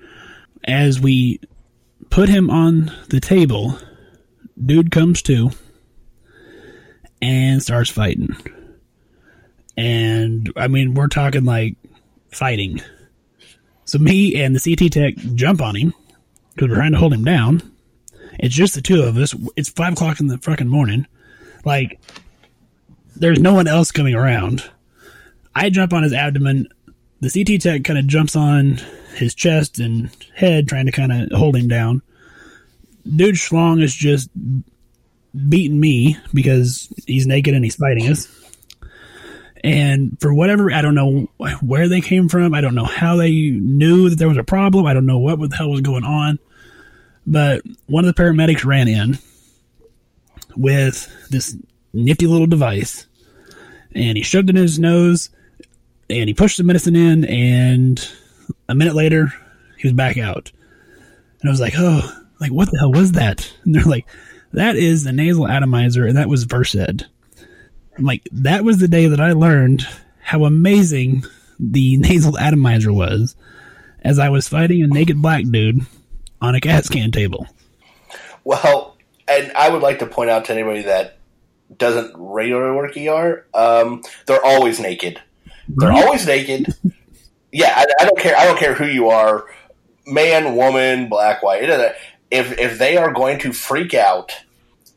As 0.64 1.00
we 1.00 1.40
put 2.10 2.28
him 2.28 2.50
on 2.50 2.92
the 3.10 3.20
table, 3.20 3.78
dude 4.64 4.90
comes 4.90 5.22
to 5.22 5.50
and 7.20 7.62
starts 7.62 7.90
fighting. 7.90 8.36
And 9.76 10.52
I 10.56 10.68
mean, 10.68 10.94
we're 10.94 11.08
talking 11.08 11.44
like 11.44 11.76
fighting. 12.32 12.80
So 13.84 13.98
me 13.98 14.40
and 14.42 14.54
the 14.54 14.60
CT 14.60 14.92
tech 14.92 15.14
jump 15.34 15.62
on 15.62 15.76
him 15.76 15.94
because 16.54 16.68
we're 16.68 16.76
trying 16.76 16.92
to 16.92 16.98
hold 16.98 17.12
him 17.14 17.24
down. 17.24 17.62
It's 18.38 18.54
just 18.54 18.74
the 18.74 18.82
two 18.82 19.02
of 19.02 19.16
us. 19.16 19.34
It's 19.56 19.68
five 19.68 19.94
o'clock 19.94 20.20
in 20.20 20.26
the 20.26 20.38
fucking 20.38 20.68
morning. 20.68 21.06
Like, 21.68 22.00
there's 23.14 23.38
no 23.38 23.52
one 23.52 23.68
else 23.68 23.92
coming 23.92 24.14
around. 24.14 24.68
I 25.54 25.68
jump 25.68 25.92
on 25.92 26.02
his 26.02 26.14
abdomen. 26.14 26.66
The 27.20 27.30
CT 27.30 27.60
tech 27.60 27.84
kind 27.84 27.98
of 27.98 28.06
jumps 28.06 28.34
on 28.34 28.80
his 29.16 29.34
chest 29.34 29.78
and 29.78 30.10
head, 30.34 30.66
trying 30.66 30.86
to 30.86 30.92
kind 30.92 31.12
of 31.12 31.38
hold 31.38 31.56
him 31.56 31.68
down. 31.68 32.00
Dude 33.04 33.34
Schlong 33.34 33.82
is 33.82 33.94
just 33.94 34.30
beating 35.48 35.78
me 35.78 36.16
because 36.32 36.92
he's 37.06 37.26
naked 37.26 37.54
and 37.54 37.64
he's 37.64 37.76
fighting 37.76 38.08
us. 38.08 38.34
And 39.62 40.18
for 40.20 40.32
whatever, 40.32 40.72
I 40.72 40.80
don't 40.80 40.94
know 40.94 41.28
where 41.60 41.88
they 41.88 42.00
came 42.00 42.30
from. 42.30 42.54
I 42.54 42.62
don't 42.62 42.74
know 42.74 42.84
how 42.84 43.16
they 43.16 43.30
knew 43.30 44.08
that 44.08 44.18
there 44.18 44.28
was 44.28 44.38
a 44.38 44.44
problem. 44.44 44.86
I 44.86 44.94
don't 44.94 45.06
know 45.06 45.18
what 45.18 45.50
the 45.50 45.56
hell 45.56 45.70
was 45.70 45.82
going 45.82 46.04
on. 46.04 46.38
But 47.26 47.62
one 47.86 48.06
of 48.06 48.14
the 48.14 48.22
paramedics 48.22 48.64
ran 48.64 48.88
in 48.88 49.18
with 50.58 51.08
this 51.30 51.56
nifty 51.92 52.26
little 52.26 52.46
device 52.46 53.06
and 53.94 54.16
he 54.16 54.22
shoved 54.22 54.50
it 54.50 54.56
in 54.56 54.62
his 54.62 54.78
nose 54.78 55.30
and 56.10 56.28
he 56.28 56.34
pushed 56.34 56.58
the 56.58 56.64
medicine 56.64 56.96
in 56.96 57.24
and 57.24 58.10
a 58.68 58.74
minute 58.74 58.94
later 58.94 59.32
he 59.76 59.86
was 59.86 59.94
back 59.94 60.18
out. 60.18 60.50
And 61.40 61.48
I 61.48 61.52
was 61.52 61.60
like, 61.60 61.74
oh, 61.76 62.12
like 62.40 62.50
what 62.50 62.70
the 62.70 62.78
hell 62.78 62.92
was 62.92 63.12
that? 63.12 63.50
And 63.64 63.74
they're 63.74 63.84
like, 63.84 64.06
that 64.52 64.76
is 64.76 65.04
the 65.04 65.12
nasal 65.12 65.46
atomizer 65.46 66.06
and 66.06 66.16
that 66.16 66.28
was 66.28 66.44
Versed. 66.44 67.06
I'm 67.96 68.04
like, 68.04 68.28
that 68.32 68.64
was 68.64 68.78
the 68.78 68.88
day 68.88 69.06
that 69.06 69.20
I 69.20 69.32
learned 69.32 69.86
how 70.20 70.44
amazing 70.44 71.24
the 71.60 71.96
nasal 71.98 72.38
atomizer 72.38 72.92
was 72.92 73.36
as 74.02 74.18
I 74.18 74.28
was 74.28 74.48
fighting 74.48 74.82
a 74.82 74.86
naked 74.86 75.20
black 75.20 75.44
dude 75.44 75.80
on 76.40 76.54
a 76.54 76.60
CAT 76.60 76.84
scan 76.84 77.10
table. 77.12 77.46
Well, 78.44 78.87
and 79.28 79.52
I 79.52 79.68
would 79.68 79.82
like 79.82 80.00
to 80.00 80.06
point 80.06 80.30
out 80.30 80.46
to 80.46 80.52
anybody 80.52 80.82
that 80.82 81.18
doesn't 81.76 82.12
regularly 82.16 82.76
work 82.76 82.96
ER, 82.96 83.46
um, 83.54 84.02
they're 84.26 84.44
always 84.44 84.80
naked. 84.80 85.20
They're 85.68 85.92
always 85.92 86.26
naked. 86.26 86.74
Yeah, 87.52 87.72
I, 87.74 87.86
I, 88.00 88.04
don't 88.04 88.18
care. 88.18 88.36
I 88.36 88.46
don't 88.46 88.58
care 88.58 88.74
who 88.74 88.86
you 88.86 89.08
are, 89.08 89.46
man, 90.06 90.56
woman, 90.56 91.08
black, 91.08 91.42
white. 91.42 91.64
If 92.30 92.58
if 92.58 92.78
they 92.78 92.96
are 92.96 93.12
going 93.12 93.38
to 93.40 93.52
freak 93.52 93.94
out, 93.94 94.32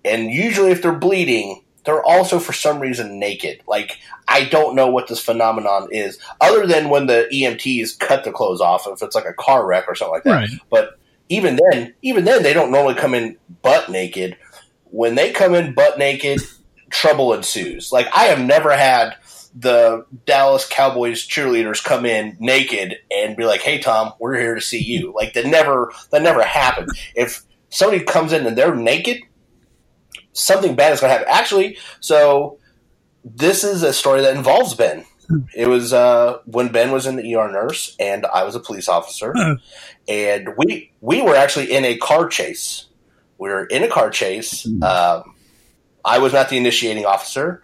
and 0.04 0.30
usually 0.30 0.72
if 0.72 0.82
they're 0.82 0.92
bleeding, 0.94 1.64
they're 1.86 2.04
also 2.04 2.40
for 2.40 2.54
some 2.54 2.80
reason 2.80 3.20
naked. 3.20 3.62
Like 3.68 4.00
I 4.28 4.46
don't 4.46 4.76
know 4.76 4.90
what 4.90 5.08
this 5.08 5.20
phenomenon 5.20 5.90
is, 5.92 6.20
other 6.40 6.66
than 6.66 6.90
when 6.90 7.08
the 7.08 7.28
EMTs 7.34 8.00
cut 8.00 8.24
the 8.24 8.32
clothes 8.32 8.62
off, 8.62 8.88
if 8.88 9.02
it's 9.02 9.16
like 9.16 9.26
a 9.26 9.34
car 9.34 9.66
wreck 9.66 9.86
or 9.88 9.96
something 9.96 10.14
like 10.14 10.24
that. 10.24 10.32
Right. 10.32 10.50
But 10.70 11.00
even 11.32 11.58
then, 11.72 11.94
even 12.02 12.26
then, 12.26 12.44
they 12.44 12.54
don't 12.54 12.72
normally 12.72 12.96
come 12.96 13.14
in 13.14 13.38
butt 13.62 13.90
naked. 13.90 14.38
When 14.84 15.16
they 15.16 15.32
come 15.32 15.56
in 15.56 15.74
butt 15.74 15.98
naked, 15.98 16.42
trouble 16.90 17.34
ensues. 17.34 17.90
Like 17.90 18.08
I 18.14 18.26
have 18.26 18.42
never 18.42 18.76
had 18.76 19.16
the 19.56 20.06
Dallas 20.26 20.68
Cowboys 20.68 21.26
cheerleaders 21.26 21.82
come 21.82 22.06
in 22.06 22.36
naked 22.42 22.96
and 23.10 23.38
be 23.38 23.46
like, 23.46 23.62
"Hey 23.62 23.80
Tom, 23.80 24.12
we're 24.20 24.38
here 24.38 24.56
to 24.56 24.62
see 24.62 24.84
you." 24.84 25.14
Like 25.16 25.32
that 25.34 25.46
never 25.46 25.94
that 26.12 26.22
never 26.22 26.44
happened. 26.44 26.90
If 27.16 27.44
somebody 27.70 28.04
comes 28.04 28.34
in 28.34 28.46
and 28.46 28.58
they're 28.58 28.76
naked, 28.76 29.22
something 30.34 30.76
bad 30.76 30.92
is 30.92 31.00
going 31.00 31.12
to 31.12 31.18
happen. 31.18 31.34
Actually, 31.34 31.78
so 32.02 32.60
this 33.24 33.64
is 33.64 33.84
a 33.84 33.94
story 33.94 34.22
that 34.22 34.36
involves 34.36 34.74
Ben. 34.74 35.06
It 35.56 35.68
was 35.68 35.94
uh, 35.94 36.40
when 36.46 36.72
Ben 36.72 36.92
was 36.92 37.06
in 37.06 37.16
the 37.16 37.36
ER 37.36 37.52
nurse 37.52 37.96
and 38.00 38.26
I 38.26 38.44
was 38.44 38.56
a 38.56 38.60
police 38.60 38.88
officer, 38.88 39.34
and 40.08 40.50
we 40.58 40.92
we 41.02 41.22
were 41.22 41.36
actually 41.36 41.72
in 41.72 41.86
a 41.86 41.98
car 41.98 42.28
chase. 42.28 42.88
We 43.38 43.50
were 43.50 43.66
in 43.66 43.84
a 43.84 43.90
car 43.90 44.10
chase. 44.10 44.64
Hmm. 44.64 44.84
Um, 44.84 45.36
I 46.04 46.20
was 46.20 46.34
not 46.34 46.50
the 46.50 46.58
initiating 46.58 47.06
officer. 47.06 47.64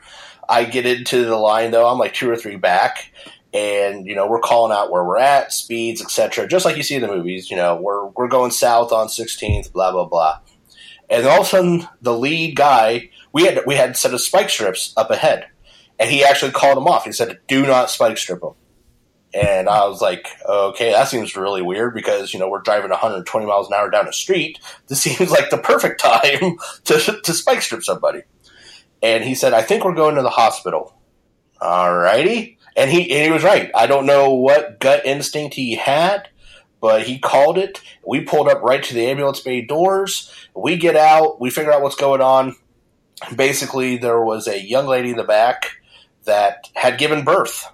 I 0.49 0.63
get 0.63 0.85
into 0.85 1.25
the 1.25 1.35
line 1.35 1.71
though. 1.71 1.87
I'm 1.87 1.99
like 1.99 2.13
two 2.13 2.29
or 2.29 2.35
three 2.35 2.55
back, 2.55 3.11
and 3.53 4.05
you 4.05 4.15
know 4.15 4.27
we're 4.27 4.39
calling 4.39 4.75
out 4.75 4.91
where 4.91 5.03
we're 5.03 5.17
at, 5.17 5.51
speeds, 5.51 6.01
etc. 6.01 6.47
Just 6.47 6.65
like 6.65 6.77
you 6.77 6.83
see 6.83 6.95
in 6.95 7.01
the 7.01 7.07
movies. 7.07 7.49
You 7.49 7.57
know 7.57 7.75
we're 7.75 8.07
we're 8.07 8.27
going 8.27 8.51
south 8.51 8.91
on 8.91 9.07
16th, 9.07 9.71
blah 9.71 9.91
blah 9.91 10.05
blah. 10.05 10.39
And 11.09 11.25
all 11.25 11.41
of 11.41 11.47
a 11.47 11.49
sudden, 11.49 11.87
the 12.01 12.17
lead 12.17 12.55
guy 12.55 13.09
we 13.33 13.43
had 13.43 13.61
we 13.65 13.75
had 13.75 13.95
set 13.97 14.13
of 14.13 14.21
spike 14.21 14.49
strips 14.49 14.93
up 14.97 15.11
ahead, 15.11 15.47
and 15.99 16.09
he 16.09 16.23
actually 16.23 16.51
called 16.51 16.77
him 16.77 16.87
off. 16.87 17.05
He 17.05 17.11
said, 17.11 17.39
"Do 17.47 17.65
not 17.65 17.89
spike 17.89 18.17
strip 18.17 18.41
them." 18.41 18.53
And 19.33 19.67
I 19.67 19.85
was 19.87 20.01
like, 20.01 20.27
okay, 20.47 20.91
that 20.91 21.09
seems 21.09 21.35
really 21.35 21.61
weird 21.61 21.93
because, 21.93 22.33
you 22.33 22.39
know, 22.39 22.49
we're 22.49 22.61
driving 22.61 22.89
120 22.89 23.45
miles 23.45 23.67
an 23.67 23.73
hour 23.73 23.89
down 23.89 24.07
a 24.07 24.13
street. 24.13 24.59
This 24.87 25.01
seems 25.03 25.31
like 25.31 25.49
the 25.49 25.57
perfect 25.57 26.01
time 26.01 26.57
to, 26.85 27.19
to 27.23 27.33
spike 27.33 27.61
strip 27.61 27.83
somebody. 27.83 28.21
And 29.03 29.23
he 29.23 29.35
said, 29.35 29.53
I 29.53 29.61
think 29.61 29.83
we're 29.83 29.93
going 29.93 30.15
to 30.15 30.23
the 30.23 30.29
hospital. 30.29 30.95
Alrighty. 31.61 32.57
And 32.75 32.89
he, 32.89 33.11
and 33.11 33.25
he 33.25 33.31
was 33.31 33.43
right. 33.43 33.69
I 33.75 33.87
don't 33.87 34.05
know 34.05 34.33
what 34.33 34.79
gut 34.79 35.05
instinct 35.05 35.55
he 35.55 35.75
had, 35.75 36.29
but 36.79 37.03
he 37.03 37.19
called 37.19 37.57
it. 37.57 37.81
We 38.05 38.21
pulled 38.21 38.47
up 38.47 38.61
right 38.61 38.83
to 38.83 38.93
the 38.93 39.05
ambulance 39.07 39.39
bay 39.39 39.61
doors. 39.61 40.31
We 40.55 40.77
get 40.77 40.95
out. 40.95 41.39
We 41.41 41.49
figure 41.49 41.71
out 41.71 41.81
what's 41.81 41.95
going 41.95 42.21
on. 42.21 42.55
Basically, 43.35 43.97
there 43.97 44.21
was 44.21 44.47
a 44.47 44.61
young 44.61 44.85
lady 44.85 45.09
in 45.09 45.17
the 45.17 45.23
back 45.23 45.76
that 46.27 46.69
had 46.75 46.97
given 46.97 47.25
birth 47.25 47.67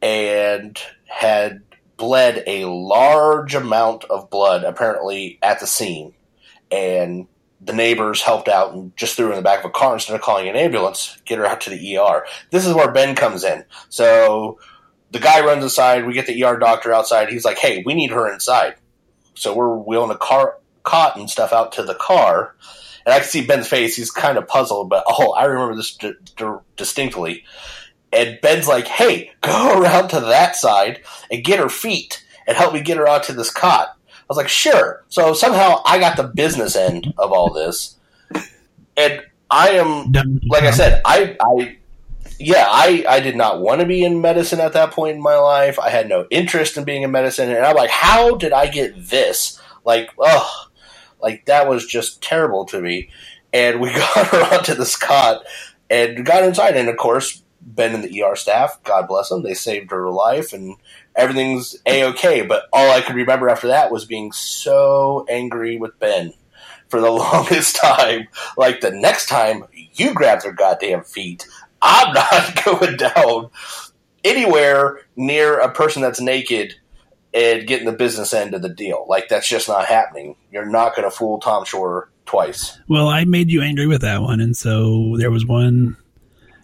and 0.00 0.78
had 1.06 1.62
bled 1.96 2.44
a 2.46 2.64
large 2.64 3.54
amount 3.54 4.04
of 4.04 4.30
blood, 4.30 4.64
apparently, 4.64 5.38
at 5.42 5.60
the 5.60 5.66
scene. 5.66 6.14
And 6.70 7.26
the 7.60 7.72
neighbors 7.72 8.22
helped 8.22 8.48
out 8.48 8.72
and 8.72 8.96
just 8.96 9.16
threw 9.16 9.26
her 9.26 9.32
in 9.32 9.36
the 9.36 9.42
back 9.42 9.60
of 9.60 9.64
a 9.66 9.70
car 9.70 9.94
instead 9.94 10.14
of 10.14 10.22
calling 10.22 10.48
an 10.48 10.56
ambulance, 10.56 11.20
get 11.24 11.38
her 11.38 11.46
out 11.46 11.60
to 11.62 11.70
the 11.70 11.96
ER. 11.96 12.24
This 12.50 12.64
is 12.64 12.72
where 12.72 12.92
Ben 12.92 13.16
comes 13.16 13.42
in. 13.42 13.64
So 13.88 14.60
the 15.10 15.18
guy 15.18 15.44
runs 15.44 15.64
inside. 15.64 16.06
We 16.06 16.14
get 16.14 16.26
the 16.26 16.44
ER 16.44 16.56
doctor 16.56 16.92
outside. 16.92 17.30
He's 17.30 17.44
like, 17.44 17.58
"Hey, 17.58 17.82
we 17.84 17.94
need 17.94 18.10
her 18.10 18.32
inside." 18.32 18.76
So 19.34 19.54
we're 19.54 19.74
wheeling 19.74 20.10
a 20.10 20.16
car, 20.16 20.58
cot 20.84 21.16
and 21.16 21.28
stuff 21.28 21.52
out 21.52 21.72
to 21.72 21.82
the 21.82 21.94
car, 21.94 22.54
and 23.08 23.14
I 23.14 23.20
can 23.20 23.28
see 23.28 23.46
Ben's 23.46 23.66
face. 23.66 23.96
He's 23.96 24.10
kind 24.10 24.36
of 24.36 24.46
puzzled, 24.46 24.90
but 24.90 25.02
oh, 25.06 25.32
I 25.32 25.44
remember 25.44 25.74
this 25.74 25.96
d- 25.96 26.12
d- 26.36 26.44
distinctly. 26.76 27.42
And 28.12 28.38
Ben's 28.42 28.68
like, 28.68 28.86
"Hey, 28.86 29.32
go 29.40 29.80
around 29.80 30.08
to 30.08 30.20
that 30.20 30.56
side 30.56 31.00
and 31.30 31.42
get 31.42 31.58
her 31.58 31.70
feet 31.70 32.22
and 32.46 32.54
help 32.54 32.74
me 32.74 32.82
get 32.82 32.98
her 32.98 33.08
onto 33.08 33.32
this 33.32 33.50
cot." 33.50 33.96
I 34.06 34.24
was 34.28 34.36
like, 34.36 34.48
"Sure." 34.48 35.06
So 35.08 35.32
somehow 35.32 35.80
I 35.86 35.98
got 35.98 36.18
the 36.18 36.24
business 36.24 36.76
end 36.76 37.14
of 37.16 37.32
all 37.32 37.50
this, 37.50 37.96
and 38.94 39.22
I 39.50 39.70
am, 39.70 40.12
like 40.46 40.64
I 40.64 40.70
said, 40.70 41.00
I, 41.06 41.34
I 41.40 41.78
yeah, 42.38 42.66
I, 42.68 43.06
I 43.08 43.20
did 43.20 43.36
not 43.36 43.62
want 43.62 43.80
to 43.80 43.86
be 43.86 44.04
in 44.04 44.20
medicine 44.20 44.60
at 44.60 44.74
that 44.74 44.90
point 44.90 45.16
in 45.16 45.22
my 45.22 45.36
life. 45.36 45.78
I 45.78 45.88
had 45.88 46.10
no 46.10 46.26
interest 46.30 46.76
in 46.76 46.84
being 46.84 47.04
in 47.04 47.10
medicine. 47.10 47.48
And 47.48 47.64
I'm 47.64 47.74
like, 47.74 47.88
how 47.88 48.36
did 48.36 48.52
I 48.52 48.66
get 48.66 48.92
this? 49.08 49.58
Like, 49.82 50.10
oh, 50.18 50.67
like 51.20 51.46
that 51.46 51.68
was 51.68 51.86
just 51.86 52.22
terrible 52.22 52.64
to 52.66 52.80
me. 52.80 53.10
And 53.52 53.80
we 53.80 53.92
got 53.94 54.26
her 54.28 54.56
onto 54.56 54.74
this 54.74 54.96
cot 54.96 55.42
and 55.90 56.24
got 56.24 56.44
inside. 56.44 56.76
And 56.76 56.88
of 56.88 56.96
course, 56.96 57.42
Ben 57.60 57.94
and 57.94 58.04
the 58.04 58.22
ER 58.22 58.36
staff, 58.36 58.78
God 58.84 59.08
bless 59.08 59.28
them, 59.28 59.42
they 59.42 59.54
saved 59.54 59.90
her 59.90 60.10
life 60.10 60.52
and 60.52 60.76
everything's 61.14 61.76
a 61.86 62.04
okay. 62.04 62.42
But 62.42 62.64
all 62.72 62.90
I 62.90 63.00
could 63.00 63.16
remember 63.16 63.48
after 63.48 63.68
that 63.68 63.90
was 63.90 64.04
being 64.04 64.32
so 64.32 65.26
angry 65.28 65.76
with 65.76 65.98
Ben 65.98 66.32
for 66.88 67.00
the 67.00 67.10
longest 67.10 67.76
time. 67.76 68.28
Like 68.56 68.80
the 68.80 68.90
next 68.90 69.28
time 69.28 69.64
you 69.72 70.14
grab 70.14 70.42
their 70.42 70.52
goddamn 70.52 71.04
feet, 71.04 71.46
I'm 71.82 72.14
not 72.14 72.64
going 72.64 72.96
down 72.96 73.50
anywhere 74.24 75.00
near 75.16 75.58
a 75.58 75.72
person 75.72 76.02
that's 76.02 76.20
naked 76.20 76.74
and 77.34 77.66
getting 77.66 77.86
the 77.86 77.92
business 77.92 78.32
end 78.32 78.54
of 78.54 78.62
the 78.62 78.68
deal. 78.68 79.06
Like 79.08 79.28
that's 79.28 79.48
just 79.48 79.68
not 79.68 79.86
happening. 79.86 80.36
You're 80.50 80.66
not 80.66 80.96
going 80.96 81.08
to 81.08 81.14
fool 81.14 81.38
Tom 81.40 81.64
Shore 81.64 82.10
twice. 82.26 82.78
Well, 82.88 83.08
I 83.08 83.24
made 83.24 83.50
you 83.50 83.62
angry 83.62 83.86
with 83.86 84.02
that 84.02 84.22
one, 84.22 84.40
and 84.40 84.56
so 84.56 85.16
there 85.16 85.30
was 85.30 85.46
one 85.46 85.96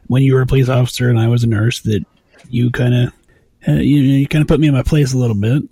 when 0.07 0.23
you 0.23 0.35
were 0.35 0.43
a 0.43 0.47
police 0.47 0.69
officer 0.69 1.09
and 1.09 1.19
I 1.19 1.29
was 1.29 1.45
a 1.45 1.49
nurse 1.49 1.81
that 1.81 2.05
you 2.49 2.71
kind 2.71 2.95
of 2.95 3.13
uh, 3.67 3.73
you, 3.81 4.03
you 4.03 4.29
kind 4.29 4.43
of 4.43 4.49
put 4.49 4.61
me 4.61 4.69
in 4.69 4.75
my 4.75 4.83
place 4.83 5.15
a 5.15 5.19
little 5.19 5.37
bit. 5.37 5.63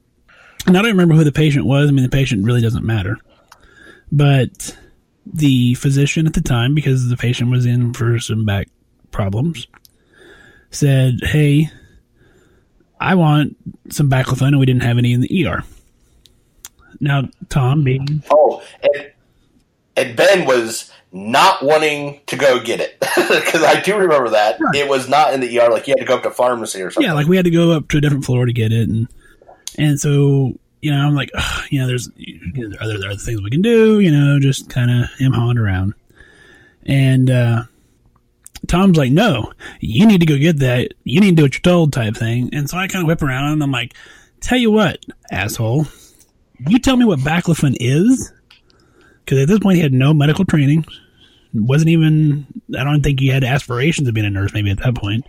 and 0.67 0.77
I 0.77 0.83
don't 0.83 0.93
remember 0.93 1.15
who 1.15 1.25
the 1.25 1.33
patient 1.33 1.67
was. 1.67 1.89
I 1.89 1.93
mean, 1.93 2.05
the 2.05 2.09
patient 2.09 2.45
really 2.47 2.63
doesn't 2.63 2.85
matter, 2.85 3.19
but 4.11 4.77
the 5.27 5.75
physician 5.75 6.27
at 6.27 6.35
the 6.35 6.41
time, 6.41 6.75
because 6.75 7.09
the 7.09 7.17
patient 7.17 7.51
was 7.51 7.67
in 7.67 7.93
for 7.93 8.19
some 8.19 8.45
back 8.45 8.69
problems, 9.11 9.67
said, 10.71 11.21
"Hey, 11.23 11.71
I 13.03 13.15
want 13.15 13.57
some 13.91 14.09
baclofen, 14.09 14.49
and 14.49 14.59
we 14.59 14.67
didn't 14.67 14.83
have 14.83 14.99
any 14.99 15.13
in 15.13 15.21
the 15.21 15.47
ER." 15.47 15.65
Now, 17.01 17.29
Tom 17.49 17.83
being 17.83 18.23
oh, 18.31 18.63
and, 18.83 19.13
and 19.97 20.17
Ben 20.17 20.47
was 20.47 20.91
not 21.13 21.63
wanting 21.63 22.21
to 22.27 22.37
go 22.37 22.63
get 22.63 22.81
it 22.81 22.99
because 23.01 23.63
I 23.63 23.81
do 23.81 23.97
remember 23.97 24.31
that 24.31 24.59
right. 24.61 24.75
it 24.75 24.89
was 24.89 25.09
not 25.09 25.35
in 25.35 25.41
the 25.41 25.61
ER. 25.61 25.71
Like 25.71 25.87
you 25.87 25.93
had 25.93 26.01
to 26.01 26.07
go 26.07 26.17
up 26.17 26.23
to 26.23 26.31
pharmacy 26.31 26.81
or 26.81 26.91
something. 26.91 27.09
Yeah, 27.09 27.15
like 27.15 27.27
we 27.27 27.37
had 27.37 27.45
to 27.45 27.51
go 27.51 27.73
up 27.73 27.89
to 27.89 27.99
a 27.99 28.01
different 28.01 28.25
floor 28.25 28.47
to 28.47 28.53
get 28.53 28.73
it, 28.73 28.89
and 28.89 29.09
and 29.79 30.01
so 30.01 30.55
you 30.81 30.91
know 30.91 30.99
I'm 30.99 31.15
like, 31.15 31.31
you 31.71 31.81
know, 31.81 31.87
there's 31.87 32.09
you 32.17 32.69
know, 32.69 32.77
are 32.81 32.87
there, 32.87 32.99
there 32.99 33.11
other 33.11 33.19
things 33.19 33.43
we 33.43 33.51
can 33.51 33.63
do? 33.63 34.01
You 34.01 34.11
know, 34.11 34.39
just 34.41 34.71
kind 34.71 34.91
of 34.91 35.11
am 35.21 35.33
hawing 35.33 35.59
around, 35.59 35.95
and 36.87 37.31
uh, 37.31 37.65
Tom's 38.69 38.97
like, 38.97 39.13
no, 39.13 39.53
you 39.81 40.07
need 40.07 40.21
to 40.21 40.27
go 40.27 40.39
get 40.39 40.61
that. 40.61 40.93
You 41.05 41.21
need 41.21 41.31
to 41.31 41.37
do 41.37 41.43
what 41.43 41.55
you're 41.55 41.61
told, 41.61 41.93
type 41.93 42.17
thing. 42.17 42.51
And 42.53 42.71
so 42.71 42.79
I 42.79 42.89
kind 42.89 43.05
of 43.05 43.09
whip 43.09 43.23
around 43.23 43.53
and 43.53 43.63
I'm 43.63 43.73
like, 43.73 43.95
tell 44.41 44.59
you 44.59 44.71
what, 44.71 45.05
asshole, 45.31 45.87
you 46.69 46.79
tell 46.79 46.97
me 46.97 47.05
what 47.05 47.19
baclofen 47.21 47.77
is 47.81 48.33
because 49.25 49.39
at 49.39 49.49
this 49.49 49.59
point 49.59 49.77
he 49.77 49.83
had 49.83 49.93
no 49.93 50.15
medical 50.15 50.45
training. 50.45 50.85
Wasn't 51.55 51.91
even, 51.91 52.47
I 52.77 52.85
don't 52.85 53.03
think 53.03 53.21
he 53.21 53.29
had 53.29 53.45
aspirations 53.45 54.09
of 54.09 54.15
being 54.15 54.27
a 54.27 54.31
nurse 54.31 54.55
maybe 54.55 54.71
at 54.71 54.79
that 54.79 54.95
point. 54.95 55.27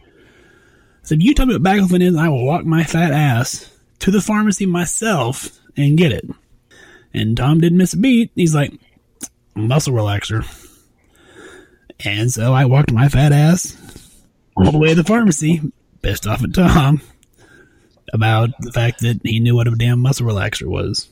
So 1.04 1.16
if 1.16 1.22
you 1.22 1.34
tell 1.34 1.46
me 1.46 1.56
what 1.58 1.64
baclofen 1.64 2.02
is, 2.02 2.16
I 2.16 2.30
will 2.30 2.46
walk 2.46 2.66
my 2.66 2.84
fat 2.84 3.12
ass 3.12 3.70
to 4.00 4.12
the 4.12 4.22
pharmacy 4.22 4.66
myself 4.66 5.60
and 5.76 5.98
get 5.98 6.14
it. 6.14 6.26
And 7.14 7.36
Tom 7.36 7.60
didn't 7.60 7.78
miss 7.78 7.94
a 7.94 7.98
beat. 7.98 8.32
He's 8.36 8.56
like, 8.56 8.74
muscle 9.56 9.94
relaxer. 9.94 10.46
And 12.00 12.32
so 12.32 12.54
I 12.54 12.66
walked 12.66 12.91
my 12.91 13.10
fat 13.10 13.32
ass 13.32 13.78
all 14.56 14.72
the 14.72 14.78
way 14.78 14.89
to 14.89 14.96
the 14.96 15.04
pharmacy, 15.04 15.62
pissed 16.02 16.28
off 16.28 16.44
at 16.44 16.54
Tom 16.54 17.02
about 18.14 18.50
the 18.60 18.72
fact 18.72 19.02
that 19.02 19.22
he 19.24 19.39
knew 19.39 19.56
what 19.56 19.68
a 19.68 19.72
damn 19.72 20.00
muscle 20.00 20.28
relaxer 20.28 20.68
was. 20.68 21.10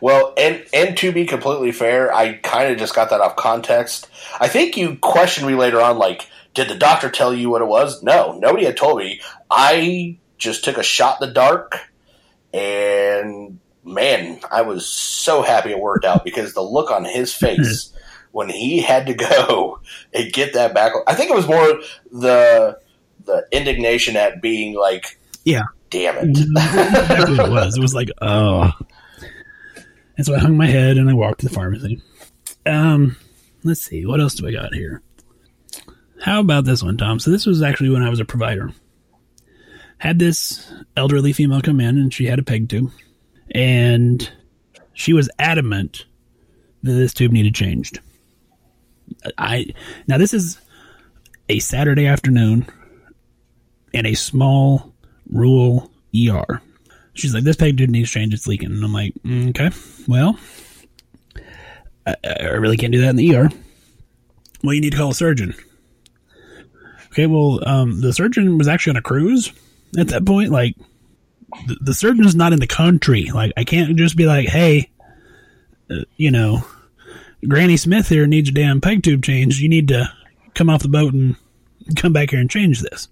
Well, 0.00 0.32
and 0.36 0.64
and 0.72 0.96
to 0.98 1.12
be 1.12 1.26
completely 1.26 1.72
fair, 1.72 2.14
I 2.14 2.34
kind 2.34 2.70
of 2.70 2.78
just 2.78 2.94
got 2.94 3.10
that 3.10 3.20
off 3.20 3.36
context. 3.36 4.08
I 4.40 4.48
think 4.48 4.76
you 4.76 4.96
questioned 4.96 5.46
me 5.46 5.54
later 5.54 5.80
on, 5.80 5.98
like, 5.98 6.28
did 6.54 6.68
the 6.68 6.76
doctor 6.76 7.10
tell 7.10 7.34
you 7.34 7.50
what 7.50 7.62
it 7.62 7.66
was? 7.66 8.02
No, 8.02 8.38
nobody 8.38 8.64
had 8.64 8.76
told 8.76 8.98
me. 8.98 9.20
I 9.50 10.18
just 10.38 10.64
took 10.64 10.78
a 10.78 10.82
shot 10.82 11.20
in 11.20 11.28
the 11.28 11.34
dark, 11.34 11.80
and 12.52 13.58
man, 13.84 14.40
I 14.50 14.62
was 14.62 14.86
so 14.86 15.42
happy 15.42 15.70
it 15.70 15.78
worked 15.78 16.04
out 16.04 16.24
because 16.24 16.54
the 16.54 16.62
look 16.62 16.90
on 16.90 17.04
his 17.04 17.34
face 17.34 17.90
hmm. 17.90 17.98
When 18.34 18.48
he 18.48 18.80
had 18.80 19.06
to 19.06 19.14
go 19.14 19.78
and 20.12 20.32
get 20.32 20.54
that 20.54 20.74
back. 20.74 20.92
I 21.06 21.14
think 21.14 21.30
it 21.30 21.36
was 21.36 21.46
more 21.46 21.80
the 22.10 22.78
the 23.24 23.46
indignation 23.52 24.16
at 24.16 24.42
being 24.42 24.74
like, 24.74 25.18
yeah, 25.44 25.64
damn 25.88 26.16
it. 26.18 26.48
what 26.52 27.30
it 27.30 27.50
was. 27.50 27.78
It 27.78 27.80
was 27.80 27.94
like, 27.94 28.10
oh. 28.20 28.70
And 30.16 30.26
so 30.26 30.34
I 30.34 30.38
hung 30.38 30.56
my 30.56 30.66
head 30.66 30.98
and 30.98 31.08
I 31.08 31.14
walked 31.14 31.40
to 31.40 31.48
the 31.48 31.54
pharmacy. 31.54 32.02
Um, 32.66 33.16
let's 33.62 33.80
see, 33.82 34.04
what 34.04 34.20
else 34.20 34.34
do 34.34 34.46
I 34.46 34.52
got 34.52 34.74
here? 34.74 35.00
How 36.20 36.40
about 36.40 36.64
this 36.64 36.82
one, 36.82 36.96
Tom? 36.96 37.18
So 37.18 37.30
this 37.30 37.46
was 37.46 37.62
actually 37.62 37.90
when 37.90 38.02
I 38.02 38.10
was 38.10 38.20
a 38.20 38.24
provider. 38.24 38.72
Had 39.98 40.18
this 40.18 40.70
elderly 40.96 41.32
female 41.32 41.62
come 41.62 41.80
in 41.80 41.98
and 41.98 42.12
she 42.12 42.26
had 42.26 42.38
a 42.38 42.42
peg 42.42 42.68
tube, 42.68 42.90
and 43.52 44.30
she 44.92 45.12
was 45.12 45.30
adamant 45.38 46.04
that 46.82 46.92
this 46.92 47.14
tube 47.14 47.32
needed 47.32 47.54
changed. 47.54 48.00
I 49.38 49.66
now 50.06 50.18
this 50.18 50.34
is 50.34 50.60
a 51.48 51.58
Saturday 51.58 52.06
afternoon 52.06 52.66
in 53.92 54.06
a 54.06 54.14
small 54.14 54.92
rural 55.30 55.90
ER. 56.14 56.60
She's 57.14 57.32
like, 57.32 57.44
this 57.44 57.56
dude 57.56 57.90
needs 57.90 58.10
change. 58.10 58.34
It's 58.34 58.46
leaking. 58.46 58.72
And 58.72 58.84
I'm 58.84 58.92
like, 58.92 59.14
mm, 59.24 59.50
okay, 59.50 59.70
well, 60.08 60.38
I, 62.06 62.16
I, 62.24 62.54
really 62.54 62.76
can't 62.76 62.92
do 62.92 63.00
that 63.02 63.10
in 63.10 63.16
the 63.16 63.36
ER. 63.36 63.48
Well, 64.62 64.74
you 64.74 64.80
need 64.80 64.90
to 64.90 64.96
call 64.96 65.10
a 65.10 65.14
surgeon. 65.14 65.54
Okay, 67.12 67.26
well, 67.26 67.60
um, 67.68 68.00
the 68.00 68.12
surgeon 68.12 68.58
was 68.58 68.66
actually 68.66 68.90
on 68.90 68.96
a 68.96 69.02
cruise 69.02 69.52
at 69.96 70.08
that 70.08 70.26
point. 70.26 70.50
Like, 70.50 70.74
the, 71.68 71.76
the 71.80 71.94
surgeon's 71.94 72.34
not 72.34 72.52
in 72.52 72.58
the 72.58 72.66
country. 72.66 73.30
Like, 73.32 73.52
I 73.56 73.62
can't 73.62 73.96
just 73.96 74.16
be 74.16 74.26
like, 74.26 74.48
hey, 74.48 74.90
uh, 75.88 76.02
you 76.16 76.32
know, 76.32 76.66
Granny 77.48 77.76
Smith 77.76 78.08
here 78.08 78.26
needs 78.26 78.48
a 78.48 78.52
damn 78.52 78.80
peg 78.80 79.02
tube 79.02 79.22
change. 79.22 79.60
You 79.60 79.68
need 79.68 79.88
to 79.88 80.12
come 80.54 80.70
off 80.70 80.82
the 80.82 80.88
boat 80.88 81.12
and 81.14 81.36
come 81.96 82.12
back 82.12 82.30
here 82.30 82.40
and 82.40 82.50
change 82.50 82.80
this. 82.80 83.08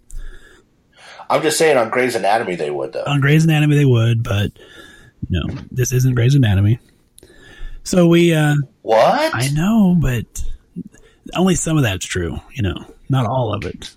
I'm 1.29 1.43
just 1.43 1.59
saying 1.59 1.77
on 1.77 1.91
Grey's 1.91 2.15
Anatomy 2.15 2.57
they 2.57 2.71
would 2.71 2.93
though. 2.93 3.05
On 3.05 3.21
Grey's 3.21 3.45
Anatomy 3.45 3.77
they 3.77 3.85
would, 3.85 4.23
but 4.23 4.53
no, 5.29 5.43
this 5.71 5.93
isn't 5.93 6.15
Grey's 6.15 6.35
Anatomy. 6.35 6.79
So 7.85 8.07
we 8.07 8.35
uh 8.35 8.55
What? 8.83 9.35
I 9.35 9.49
know, 9.49 9.97
but 9.99 10.27
only 11.35 11.55
some 11.55 11.77
of 11.77 11.85
that's 11.85 12.07
true, 12.07 12.39
you 12.53 12.63
know. 12.63 12.85
Not 13.09 13.27
all 13.27 13.55
of 13.55 13.65
it. 13.65 13.95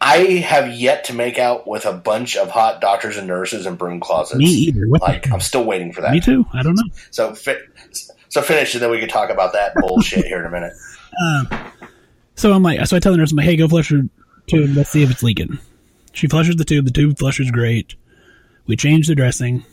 I 0.00 0.16
have 0.38 0.74
yet 0.74 1.04
to 1.04 1.14
make 1.14 1.38
out 1.38 1.68
with 1.68 1.86
a 1.86 1.92
bunch 1.92 2.36
of 2.36 2.50
hot 2.50 2.80
doctors 2.80 3.16
and 3.16 3.28
nurses 3.28 3.66
in 3.66 3.76
broom 3.76 4.00
closets. 4.00 4.36
Me 4.36 4.46
either. 4.46 4.88
What 4.88 5.00
like 5.00 5.30
I'm 5.30 5.38
still 5.40 5.64
waiting 5.64 5.92
for 5.92 6.00
that. 6.00 6.10
Me 6.10 6.20
too. 6.20 6.44
I 6.52 6.64
don't 6.64 6.74
know. 6.74 6.92
So 7.12 7.34
so 8.32 8.40
finish, 8.40 8.72
and 8.72 8.82
then 8.82 8.90
we 8.90 8.98
can 8.98 9.10
talk 9.10 9.28
about 9.28 9.52
that 9.52 9.74
bullshit 9.74 10.24
here 10.24 10.40
in 10.40 10.46
a 10.46 10.50
minute. 10.50 10.72
Um, 11.22 11.48
so 12.34 12.50
I'm 12.54 12.62
like, 12.62 12.84
so 12.86 12.96
I 12.96 12.98
tell 12.98 13.12
the 13.12 13.18
nurse, 13.18 13.30
I'm 13.30 13.36
like, 13.36 13.44
hey, 13.44 13.56
go 13.56 13.68
flush 13.68 13.90
her 13.90 14.08
tube. 14.46 14.74
Let's 14.74 14.88
see 14.88 15.02
if 15.02 15.10
it's 15.10 15.22
leaking. 15.22 15.58
She 16.14 16.28
flushes 16.28 16.56
the 16.56 16.64
tube. 16.64 16.86
The 16.86 16.92
tube 16.92 17.18
flushes 17.18 17.50
great. 17.50 17.94
We 18.66 18.74
change 18.74 19.06
the 19.06 19.14
dressing, 19.14 19.64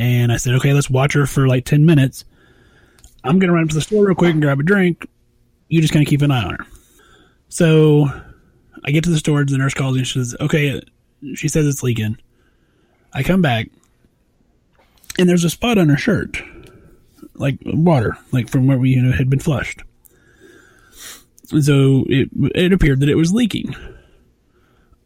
and 0.00 0.32
I 0.32 0.36
said, 0.38 0.54
okay, 0.56 0.72
let's 0.72 0.90
watch 0.90 1.12
her 1.12 1.26
for 1.26 1.46
like 1.46 1.64
ten 1.64 1.86
minutes. 1.86 2.24
I'm 3.22 3.38
gonna 3.38 3.52
run 3.52 3.68
to 3.68 3.74
the 3.74 3.80
store 3.80 4.04
real 4.04 4.16
quick 4.16 4.32
and 4.32 4.42
grab 4.42 4.58
a 4.58 4.64
drink. 4.64 5.06
You 5.68 5.80
just 5.80 5.92
kind 5.92 6.04
of 6.04 6.10
keep 6.10 6.22
an 6.22 6.32
eye 6.32 6.42
on 6.42 6.56
her. 6.56 6.66
So 7.50 8.10
I 8.84 8.90
get 8.90 9.04
to 9.04 9.10
the 9.10 9.18
store. 9.18 9.44
The 9.44 9.56
nurse 9.56 9.74
calls 9.74 9.96
me. 9.96 10.02
She 10.02 10.18
says, 10.18 10.34
okay. 10.40 10.82
She 11.36 11.46
says 11.46 11.68
it's 11.68 11.84
leaking. 11.84 12.18
I 13.12 13.22
come 13.22 13.42
back, 13.42 13.68
and 15.20 15.28
there's 15.28 15.44
a 15.44 15.50
spot 15.50 15.78
on 15.78 15.88
her 15.88 15.96
shirt 15.96 16.42
like 17.34 17.58
water, 17.64 18.16
like 18.32 18.48
from 18.48 18.66
where 18.66 18.78
we 18.78 18.90
you 18.90 19.02
know 19.02 19.12
had 19.12 19.30
been 19.30 19.40
flushed. 19.40 19.82
And 21.52 21.64
so 21.64 22.04
it 22.08 22.28
it 22.54 22.72
appeared 22.72 23.00
that 23.00 23.08
it 23.08 23.16
was 23.16 23.32
leaking. 23.32 23.74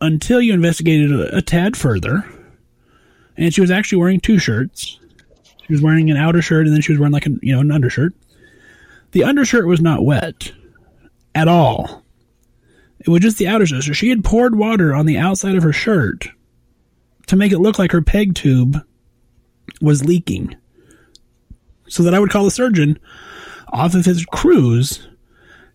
Until 0.01 0.41
you 0.41 0.53
investigated 0.53 1.11
a, 1.11 1.39
a 1.39 1.43
tad 1.43 1.77
further, 1.77 2.25
and 3.37 3.53
she 3.53 3.61
was 3.61 3.71
actually 3.71 3.99
wearing 3.99 4.21
two 4.21 4.39
shirts. 4.39 4.99
She 5.67 5.73
was 5.73 5.83
wearing 5.83 6.11
an 6.11 6.17
outer 6.17 6.41
shirt, 6.41 6.67
and 6.67 6.75
then 6.75 6.83
she 6.83 6.93
was 6.93 7.01
wearing 7.01 7.13
like 7.13 7.27
a 7.27 7.31
you 7.43 7.55
know 7.55 7.61
an 7.61 7.73
undershirt. 7.73 8.15
The 9.13 9.25
undershirt 9.25 9.67
was 9.67 9.81
not 9.81 10.05
wet 10.05 10.53
at 11.35 11.49
all. 11.49 12.05
It 13.01 13.09
was 13.09 13.21
just 13.21 13.39
the 13.39 13.49
outer 13.49 13.67
shirt. 13.67 13.85
So 13.85 13.93
she 13.93 14.11
had 14.11 14.25
poured 14.25 14.57
water 14.57 14.95
on 14.95 15.07
the 15.07 15.19
outside 15.19 15.57
of 15.57 15.63
her 15.63 15.73
shirt 15.73 16.29
to 17.27 17.37
make 17.37 17.53
it 17.53 17.59
look 17.59 17.79
like 17.79 17.93
her 17.93 18.03
peg 18.03 18.35
tube 18.35 18.85
was 19.81 20.05
leaking 20.05 20.57
so 21.89 22.03
that 22.03 22.15
I 22.15 22.19
would 22.19 22.31
call 22.31 22.47
a 22.47 22.51
surgeon 22.51 22.99
off 23.69 23.95
of 23.95 24.05
his 24.05 24.25
cruise 24.27 25.07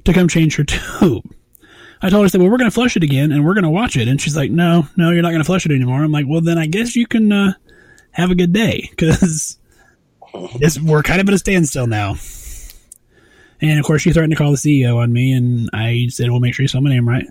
to 0.06 0.14
come 0.14 0.28
change 0.28 0.56
her 0.56 0.64
tube. 1.00 1.24
I 2.02 2.10
told 2.10 2.24
her, 2.24 2.26
I 2.26 2.28
said, 2.28 2.42
well, 2.42 2.50
we're 2.50 2.58
going 2.58 2.70
to 2.70 2.74
flush 2.74 2.98
it 2.98 3.04
again 3.04 3.32
and 3.32 3.46
we're 3.46 3.54
going 3.54 3.64
to 3.64 3.70
watch 3.70 3.96
it. 3.96 4.10
And 4.10 4.20
she's 4.20 4.36
like, 4.36 4.52
no, 4.52 4.88
no, 4.98 5.12
you're 5.12 5.22
not 5.22 5.30
going 5.30 5.42
to 5.42 5.46
flush 5.46 5.66
it 5.66 5.72
anymore. 5.72 6.04
I'm 6.04 6.12
like, 6.12 6.26
well, 6.28 6.42
then 6.42 6.58
I 6.58 6.66
guess 6.66 6.96
you 6.96 7.08
can 7.08 7.32
uh, 7.32 7.54
have 8.12 8.30
a 8.30 8.36
good 8.36 8.52
day 8.52 8.90
because 8.90 9.58
we're 10.84 11.04
kind 11.04 11.22
of 11.22 11.28
at 11.30 11.34
a 11.34 11.38
standstill 11.38 11.88
now. 11.88 12.16
And 13.62 13.80
of 13.80 13.86
course, 13.86 14.02
she 14.02 14.12
threatened 14.12 14.32
to 14.32 14.38
call 14.38 14.52
the 14.52 14.58
CEO 14.58 14.98
on 14.98 15.14
me, 15.14 15.32
and 15.32 15.70
I 15.74 16.08
said, 16.10 16.30
"Well, 16.30 16.42
make 16.42 16.54
sure 16.54 16.64
you 16.64 16.68
spell 16.68 16.82
my 16.82 16.90
name 16.90 17.08
right." 17.08 17.26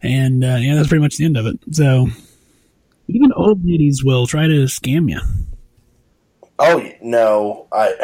And 0.00 0.44
uh, 0.44 0.58
yeah, 0.60 0.76
that's 0.76 0.86
pretty 0.86 1.02
much 1.02 1.16
the 1.16 1.24
end 1.24 1.36
of 1.36 1.46
it. 1.46 1.58
So 1.72 2.06
even 3.08 3.32
old 3.32 3.64
ladies 3.64 4.04
will 4.04 4.28
try 4.28 4.46
to 4.46 4.64
scam 4.66 5.10
you. 5.10 5.18
Oh 6.58 6.88
no, 7.02 7.68
I. 7.72 7.94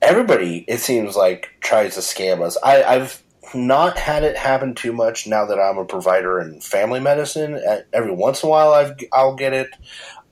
Everybody, 0.00 0.64
it 0.68 0.78
seems 0.78 1.16
like, 1.16 1.50
tries 1.60 1.94
to 1.94 2.00
scam 2.00 2.40
us. 2.40 2.56
I, 2.62 2.84
I've 2.84 3.20
not 3.52 3.98
had 3.98 4.22
it 4.22 4.36
happen 4.36 4.74
too 4.76 4.92
much 4.92 5.26
now 5.26 5.44
that 5.46 5.58
I'm 5.58 5.76
a 5.76 5.84
provider 5.84 6.40
in 6.40 6.60
family 6.60 7.00
medicine. 7.00 7.60
Every 7.92 8.12
once 8.12 8.42
in 8.42 8.48
a 8.48 8.50
while, 8.50 8.72
I've, 8.72 8.94
I'll 9.12 9.34
get 9.34 9.52
it, 9.54 9.68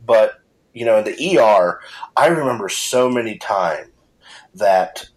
but 0.04 0.40
you 0.72 0.84
know, 0.84 0.98
in 0.98 1.04
the 1.04 1.38
ER, 1.38 1.80
I 2.16 2.26
remember 2.28 2.68
so 2.68 3.08
many 3.10 3.38
times 3.38 3.88
that 4.54 5.08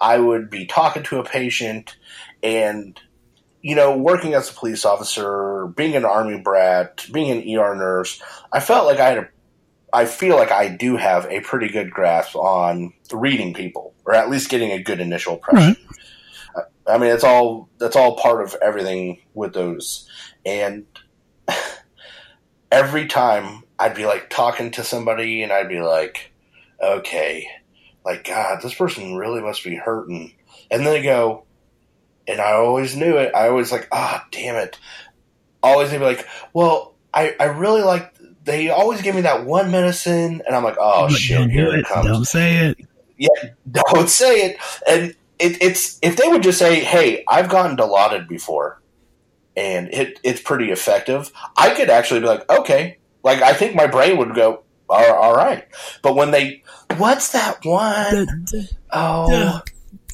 I 0.00 0.18
would 0.18 0.50
be 0.50 0.66
talking 0.66 1.02
to 1.04 1.18
a 1.18 1.24
patient 1.24 1.96
and 2.42 3.00
you 3.62 3.74
know, 3.74 3.96
working 3.96 4.34
as 4.34 4.50
a 4.50 4.52
police 4.52 4.84
officer, 4.84 5.68
being 5.68 5.96
an 5.96 6.04
army 6.04 6.38
brat, 6.38 7.06
being 7.10 7.30
an 7.30 7.58
ER 7.58 7.74
nurse, 7.74 8.20
I 8.52 8.60
felt 8.60 8.84
like 8.84 9.00
I 9.00 9.08
had 9.08 9.18
a 9.18 9.28
I 9.94 10.06
feel 10.06 10.36
like 10.36 10.50
I 10.50 10.68
do 10.68 10.96
have 10.96 11.24
a 11.26 11.40
pretty 11.40 11.68
good 11.68 11.92
grasp 11.92 12.34
on 12.34 12.92
reading 13.12 13.54
people, 13.54 13.94
or 14.04 14.12
at 14.12 14.28
least 14.28 14.50
getting 14.50 14.72
a 14.72 14.82
good 14.82 14.98
initial 15.00 15.34
impression. 15.34 15.76
Right. 16.56 16.64
I 16.86 16.98
mean, 16.98 17.12
it's 17.12 17.22
all 17.22 17.68
that's 17.78 17.94
all 17.94 18.16
part 18.16 18.42
of 18.42 18.56
everything 18.60 19.20
with 19.34 19.54
those, 19.54 20.08
and 20.44 20.84
every 22.72 23.06
time 23.06 23.62
I'd 23.78 23.94
be 23.94 24.04
like 24.04 24.28
talking 24.30 24.72
to 24.72 24.82
somebody, 24.82 25.42
and 25.42 25.52
I'd 25.52 25.68
be 25.68 25.80
like, 25.80 26.32
okay, 26.82 27.48
like 28.04 28.24
God, 28.24 28.62
this 28.62 28.74
person 28.74 29.14
really 29.14 29.40
must 29.40 29.62
be 29.62 29.76
hurting, 29.76 30.34
and 30.72 30.84
then 30.84 30.92
they 30.92 31.02
go, 31.02 31.44
and 32.26 32.40
I 32.40 32.52
always 32.54 32.96
knew 32.96 33.16
it. 33.16 33.32
I 33.32 33.48
always 33.48 33.70
like, 33.70 33.88
ah, 33.92 34.22
oh, 34.24 34.28
damn 34.32 34.56
it. 34.56 34.76
Always 35.62 35.90
be 35.90 35.98
like, 35.98 36.26
well, 36.52 36.94
I, 37.14 37.34
I 37.38 37.44
really 37.44 37.82
like 37.82 38.13
they 38.44 38.70
always 38.70 39.02
give 39.02 39.14
me 39.14 39.22
that 39.22 39.44
one 39.44 39.70
medicine, 39.70 40.42
and 40.46 40.56
I'm 40.56 40.62
like, 40.62 40.76
oh 40.78 41.08
shit, 41.08 41.38
don't 41.38 41.50
here 41.50 41.68
it, 41.68 41.80
it 41.80 41.86
comes. 41.86 42.06
Don't 42.06 42.24
say 42.24 42.68
it. 42.68 42.86
Yeah, 43.16 43.28
don't 43.70 44.08
say 44.08 44.46
it. 44.46 44.58
And 44.88 45.14
it, 45.38 45.62
it's 45.62 45.98
if 46.02 46.16
they 46.16 46.28
would 46.28 46.42
just 46.42 46.58
say, 46.58 46.80
hey, 46.80 47.24
I've 47.26 47.48
gotten 47.48 47.76
Dilaudid 47.76 48.28
before, 48.28 48.80
and 49.56 49.92
it 49.92 50.20
it's 50.22 50.40
pretty 50.40 50.70
effective. 50.70 51.32
I 51.56 51.70
could 51.70 51.90
actually 51.90 52.20
be 52.20 52.26
like, 52.26 52.48
okay, 52.50 52.98
like 53.22 53.42
I 53.42 53.52
think 53.54 53.74
my 53.74 53.86
brain 53.86 54.18
would 54.18 54.34
go, 54.34 54.64
all, 54.88 55.14
all 55.14 55.36
right. 55.36 55.66
But 56.02 56.14
when 56.14 56.30
they, 56.30 56.62
what's 56.96 57.32
that 57.32 57.64
one? 57.64 58.46
oh. 58.92 59.62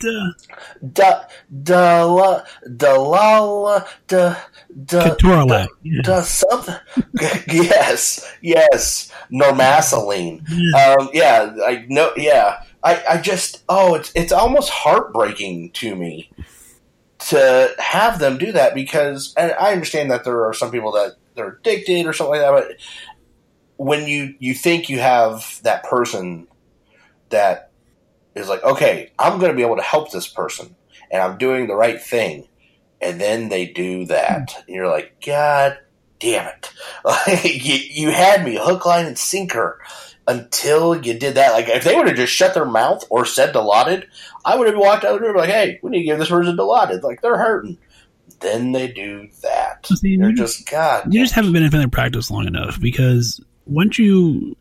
Da 0.01 0.33
da 0.93 1.25
da 1.63 2.05
la, 2.05 2.43
da 2.77 2.95
la 2.95 3.85
da 4.09 4.37
da 4.87 5.15
da, 5.15 5.67
da 6.03 6.23
something. 6.23 6.75
yes, 7.49 8.35
yes. 8.41 9.13
Normaceline. 9.31 10.43
Yeah. 10.49 10.97
Um, 10.99 11.11
yeah, 11.13 11.55
I 11.65 11.85
know. 11.89 12.13
Yeah, 12.17 12.63
I, 12.83 13.03
I 13.11 13.21
just 13.21 13.63
oh, 13.69 13.95
it's 13.95 14.11
it's 14.15 14.33
almost 14.33 14.71
heartbreaking 14.71 15.73
to 15.73 15.95
me 15.95 16.31
to 17.29 17.75
have 17.79 18.19
them 18.19 18.39
do 18.39 18.53
that 18.53 18.75
because, 18.75 19.35
and 19.37 19.53
I 19.53 19.73
understand 19.73 20.11
that 20.11 20.25
there 20.25 20.47
are 20.47 20.55
some 20.55 20.71
people 20.71 20.93
that 20.93 21.17
they're 21.35 21.59
addicted 21.61 22.07
or 22.07 22.13
something 22.13 22.41
like 22.41 22.41
that, 22.41 22.53
but 22.53 22.77
when 23.77 24.07
you 24.07 24.35
you 24.39 24.55
think 24.55 24.89
you 24.89 24.99
have 24.99 25.61
that 25.63 25.85
person 25.85 26.47
that 27.29 27.70
is 28.35 28.49
like, 28.49 28.63
okay, 28.63 29.13
I'm 29.19 29.39
going 29.39 29.51
to 29.51 29.57
be 29.57 29.63
able 29.63 29.77
to 29.77 29.83
help 29.83 30.11
this 30.11 30.29
person 30.29 30.77
and 31.11 31.23
I'm 31.23 31.39
doing 31.39 31.67
the 31.67 31.75
right 31.75 32.01
thing. 32.01 32.47
And 33.01 33.21
then 33.21 33.49
they 33.49 33.67
do 33.67 34.07
that. 34.07 34.53
Hmm. 34.53 34.61
And 34.67 34.77
you're 34.77 34.89
like, 34.91 35.23
God 35.25 35.79
damn 36.19 36.47
it. 36.47 36.71
Like, 37.05 37.65
you, 37.65 37.77
you 37.77 38.11
had 38.11 38.45
me 38.45 38.59
hook, 38.61 38.85
line, 38.85 39.07
and 39.07 39.19
sinker 39.19 39.81
until 40.27 40.95
you 40.95 41.19
did 41.19 41.37
that. 41.37 41.53
Like, 41.53 41.69
if 41.69 41.83
they 41.83 41.95
would 41.95 42.09
have 42.09 42.17
just 42.17 42.33
shut 42.33 42.53
their 42.53 42.67
mouth 42.67 43.05
or 43.09 43.25
said 43.25 43.55
Dilaudid, 43.55 44.05
I 44.45 44.57
would 44.57 44.67
have 44.67 44.77
walked 44.77 45.05
out 45.05 45.21
there 45.21 45.35
like, 45.35 45.49
hey, 45.49 45.81
we 45.83 45.91
need 45.91 46.01
to 46.01 46.05
give 46.05 46.19
this 46.19 46.29
person 46.29 46.57
Dilaudid. 46.57 47.03
Like, 47.03 47.23
they're 47.23 47.39
hurting. 47.39 47.79
Then 48.41 48.73
they 48.73 48.89
do 48.89 49.29
that. 49.43 49.87
See, 49.87 50.19
they're 50.19 50.33
just, 50.33 50.59
just, 50.59 50.71
God. 50.71 51.13
You 51.13 51.23
just 51.23 51.35
haven't 51.35 51.53
been 51.53 51.63
in 51.63 51.71
family 51.71 51.89
practice 51.89 52.31
long 52.31 52.47
enough 52.47 52.79
because 52.79 53.41
once 53.67 53.99
you 53.99 54.57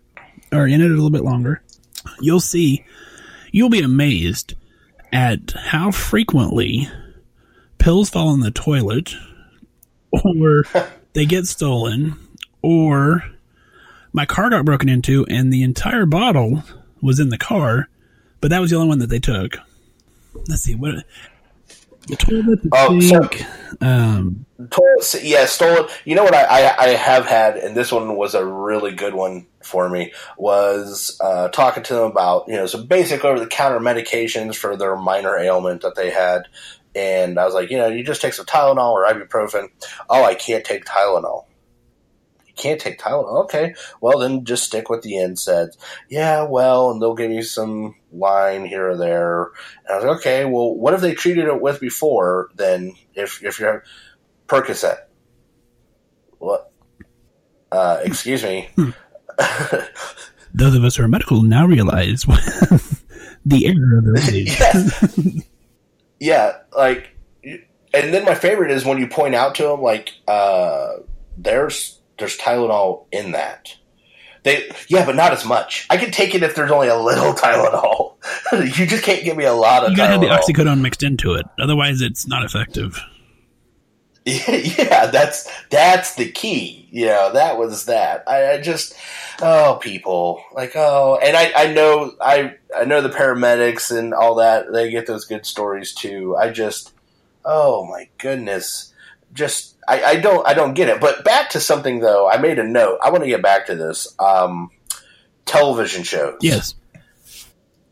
are 0.51 0.67
in 0.67 0.81
it 0.81 0.85
a 0.85 0.93
little 0.93 1.09
bit 1.09 1.23
longer, 1.23 1.61
you'll 2.21 2.39
see 2.39 2.85
You'll 3.51 3.69
be 3.69 3.81
amazed 3.81 4.53
at 5.11 5.51
how 5.51 5.91
frequently 5.91 6.87
pills 7.77 8.09
fall 8.09 8.33
in 8.33 8.41
the 8.41 8.51
toilet, 8.51 9.15
or 10.11 10.63
they 11.13 11.25
get 11.25 11.47
stolen, 11.47 12.15
or 12.61 13.23
my 14.13 14.25
car 14.25 14.49
got 14.49 14.65
broken 14.65 14.89
into 14.89 15.25
and 15.27 15.51
the 15.51 15.63
entire 15.63 16.05
bottle 16.05 16.63
was 17.01 17.19
in 17.19 17.29
the 17.29 17.37
car, 17.37 17.89
but 18.41 18.49
that 18.49 18.59
was 18.59 18.71
the 18.71 18.75
only 18.75 18.89
one 18.89 18.99
that 18.99 19.09
they 19.09 19.19
took. 19.19 19.57
Let's 20.47 20.63
see 20.63 20.75
what 20.75 21.05
toilet, 22.15 22.59
oh, 22.73 22.99
sink, 22.99 23.37
so, 23.37 23.45
um, 23.81 24.45
toilet, 24.69 25.23
yeah, 25.23 25.45
stolen. 25.45 25.89
You 26.05 26.15
know 26.15 26.23
what 26.23 26.33
I, 26.33 26.43
I, 26.43 26.83
I 26.85 26.87
have 26.89 27.25
had, 27.25 27.57
and 27.57 27.75
this 27.75 27.91
one 27.91 28.15
was 28.15 28.35
a 28.35 28.45
really 28.45 28.93
good 28.93 29.13
one 29.13 29.47
for 29.63 29.89
me. 29.89 30.13
Was 30.37 31.17
uh, 31.23 31.49
talking 31.49 31.83
to 31.83 31.93
them 31.93 32.11
about 32.11 32.45
you 32.47 32.55
know 32.55 32.65
some 32.65 32.87
basic 32.87 33.23
over 33.25 33.39
the 33.39 33.47
counter 33.47 33.79
medications 33.79 34.55
for 34.55 34.75
their 34.75 34.95
minor 34.95 35.37
ailment 35.37 35.81
that 35.81 35.95
they 35.95 36.09
had, 36.09 36.43
and 36.95 37.39
I 37.39 37.45
was 37.45 37.53
like, 37.53 37.69
you 37.69 37.77
know, 37.77 37.87
you 37.87 38.03
just 38.03 38.21
take 38.21 38.33
some 38.33 38.45
Tylenol 38.45 38.91
or 38.91 39.05
ibuprofen. 39.05 39.69
Oh, 40.09 40.23
I 40.23 40.35
can't 40.35 40.65
take 40.65 40.85
Tylenol 40.85 41.45
can't 42.59 42.79
take 42.79 42.99
Tylenol. 42.99 43.43
Okay, 43.45 43.73
well 44.01 44.19
then 44.19 44.45
just 44.45 44.65
stick 44.65 44.89
with 44.89 45.01
the 45.01 45.13
NSAIDs. 45.13 45.77
Yeah, 46.09 46.43
well, 46.43 46.91
and 46.91 47.01
they'll 47.01 47.15
give 47.15 47.31
you 47.31 47.43
some 47.43 47.95
line 48.11 48.65
here 48.65 48.89
or 48.91 48.97
there. 48.97 49.43
And 49.85 49.91
I 49.91 49.95
was 49.95 50.05
like, 50.05 50.17
okay, 50.17 50.45
well, 50.45 50.75
what 50.75 50.93
if 50.93 51.01
they 51.01 51.13
treated 51.13 51.45
it 51.45 51.61
with 51.61 51.79
before? 51.79 52.49
Then 52.55 52.95
if 53.13 53.43
if 53.43 53.59
you're 53.59 53.83
Percocet, 54.47 54.97
what? 56.37 56.71
Uh, 57.71 57.99
excuse 58.03 58.43
me. 58.43 58.69
Hmm. 58.75 58.89
Those 60.53 60.75
of 60.75 60.83
us 60.83 60.95
who 60.95 61.03
are 61.03 61.07
medical 61.07 61.43
now 61.43 61.65
realize 61.65 62.23
the 63.45 63.67
error 63.67 63.99
of 63.99 64.05
the 64.05 65.43
yeah. 66.19 66.19
yeah, 66.19 66.57
like, 66.75 67.15
and 67.43 68.13
then 68.13 68.25
my 68.25 68.33
favorite 68.33 68.71
is 68.71 68.83
when 68.83 68.97
you 68.97 69.07
point 69.07 69.35
out 69.35 69.55
to 69.55 69.63
them 69.63 69.81
like, 69.81 70.11
uh, 70.27 70.93
there's 71.37 71.98
there's 72.19 72.37
Tylenol 72.37 73.05
in 73.11 73.31
that. 73.31 73.75
They 74.43 74.71
yeah, 74.87 75.05
but 75.05 75.15
not 75.15 75.33
as 75.33 75.45
much. 75.45 75.85
I 75.89 75.97
can 75.97 76.11
take 76.11 76.33
it 76.33 76.43
if 76.43 76.55
there's 76.55 76.71
only 76.71 76.87
a 76.87 76.97
little 76.97 77.33
Tylenol. 77.33 78.15
you 78.77 78.85
just 78.85 79.03
can't 79.03 79.23
give 79.23 79.35
me 79.35 79.45
a 79.45 79.53
lot 79.53 79.83
of. 79.83 79.91
You 79.91 79.97
gotta 79.97 80.17
Tylenol. 80.17 80.29
have 80.29 80.45
the 80.47 80.53
oxycodone 80.53 80.81
mixed 80.81 81.03
into 81.03 81.33
it, 81.33 81.45
otherwise 81.59 82.01
it's 82.01 82.27
not 82.27 82.43
effective. 82.43 82.99
Yeah, 84.25 84.51
yeah, 84.77 85.05
that's 85.07 85.49
that's 85.69 86.15
the 86.15 86.29
key. 86.31 86.87
You 86.91 87.07
know, 87.07 87.33
that 87.33 87.57
was 87.57 87.85
that. 87.85 88.23
I, 88.27 88.53
I 88.53 88.61
just 88.61 88.95
oh 89.41 89.79
people 89.81 90.43
like 90.53 90.73
oh, 90.75 91.19
and 91.21 91.35
I 91.35 91.51
I 91.55 91.73
know 91.73 92.13
I 92.21 92.55
I 92.75 92.85
know 92.85 93.01
the 93.01 93.09
paramedics 93.09 93.95
and 93.95 94.13
all 94.13 94.35
that. 94.35 94.71
They 94.71 94.91
get 94.91 95.07
those 95.07 95.25
good 95.25 95.45
stories 95.45 95.93
too. 95.93 96.35
I 96.37 96.49
just 96.49 96.93
oh 97.45 97.85
my 97.85 98.09
goodness, 98.17 98.93
just 99.33 99.75
I, 99.89 100.03
I, 100.03 100.15
don't 100.17 100.47
I 100.47 100.53
don't 100.53 100.75
get 100.75 100.87
it. 100.89 101.01
But 101.01 101.25
back 101.25 101.49
to 101.51 101.59
something 101.59 101.99
though, 101.99 102.29
I 102.29 102.37
made 102.37 102.59
a 102.59 102.63
note. 102.63 102.99
I 103.03 103.09
want 103.09 103.23
to 103.23 103.29
get 103.29 103.41
back 103.41 103.65
to 103.67 103.75
this. 103.75 104.13
Um, 104.19 104.69
television 105.45 106.03
shows. 106.03 106.37
Yes. 106.41 106.75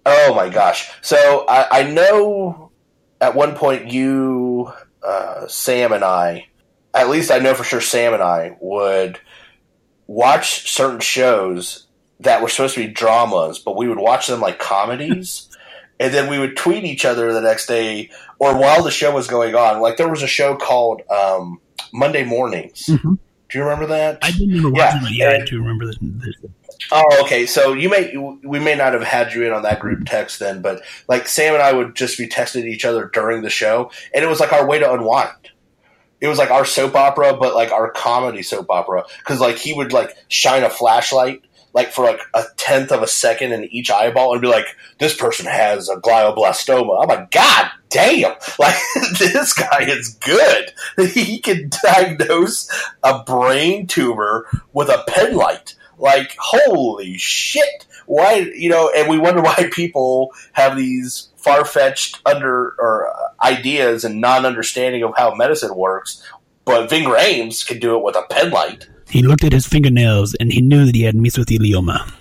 Oh 0.06 0.34
my 0.36 0.50
gosh. 0.50 0.92
So 1.02 1.46
I, 1.50 1.80
I 1.80 1.84
know 1.84 2.72
at 3.20 3.36
one 3.36 3.56
point 3.56 3.92
you, 3.92 4.72
uh, 5.04 5.48
Sam 5.48 5.92
and 5.92 6.04
I, 6.04 6.48
at 6.94 7.10
least 7.10 7.32
I 7.32 7.40
know 7.40 7.54
for 7.54 7.64
sure 7.64 7.82
Sam 7.82 8.14
and 8.14 8.24
I 8.24 8.58
would 8.62 9.20
watch 10.06 10.72
certain 10.72 11.00
shows 11.00 11.88
that 12.20 12.42
were 12.42 12.50
supposed 12.50 12.76
to 12.76 12.86
be 12.86 12.94
dramas, 12.94 13.60
but 13.60 13.76
we 13.76 13.88
would 13.88 14.00
watch 14.00 14.28
them 14.28 14.40
like 14.40 14.60
comedies. 14.60 15.50
and 16.00 16.14
then 16.14 16.30
we 16.30 16.40
would 16.40 16.56
tweet 16.56 16.84
each 16.84 17.06
other 17.06 17.34
the 17.34 17.42
next 17.42 17.68
day 17.68 18.12
or 18.40 18.58
while 18.58 18.84
the 18.84 18.92
show 18.92 19.14
was 19.14 19.28
going 19.28 19.56
on. 19.56 19.82
Like 19.82 19.98
there 19.98 20.10
was 20.10 20.24
a 20.24 20.28
show 20.28 20.56
called 20.56 21.02
um, 21.10 21.60
Monday 21.94 22.24
mornings. 22.24 22.86
Mm-hmm. 22.88 23.16
Do 23.50 23.58
you 23.58 23.64
remember 23.64 23.88
that? 23.88 24.20
I 24.22 24.32
didn't 24.32 24.50
remember 24.50 24.72
watching 24.72 25.02
yeah. 25.04 25.32
it. 25.32 25.38
Yeah, 25.38 25.44
I 25.44 25.46
do 25.46 25.60
remember 25.60 25.86
this. 25.86 25.98
Oh, 26.92 27.24
okay. 27.24 27.46
So 27.46 27.74
you 27.74 27.90
may 27.90 28.16
we 28.44 28.60
may 28.60 28.76
not 28.76 28.94
have 28.94 29.04
had 29.04 29.34
you 29.34 29.46
in 29.46 29.54
on 29.54 29.64
that 29.64 29.80
group 29.80 30.06
text 30.06 30.40
then, 30.40 30.62
but 30.62 30.84
like 31.08 31.28
Sam 31.28 31.54
and 31.54 31.64
I 31.64 31.74
would 31.74 31.96
just 31.96 32.18
be 32.18 32.28
texting 32.28 32.66
each 32.66 32.86
other 32.86 33.10
during 33.14 33.42
the 33.42 33.50
show, 33.50 33.92
and 34.14 34.24
it 34.24 34.28
was 34.28 34.40
like 34.40 34.54
our 34.54 34.68
way 34.68 34.80
to 34.80 34.92
unwind. 34.92 35.32
It 36.20 36.28
was 36.28 36.38
like 36.38 36.52
our 36.52 36.66
soap 36.66 36.96
opera, 36.96 37.38
but 37.38 37.56
like 37.56 37.72
our 37.72 37.92
comedy 37.92 38.42
soap 38.42 38.70
opera, 38.70 39.06
because 39.20 39.40
like 39.40 39.58
he 39.58 39.74
would 39.74 39.94
like 39.94 40.16
shine 40.28 40.64
a 40.64 40.70
flashlight 40.70 41.44
like 41.78 41.92
for 41.92 42.06
like 42.06 42.22
a 42.34 42.44
tenth 42.58 42.92
of 42.92 43.04
a 43.04 43.08
second 43.08 43.52
in 43.52 43.66
each 43.66 43.92
eyeball 43.92 44.34
and 44.34 44.42
be 44.42 44.48
like, 44.48 44.66
this 44.98 45.16
person 45.16 45.46
has 45.46 45.90
a 45.90 45.98
glioblastoma. 45.98 47.04
I'm 47.04 47.08
like, 47.08 47.30
God 47.30 47.70
damn! 47.90 48.34
Like 48.60 48.76
this 49.20 49.54
guy 49.54 49.84
is 49.84 50.16
good. 50.16 50.72
He 51.14 51.38
can 51.40 51.70
diagnose 51.84 52.68
a 53.04 53.24
brain 53.24 53.86
tumor 53.86 54.48
with 54.74 54.90
a 54.90 55.04
pen 55.08 55.36
light. 55.36 55.76
Like, 56.00 56.36
holy 56.40 57.16
shit! 57.20 57.86
Why 58.08 58.52
you 58.56 58.70
know? 58.70 58.92
And 58.96 59.08
we 59.08 59.20
wonder 59.20 59.42
why 59.44 59.70
people 59.72 60.34
have 60.54 60.76
these 60.76 61.30
far 61.36 61.64
fetched 61.64 62.20
under 62.26 62.74
or 62.80 63.14
uh, 63.16 63.46
ideas 63.46 64.04
and 64.04 64.20
non 64.20 64.48
understanding 64.48 65.04
of 65.04 65.14
how 65.16 65.36
medicine 65.36 65.76
works. 65.76 66.24
But 66.66 66.90
Ving 66.90 67.04
Rhames 67.04 67.66
can 67.66 67.78
do 67.78 67.96
it 67.96 68.04
with 68.04 68.16
a 68.16 68.24
pen 68.24 68.50
light. 68.50 68.88
He 69.10 69.22
looked 69.22 69.44
at 69.44 69.54
his 69.54 69.66
fingernails 69.66 70.36
and 70.36 70.52
he 70.52 70.62
knew 70.62 70.86
that 70.86 70.96
he 70.96 71.04
had 71.04 71.16
mesothelioma. 71.16 72.12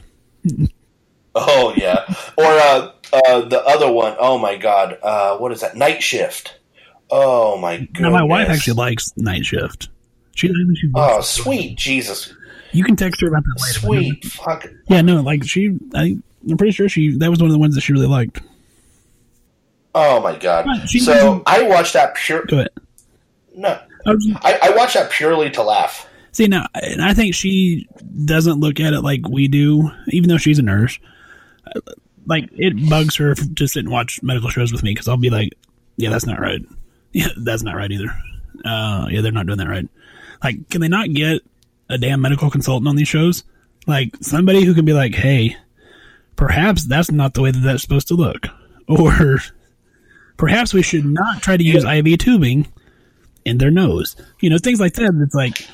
oh 1.35 1.75
yeah, 1.77 2.05
or 2.37 2.45
uh, 2.45 2.93
uh, 3.13 3.41
the 3.43 3.63
other 3.67 3.91
one. 3.91 4.17
Oh 4.19 4.39
my 4.39 4.57
god, 4.57 4.99
uh, 5.03 5.37
what 5.39 5.53
is 5.53 5.61
that? 5.61 5.77
Night 5.77 6.03
Shift. 6.03 6.59
Oh 7.11 7.57
my 7.59 7.79
god. 7.79 8.01
Now 8.03 8.11
my 8.11 8.23
wife 8.23 8.49
actually 8.49 8.75
likes 8.75 9.13
Night 9.17 9.45
Shift. 9.45 9.89
She, 10.35 10.49
she 10.49 10.91
oh 10.95 11.21
sweet 11.21 11.77
Jesus. 11.77 12.33
You 12.73 12.85
can 12.85 12.95
text 12.97 13.21
her 13.21 13.29
about 13.29 13.43
that 13.45 13.63
later. 13.63 13.81
Sweet. 13.81 14.25
Fuck. 14.25 14.67
Yeah, 14.89 15.01
no, 15.01 15.23
like 15.23 15.45
she, 15.45 15.79
I, 15.95 16.19
I'm 16.49 16.57
pretty 16.57 16.73
sure 16.73 16.89
she 16.89 17.17
that 17.19 17.31
was 17.31 17.41
one 17.41 17.47
of 17.47 17.53
the 17.53 17.59
ones 17.59 17.75
that 17.75 17.81
she 17.81 17.93
really 17.93 18.07
liked. 18.07 18.41
Oh 19.95 20.21
my 20.21 20.37
god. 20.37 20.89
She 20.89 21.01
So 21.01 21.43
I 21.47 21.63
watched 21.63 21.95
that 21.95 22.15
pure. 22.17 22.45
Go 22.45 22.59
ahead. 22.59 22.71
No, 23.57 23.81
I, 24.07 24.59
I 24.63 24.71
watched 24.77 24.95
that 24.95 25.11
purely 25.11 25.49
to 25.51 25.63
laugh. 25.63 26.07
See 26.37 26.49
now, 26.49 26.67
and 26.75 27.01
I 27.03 27.15
think 27.15 27.35
she 27.35 27.89
doesn't 28.27 28.61
look 28.61 28.79
at 28.79 28.93
it 28.93 29.01
like 29.01 29.27
we 29.27 29.49
do, 29.49 29.91
even 30.09 30.29
though 30.29 30.37
she's 30.37 30.59
a 30.59 30.63
nurse. 30.63 30.99
Like 32.27 32.51
it 32.53 32.91
bugs 32.91 33.17
her 33.17 33.35
to 33.35 33.67
sit 33.67 33.81
and 33.81 33.91
watch 33.91 34.23
medical 34.23 34.51
shows 34.51 34.71
with 34.71 34.83
me 34.83 34.91
because 34.91 35.09
I'll 35.09 35.17
be 35.17 35.31
like, 35.31 35.55
"Yeah, 35.97 36.11
that's 36.11 36.27
not 36.27 36.39
right. 36.39 36.61
Yeah, 37.13 37.29
that's 37.39 37.63
not 37.63 37.77
right 37.77 37.91
either. 37.91 38.13
Uh, 38.63 39.07
yeah, 39.11 39.23
they're 39.23 39.33
not 39.33 39.47
doing 39.47 39.57
that 39.57 39.69
right. 39.69 39.89
Like, 40.45 40.69
can 40.69 40.83
they 40.83 40.89
not 40.89 41.15
get 41.15 41.41
a 41.89 41.97
damn 41.97 42.21
medical 42.21 42.51
consultant 42.51 42.87
on 42.87 42.97
these 42.97 43.09
shows? 43.09 43.43
Like 43.87 44.15
somebody 44.21 44.63
who 44.63 44.75
can 44.75 44.85
be 44.85 44.93
like, 44.93 45.15
"Hey, 45.15 45.57
perhaps 46.37 46.85
that's 46.85 47.11
not 47.11 47.33
the 47.33 47.41
way 47.41 47.51
that 47.51 47.61
that's 47.61 47.81
supposed 47.81 48.09
to 48.09 48.15
look," 48.15 48.47
or 48.89 49.39
perhaps 50.37 50.75
we 50.75 50.83
should 50.83 51.07
not 51.07 51.41
try 51.41 51.57
to 51.57 51.65
use 51.65 51.83
IV 51.83 52.19
tubing 52.19 52.67
in 53.47 53.57
their 53.57 53.71
nose. 53.71 54.17
You 54.41 54.51
know, 54.51 54.59
things 54.59 54.81
like 54.81 54.93
that. 54.95 55.15
It's 55.23 55.35
like, 55.35 55.67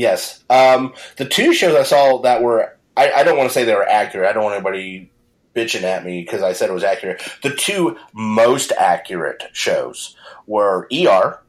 Yes. 0.00 0.42
Um, 0.48 0.94
the 1.18 1.26
two 1.26 1.52
shows 1.52 1.76
I 1.76 1.82
saw 1.82 2.22
that 2.22 2.42
were, 2.42 2.74
I, 2.96 3.12
I 3.12 3.22
don't 3.22 3.36
want 3.36 3.50
to 3.50 3.52
say 3.52 3.64
they 3.64 3.74
were 3.74 3.86
accurate. 3.86 4.26
I 4.26 4.32
don't 4.32 4.42
want 4.44 4.54
anybody 4.54 5.10
bitching 5.54 5.82
at 5.82 6.06
me 6.06 6.22
because 6.22 6.42
I 6.42 6.54
said 6.54 6.70
it 6.70 6.72
was 6.72 6.84
accurate. 6.84 7.22
The 7.42 7.54
two 7.54 7.98
most 8.14 8.72
accurate 8.72 9.42
shows 9.52 10.16
were 10.46 10.88
ER, 10.90 11.42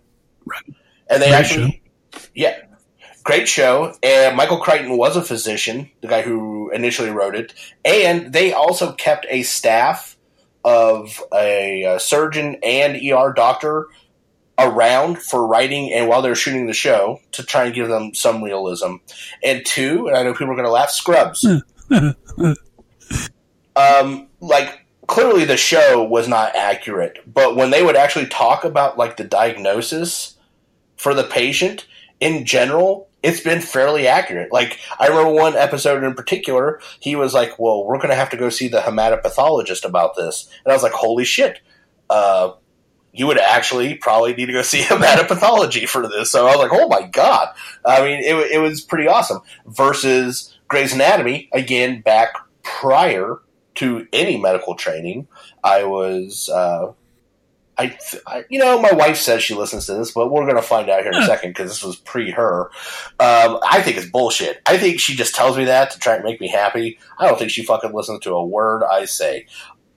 Right. 0.45 0.63
and 1.09 1.21
they 1.21 1.29
Great 1.29 1.33
actually, 1.33 1.81
yeah, 2.35 2.57
great 3.23 3.47
show. 3.47 3.95
And 4.03 4.35
Michael 4.35 4.57
Crichton 4.59 4.97
was 4.97 5.15
a 5.15 5.21
physician, 5.23 5.89
the 6.01 6.09
guy 6.09 6.21
who 6.21 6.71
initially 6.71 7.09
wrote 7.09 7.35
it, 7.35 7.53
and 7.85 8.33
they 8.33 8.51
also 8.51 8.91
kept 8.91 9.25
a 9.29 9.43
staff 9.43 10.17
of 10.65 11.23
a, 11.33 11.85
uh 11.85 11.99
surgeon 11.99 12.57
and 12.63 12.97
ER 12.97 13.31
doctor 13.33 13.87
around 14.63 15.19
for 15.19 15.45
writing 15.47 15.91
and 15.93 16.07
while 16.07 16.21
they're 16.21 16.35
shooting 16.35 16.67
the 16.67 16.73
show 16.73 17.19
to 17.33 17.43
try 17.43 17.65
and 17.65 17.73
give 17.73 17.87
them 17.87 18.13
some 18.13 18.43
realism. 18.43 18.95
And 19.43 19.65
two, 19.65 20.07
and 20.07 20.17
I 20.17 20.23
know 20.23 20.33
people 20.33 20.51
are 20.51 20.55
going 20.55 20.65
to 20.65 20.71
laugh, 20.71 20.89
Scrubs. 20.89 21.45
um, 23.75 24.27
like 24.39 24.85
clearly 25.07 25.45
the 25.45 25.57
show 25.57 26.03
was 26.03 26.27
not 26.27 26.55
accurate, 26.55 27.19
but 27.31 27.55
when 27.55 27.69
they 27.69 27.83
would 27.83 27.95
actually 27.95 28.27
talk 28.27 28.63
about 28.63 28.97
like 28.97 29.17
the 29.17 29.23
diagnosis 29.23 30.37
for 30.95 31.13
the 31.13 31.23
patient 31.23 31.85
in 32.19 32.45
general, 32.45 33.09
it's 33.23 33.41
been 33.41 33.61
fairly 33.61 34.07
accurate. 34.07 34.51
Like 34.51 34.79
I 34.99 35.07
remember 35.07 35.31
one 35.31 35.55
episode 35.55 36.03
in 36.03 36.13
particular, 36.13 36.79
he 36.99 37.15
was 37.15 37.33
like, 37.33 37.59
"Well, 37.59 37.85
we're 37.85 37.97
going 37.97 38.09
to 38.09 38.15
have 38.15 38.29
to 38.31 38.37
go 38.37 38.49
see 38.49 38.67
the 38.67 38.81
hematopathologist 38.81 39.85
about 39.85 40.15
this," 40.15 40.49
and 40.63 40.71
I 40.71 40.75
was 40.75 40.83
like, 40.83 40.93
"Holy 40.93 41.25
shit!" 41.25 41.59
Uh, 42.09 42.53
you 43.13 43.27
would 43.27 43.37
actually 43.37 43.95
probably 43.95 44.33
need 44.33 44.47
to 44.47 44.53
go 44.53 44.61
see 44.61 44.81
a 44.81 44.85
hematopathology 44.85 45.87
for 45.87 46.07
this. 46.07 46.31
So 46.31 46.47
I 46.47 46.55
was 46.55 46.69
like, 46.69 46.79
oh 46.79 46.87
my 46.87 47.03
god! 47.07 47.49
I 47.85 48.01
mean, 48.01 48.19
it, 48.19 48.35
it 48.51 48.59
was 48.59 48.81
pretty 48.81 49.07
awesome. 49.07 49.41
Versus 49.65 50.55
Grey's 50.67 50.93
Anatomy, 50.93 51.49
again, 51.53 52.01
back 52.01 52.33
prior 52.63 53.39
to 53.75 54.07
any 54.13 54.37
medical 54.37 54.75
training, 54.75 55.27
I 55.63 55.83
was. 55.83 56.49
Uh, 56.49 56.93
I, 57.77 57.97
I, 58.27 58.43
you 58.49 58.59
know, 58.59 58.79
my 58.79 58.91
wife 58.91 59.17
says 59.17 59.41
she 59.41 59.55
listens 59.55 59.87
to 59.87 59.93
this, 59.93 60.11
but 60.11 60.29
we're 60.29 60.43
going 60.43 60.57
to 60.57 60.61
find 60.61 60.87
out 60.87 61.01
here 61.01 61.13
in 61.13 61.17
a 61.17 61.25
second 61.25 61.51
because 61.51 61.71
this 61.71 61.83
was 61.83 61.95
pre 61.95 62.29
her. 62.29 62.65
Um, 63.19 63.59
I 63.67 63.81
think 63.81 63.97
it's 63.97 64.05
bullshit. 64.05 64.61
I 64.67 64.77
think 64.77 64.99
she 64.99 65.15
just 65.15 65.33
tells 65.33 65.57
me 65.57 65.65
that 65.65 65.89
to 65.91 65.97
try 65.99 66.15
and 66.15 66.23
make 66.23 66.39
me 66.39 66.47
happy. 66.47 66.99
I 67.17 67.25
don't 67.25 67.39
think 67.39 67.49
she 67.49 67.63
fucking 67.63 67.91
listens 67.91 68.19
to 68.19 68.33
a 68.33 68.45
word 68.45 68.83
I 68.83 69.05
say 69.05 69.47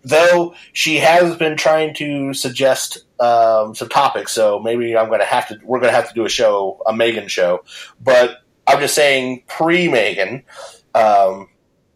though 0.04 0.54
she 0.72 0.96
has 0.96 1.36
been 1.36 1.56
trying 1.56 1.94
to 1.94 2.34
suggest 2.34 3.04
um, 3.18 3.74
some 3.74 3.88
topics, 3.88 4.32
so 4.32 4.58
maybe 4.58 4.96
I'm 4.96 5.08
going 5.08 5.20
to 5.20 5.26
have 5.26 5.48
to. 5.48 5.58
We're 5.64 5.80
going 5.80 5.92
to 5.92 5.96
have 5.96 6.08
to 6.08 6.14
do 6.14 6.24
a 6.24 6.28
show, 6.28 6.80
a 6.86 6.94
Megan 6.94 7.28
show. 7.28 7.64
But 8.00 8.38
I'm 8.66 8.80
just 8.80 8.94
saying, 8.94 9.44
pre 9.46 9.88
Megan, 9.88 10.44
um, 10.94 11.48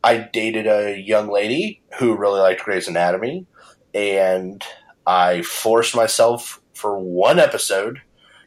I 0.03 0.19
dated 0.19 0.67
a 0.67 0.99
young 0.99 1.29
lady 1.29 1.83
who 1.99 2.17
really 2.17 2.41
liked 2.41 2.65
Grey's 2.65 2.89
Anatomy, 2.89 3.47
and 3.95 4.65
I 5.07 5.43
forced 5.43 5.95
myself 5.95 6.61
for 6.75 6.99
one 6.99 7.39
episode 7.39 8.01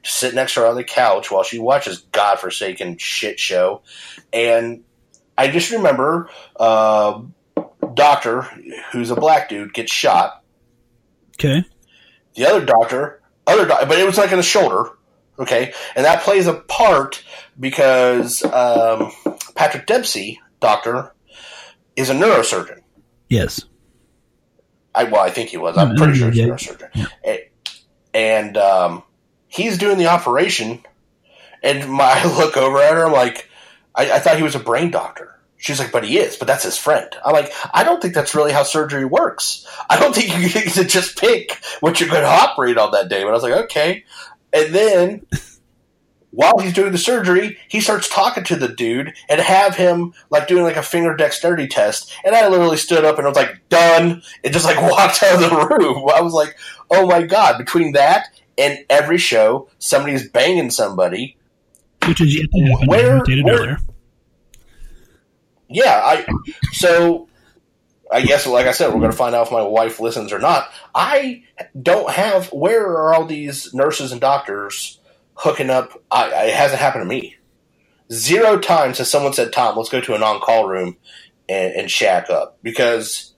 to 0.04 0.10
sit 0.10 0.34
next 0.34 0.56
to 0.56 0.62
her 0.62 0.68
on 0.68 0.76
the 0.76 0.84
couch 0.84 1.30
while 1.30 1.44
she 1.44 1.60
watches 1.60 2.00
godforsaken 2.12 2.98
shit 2.98 3.40
show, 3.40 3.84
and 4.34 4.84
I 5.38 5.50
just 5.50 5.72
remember. 5.72 6.30
Uh, 6.56 7.22
doctor, 7.96 8.42
who's 8.92 9.10
a 9.12 9.16
black 9.16 9.50
dude, 9.50 9.74
gets 9.74 9.92
shot. 9.92 10.44
okay, 11.40 11.64
The 12.36 12.46
other 12.46 12.66
doctor, 12.66 13.22
other 13.48 13.66
doc- 13.66 13.88
but 13.88 13.98
it 14.00 14.06
was 14.06 14.18
like 14.18 14.32
in 14.32 14.38
the 14.38 14.44
shoulder. 14.44 14.90
Okay, 15.40 15.74
and 15.96 16.06
that 16.06 16.22
plays 16.22 16.46
a 16.46 16.54
part 16.54 17.24
because 17.60 18.44
um, 18.44 19.12
Patrick 19.56 19.88
Dempsey, 19.88 20.40
doctor, 20.60 21.14
is 21.96 22.10
a 22.10 22.14
neurosurgeon. 22.14 22.80
yes, 23.30 23.64
I 24.94 25.06
well, 25.06 25.22
I 25.22 25.30
think 25.32 25.50
he 25.50 25.58
was. 25.58 25.78
I'm 25.78 25.92
Yeah, 25.92 25.98
pretty 25.98 26.20
sure 26.20 26.30
he's 26.32 26.40
a 26.42 26.48
neurosurgeon. 26.48 27.08
A- 27.26 27.50
And 28.14 28.58
um, 28.58 29.04
he's 29.48 29.78
doing 29.78 29.98
the 29.98 30.08
operation, 30.08 30.84
and 31.64 31.90
my 31.90 32.04
I 32.24 32.38
look 32.38 32.56
over 32.58 32.78
at 32.80 32.94
her. 32.94 33.06
I'm 33.06 33.14
like, 33.14 33.50
I, 33.96 34.12
I 34.12 34.20
thought 34.20 34.38
he 34.38 34.44
was 34.44 34.56
a 34.56 34.60
brain 34.60 34.92
doctor. 34.92 35.40
She's 35.62 35.78
like, 35.78 35.92
but 35.92 36.04
he 36.04 36.18
is, 36.18 36.36
but 36.38 36.48
that's 36.48 36.64
his 36.64 36.76
friend. 36.76 37.08
I'm 37.24 37.34
like, 37.34 37.54
I 37.72 37.84
don't 37.84 38.02
think 38.02 38.16
that's 38.16 38.34
really 38.34 38.52
how 38.52 38.64
surgery 38.64 39.06
works. 39.06 39.68
I 39.90 40.00
don't 40.00 40.14
think 40.16 40.36
you 40.36 40.50
get 40.50 40.74
to 40.74 40.84
just 40.84 41.20
pick 41.20 41.64
what 41.82 42.00
you're 42.00 42.10
going 42.10 42.24
to 42.24 42.28
operate 42.28 42.80
on 42.80 42.92
that 42.94 43.10
day. 43.10 43.24
But 43.24 43.30
I 43.30 43.34
was 43.34 43.44
like, 43.44 43.66
okay. 43.66 44.04
And 44.52 44.74
then 44.74 45.26
while 46.32 46.58
he's 46.60 46.74
doing 46.74 46.92
the 46.92 46.98
surgery, 46.98 47.60
he 47.68 47.80
starts 47.80 48.10
talking 48.10 48.44
to 48.46 48.56
the 48.56 48.70
dude 48.70 49.14
and 49.30 49.40
have 49.40 49.76
him 49.76 50.14
like 50.32 50.48
doing 50.48 50.64
like 50.64 50.78
a 50.78 50.82
finger 50.84 51.16
dexterity 51.16 51.68
test. 51.68 52.12
And 52.26 52.34
I 52.36 52.48
literally 52.48 52.78
stood 52.78 53.06
up 53.06 53.18
and 53.20 53.28
I 53.28 53.30
was 53.30 53.38
like, 53.38 53.62
done. 53.70 54.24
And 54.44 54.54
just 54.54 54.66
like 54.66 54.82
walked 54.92 55.22
out 55.22 55.44
of 55.44 55.50
the 55.50 55.78
room. 55.78 56.10
I 56.12 56.22
was 56.22 56.34
like, 56.34 56.58
oh 56.90 57.06
my 57.06 57.22
God. 57.22 57.60
Between 57.60 57.92
that 57.94 58.28
and 58.58 58.80
every 58.90 59.20
show, 59.20 59.70
somebody's 59.78 60.28
banging 60.28 60.72
somebody. 60.72 61.38
which 62.08 62.20
is 62.20 62.36
yet 62.36 62.46
to 62.52 62.62
happen. 62.66 62.88
Where- 62.88 63.22
where-. 63.44 63.78
Yeah, 65.72 66.02
I 66.04 66.28
so 66.74 67.30
I 68.12 68.22
guess 68.22 68.48
like 68.48 68.68
I 68.68 68.72
said, 68.74 68.94
we're 68.94 69.02
gonna 69.02 69.14
find 69.14 69.36
out 69.36 69.48
if 69.48 69.54
my 69.54 69.64
wife 69.64 70.00
listens 70.00 70.34
or 70.34 70.40
not. 70.40 70.70
I 70.96 71.44
don't 71.82 72.12
have 72.12 72.48
where 72.54 72.86
are 72.88 73.14
all 73.14 73.26
these 73.26 73.74
nurses 73.74 74.12
and 74.12 74.22
doctors 74.22 75.00
hooking 75.36 75.70
up 75.72 75.94
I, 76.12 76.48
it 76.48 76.54
hasn't 76.56 76.82
happened 76.82 77.04
to 77.04 77.10
me. 77.10 77.38
Zero 78.12 78.60
times 78.60 79.00
has 79.00 79.12
someone 79.12 79.34
said, 79.34 79.54
Tom, 79.54 79.78
let's 79.78 79.90
go 79.90 80.02
to 80.02 80.16
an 80.16 80.24
on 80.24 80.42
call 80.42 80.68
room 80.68 80.98
and, 81.50 81.74
and 81.76 81.92
shack 81.92 82.30
up 82.30 82.60
because 82.64 83.34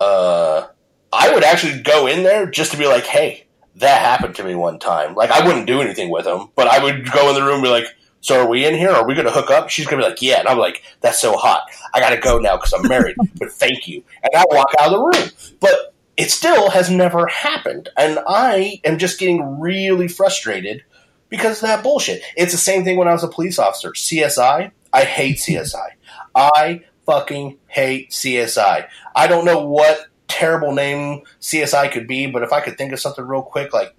uh 0.00 0.66
I 1.12 1.34
would 1.34 1.44
actually 1.44 1.82
go 1.82 2.06
in 2.08 2.24
there 2.24 2.46
just 2.50 2.72
to 2.72 2.78
be 2.78 2.86
like, 2.88 3.06
hey, 3.06 3.46
that 3.76 4.02
happened 4.02 4.36
to 4.36 4.44
me 4.44 4.54
one 4.56 4.78
time. 4.80 5.14
Like 5.16 5.30
I 5.30 5.46
wouldn't 5.46 5.66
do 5.68 5.82
anything 5.82 6.10
with 6.10 6.24
them, 6.26 6.50
but 6.56 6.68
I 6.68 6.82
would 6.84 7.10
go 7.12 7.30
in 7.30 7.36
the 7.36 7.42
room 7.42 7.56
and 7.56 7.64
be 7.64 7.70
like, 7.70 7.86
so 8.26 8.40
are 8.40 8.48
we 8.48 8.66
in 8.66 8.74
here? 8.74 8.90
Are 8.90 9.06
we 9.06 9.14
going 9.14 9.28
to 9.28 9.32
hook 9.32 9.52
up? 9.52 9.70
She's 9.70 9.86
going 9.86 10.00
to 10.00 10.04
be 10.04 10.10
like, 10.10 10.20
yeah. 10.20 10.40
And 10.40 10.48
I'm 10.48 10.58
like, 10.58 10.82
that's 11.00 11.20
so 11.20 11.36
hot. 11.36 11.62
I 11.94 12.00
got 12.00 12.10
to 12.10 12.16
go 12.16 12.40
now 12.40 12.56
because 12.56 12.72
I'm 12.72 12.88
married. 12.88 13.14
but 13.38 13.52
thank 13.52 13.86
you. 13.86 14.02
And 14.24 14.34
I 14.34 14.44
walk 14.50 14.72
out 14.80 14.92
of 14.92 14.94
the 14.94 14.98
room. 14.98 15.30
But 15.60 15.94
it 16.16 16.32
still 16.32 16.68
has 16.70 16.90
never 16.90 17.28
happened. 17.28 17.88
And 17.96 18.18
I 18.26 18.80
am 18.82 18.98
just 18.98 19.20
getting 19.20 19.60
really 19.60 20.08
frustrated 20.08 20.82
because 21.28 21.62
of 21.62 21.68
that 21.68 21.84
bullshit. 21.84 22.20
It's 22.36 22.50
the 22.50 22.58
same 22.58 22.82
thing 22.82 22.96
when 22.96 23.06
I 23.06 23.12
was 23.12 23.22
a 23.22 23.28
police 23.28 23.60
officer. 23.60 23.92
CSI, 23.92 24.72
I 24.92 25.04
hate 25.04 25.36
CSI. 25.36 25.90
I 26.34 26.82
fucking 27.06 27.58
hate 27.68 28.10
CSI. 28.10 28.88
I 29.14 29.26
don't 29.28 29.44
know 29.44 29.64
what 29.68 30.00
terrible 30.26 30.72
name 30.72 31.22
CSI 31.40 31.92
could 31.92 32.08
be, 32.08 32.26
but 32.26 32.42
if 32.42 32.52
I 32.52 32.60
could 32.60 32.76
think 32.76 32.92
of 32.92 32.98
something 32.98 33.24
real 33.24 33.42
quick, 33.42 33.72
like 33.72 33.94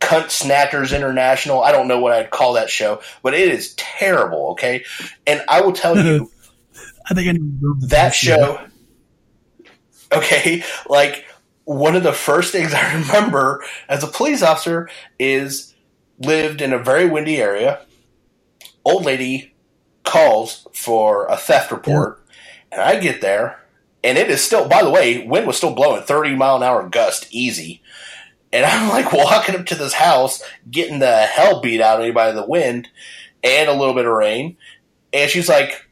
Cunt 0.00 0.30
Snatchers 0.30 0.92
International, 0.92 1.62
I 1.62 1.72
don't 1.72 1.86
know 1.86 2.00
what 2.00 2.12
I'd 2.12 2.30
call 2.30 2.54
that 2.54 2.70
show, 2.70 3.02
but 3.22 3.34
it 3.34 3.48
is 3.48 3.74
terrible, 3.74 4.52
okay? 4.52 4.84
And 5.26 5.42
I 5.48 5.60
will 5.60 5.72
tell 5.72 5.96
you, 5.96 6.30
I 7.10 7.14
think 7.14 7.28
I 7.28 7.32
know 7.32 7.74
that 7.86 8.14
show, 8.14 8.64
okay, 10.12 10.64
like 10.88 11.26
one 11.64 11.94
of 11.94 12.02
the 12.02 12.12
first 12.12 12.50
things 12.50 12.74
I 12.74 12.94
remember 12.94 13.62
as 13.88 14.02
a 14.02 14.08
police 14.08 14.42
officer 14.42 14.88
is 15.18 15.74
lived 16.18 16.60
in 16.60 16.72
a 16.72 16.78
very 16.78 17.08
windy 17.08 17.36
area. 17.36 17.80
Old 18.84 19.04
lady 19.04 19.54
calls 20.04 20.66
for 20.72 21.26
a 21.26 21.36
theft 21.36 21.70
report, 21.70 22.22
and 22.72 22.80
I 22.80 22.98
get 22.98 23.20
there, 23.20 23.60
and 24.02 24.16
it 24.16 24.30
is 24.30 24.42
still, 24.42 24.66
by 24.66 24.82
the 24.82 24.90
way, 24.90 25.26
wind 25.26 25.46
was 25.46 25.58
still 25.58 25.74
blowing 25.74 26.02
30 26.02 26.34
mile 26.36 26.56
an 26.56 26.62
hour 26.62 26.88
gust 26.88 27.26
easy. 27.30 27.79
And 28.52 28.64
I'm 28.66 28.88
like 28.88 29.12
walking 29.12 29.56
up 29.56 29.66
to 29.66 29.74
this 29.74 29.92
house, 29.94 30.42
getting 30.70 30.98
the 30.98 31.22
hell 31.22 31.60
beat 31.60 31.80
out 31.80 32.00
of 32.00 32.06
me 32.06 32.12
by 32.12 32.32
the 32.32 32.46
wind 32.46 32.88
and 33.42 33.68
a 33.68 33.74
little 33.74 33.94
bit 33.94 34.06
of 34.06 34.12
rain. 34.12 34.56
and 35.12 35.30
she's 35.30 35.48
like, 35.48 35.86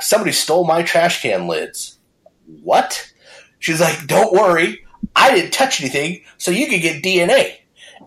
"Somebody 0.00 0.32
stole 0.32 0.64
my 0.64 0.82
trash 0.82 1.22
can 1.22 1.48
lids." 1.48 1.98
What? 2.62 3.12
She's 3.58 3.80
like, 3.80 4.06
"Don't 4.06 4.32
worry, 4.32 4.84
I 5.16 5.34
didn't 5.34 5.52
touch 5.52 5.80
anything, 5.80 6.22
so 6.38 6.50
you 6.50 6.66
could 6.68 6.82
get 6.82 7.02
DNA." 7.02 7.58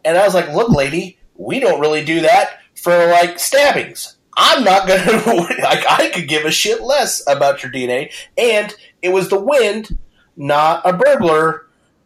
And 0.04 0.18
I 0.18 0.26
was 0.26 0.34
like, 0.34 0.50
"Look, 0.54 0.70
lady, 0.70 1.18
we 1.36 1.60
don't 1.60 1.80
really 1.82 2.04
do 2.06 2.22
that 2.22 2.60
for 2.76 3.08
like 3.08 3.39
stabbings. 3.39 4.18
I'm 4.38 4.64
not 4.64 4.88
gonna 4.88 5.24
like 5.64 5.86
I 5.89 6.12
could 6.14 6.28
give 6.28 6.46
a 6.46 6.52
shit 6.52 6.82
less 6.82 7.24
about 7.28 7.64
your 7.64 7.72
DNA." 7.72 8.12
And 8.38 8.74
it 9.02 9.10
was 9.10 9.30
the 9.30 9.39
wind, 9.39 9.98
not 10.38 10.82
a 10.86 10.93
burglar. 10.93 11.64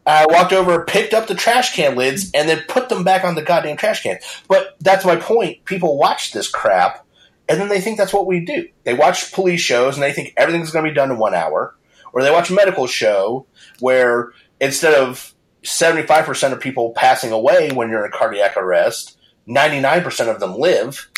I 0.09 0.25
walked 0.29 0.53
over, 0.53 0.85
picked 0.85 1.13
up 1.13 1.27
the 1.27 1.35
trash 1.35 1.75
can 1.75 1.95
lids, 1.95 2.31
and 2.33 2.49
then 2.49 2.63
put 2.67 2.89
them 2.89 3.03
back 3.03 3.23
on 3.23 3.35
the 3.35 3.41
goddamn 3.41 3.77
trash 3.77 4.03
can. 4.03 4.19
But 4.47 4.75
that's 4.79 5.05
my 5.05 5.15
point. 5.15 5.65
People 5.65 5.97
watch 5.97 6.31
this 6.31 6.49
crap, 6.49 7.05
and 7.47 7.59
then 7.59 7.69
they 7.69 7.81
think 7.81 7.97
that's 7.97 8.13
what 8.13 8.27
we 8.27 8.39
do. 8.39 8.67
They 8.83 8.93
watch 8.93 9.31
police 9.31 9.61
shows, 9.61 9.95
and 9.95 10.03
they 10.03 10.13
think 10.13 10.33
everything's 10.35 10.71
going 10.71 10.85
to 10.85 10.91
be 10.91 10.95
done 10.95 11.11
in 11.11 11.17
one 11.17 11.35
hour. 11.35 11.75
Or 12.11 12.23
they 12.23 12.31
watch 12.31 12.49
a 12.49 12.53
medical 12.53 12.87
show 12.87 13.45
where 13.79 14.31
instead 14.59 14.95
of 14.95 15.33
75% 15.63 16.53
of 16.53 16.59
people 16.59 16.91
passing 16.91 17.31
away 17.31 17.69
when 17.71 17.89
you're 17.89 18.05
in 18.05 18.11
cardiac 18.11 18.57
arrest, 18.57 19.17
99% 19.47 20.27
of 20.27 20.39
them 20.39 20.55
live. 20.57 21.09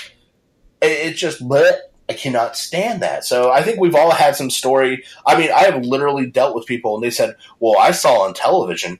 It's 0.81 1.19
just, 1.19 1.47
but 1.47 1.90
I 2.09 2.13
cannot 2.13 2.57
stand 2.57 3.01
that. 3.01 3.23
So 3.23 3.51
I 3.51 3.61
think 3.63 3.79
we've 3.79 3.95
all 3.95 4.11
had 4.11 4.35
some 4.35 4.49
story. 4.49 5.03
I 5.25 5.37
mean, 5.37 5.51
I 5.51 5.61
have 5.61 5.85
literally 5.85 6.29
dealt 6.29 6.55
with 6.55 6.65
people 6.65 6.95
and 6.95 7.03
they 7.03 7.09
said, 7.09 7.35
well, 7.59 7.77
I 7.79 7.91
saw 7.91 8.23
on 8.23 8.33
television. 8.33 8.97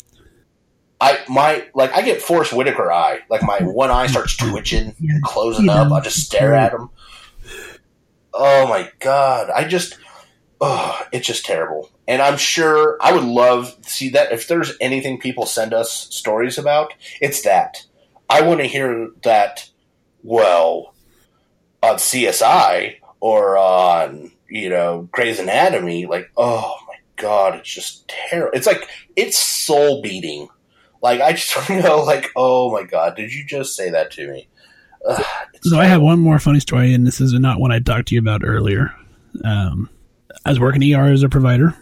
I 1.02 1.20
my 1.28 1.66
like 1.74 1.92
I 1.94 2.04
get 2.04 2.22
Forest 2.22 2.54
Whitaker 2.54 2.92
eye. 2.92 3.22
Like 3.28 3.42
my 3.42 3.58
one 3.64 3.90
eye 3.90 4.06
starts 4.06 4.38
twitching 4.38 4.96
and 5.00 5.24
closing 5.24 5.68
up. 5.68 5.92
I 5.92 6.00
just 6.00 6.20
stare 6.20 6.54
at 6.54 6.74
him. 6.74 6.90
Oh 8.34 8.68
my 8.68 8.90
god! 9.00 9.50
I 9.50 9.68
just 9.68 9.98
oh, 10.62 11.02
it's 11.12 11.26
just 11.26 11.44
terrible. 11.44 11.90
And 12.08 12.22
I'm 12.22 12.38
sure 12.38 12.98
I 13.02 13.14
would 13.14 13.24
love 13.24 13.76
see 13.82 14.10
that 14.10 14.32
if 14.32 14.48
there's 14.48 14.74
anything 14.80 15.20
people 15.20 15.48
send 15.48 15.74
us 15.74 15.92
stories 15.92 16.60
about, 16.60 16.94
it's 17.20 17.42
that. 17.42 17.84
I 18.30 18.42
want 18.42 18.60
to 18.60 18.68
hear 18.68 19.10
that. 19.24 19.68
Well, 20.24 20.94
on 21.84 21.96
CSI 21.96 22.96
or 23.20 23.58
on 23.58 24.32
you 24.50 24.70
know 24.70 25.08
Grey's 25.12 25.40
Anatomy, 25.40 26.06
like 26.06 26.32
oh 26.38 26.76
my 26.88 26.96
god, 27.16 27.56
it's 27.56 27.70
just 27.70 28.08
terrible. 28.08 28.56
It's 28.56 28.68
like 28.68 28.88
it's 29.16 29.38
soul 29.38 30.02
beating. 30.02 30.48
Like 31.02 31.22
I 31.22 31.34
just 31.34 31.70
you 31.70 31.82
know, 31.82 32.04
like 32.04 32.32
oh 32.36 32.72
my 32.72 32.84
god, 32.84 33.16
did 33.16 33.34
you 33.34 33.46
just 33.46 33.76
say 33.76 33.90
that 33.90 34.12
to 34.12 34.32
me? 34.32 34.48
Ugh, 35.08 35.26
so. 35.62 35.80
I 35.80 35.86
have 35.86 36.02
one 36.02 36.20
more 36.20 36.38
funny 36.40 36.60
story, 36.60 36.94
and 36.94 37.08
this 37.08 37.20
is 37.20 37.34
not 37.34 37.60
one 37.60 37.72
I 37.72 37.80
talked 37.80 38.10
to 38.10 38.16
you 38.16 38.22
about 38.22 38.42
earlier. 38.44 38.94
Um, 39.44 39.90
I 40.46 40.50
was 40.50 40.60
working 40.60 40.94
ER 40.94 41.12
as 41.12 41.24
a 41.24 41.30
provider, 41.30 41.76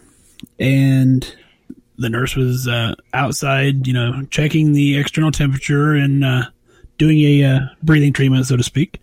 and 0.58 1.34
the 1.98 2.08
nurse 2.08 2.34
was 2.34 2.66
uh, 2.66 2.94
outside, 3.12 3.86
you 3.86 3.92
know, 3.92 4.24
checking 4.30 4.72
the 4.72 4.96
external 4.96 5.30
temperature 5.30 5.92
and 5.92 6.24
uh, 6.24 6.44
doing 6.96 7.18
a 7.20 7.44
uh, 7.44 7.60
breathing 7.82 8.14
treatment, 8.14 8.46
so 8.46 8.56
to 8.56 8.62
speak. 8.62 9.00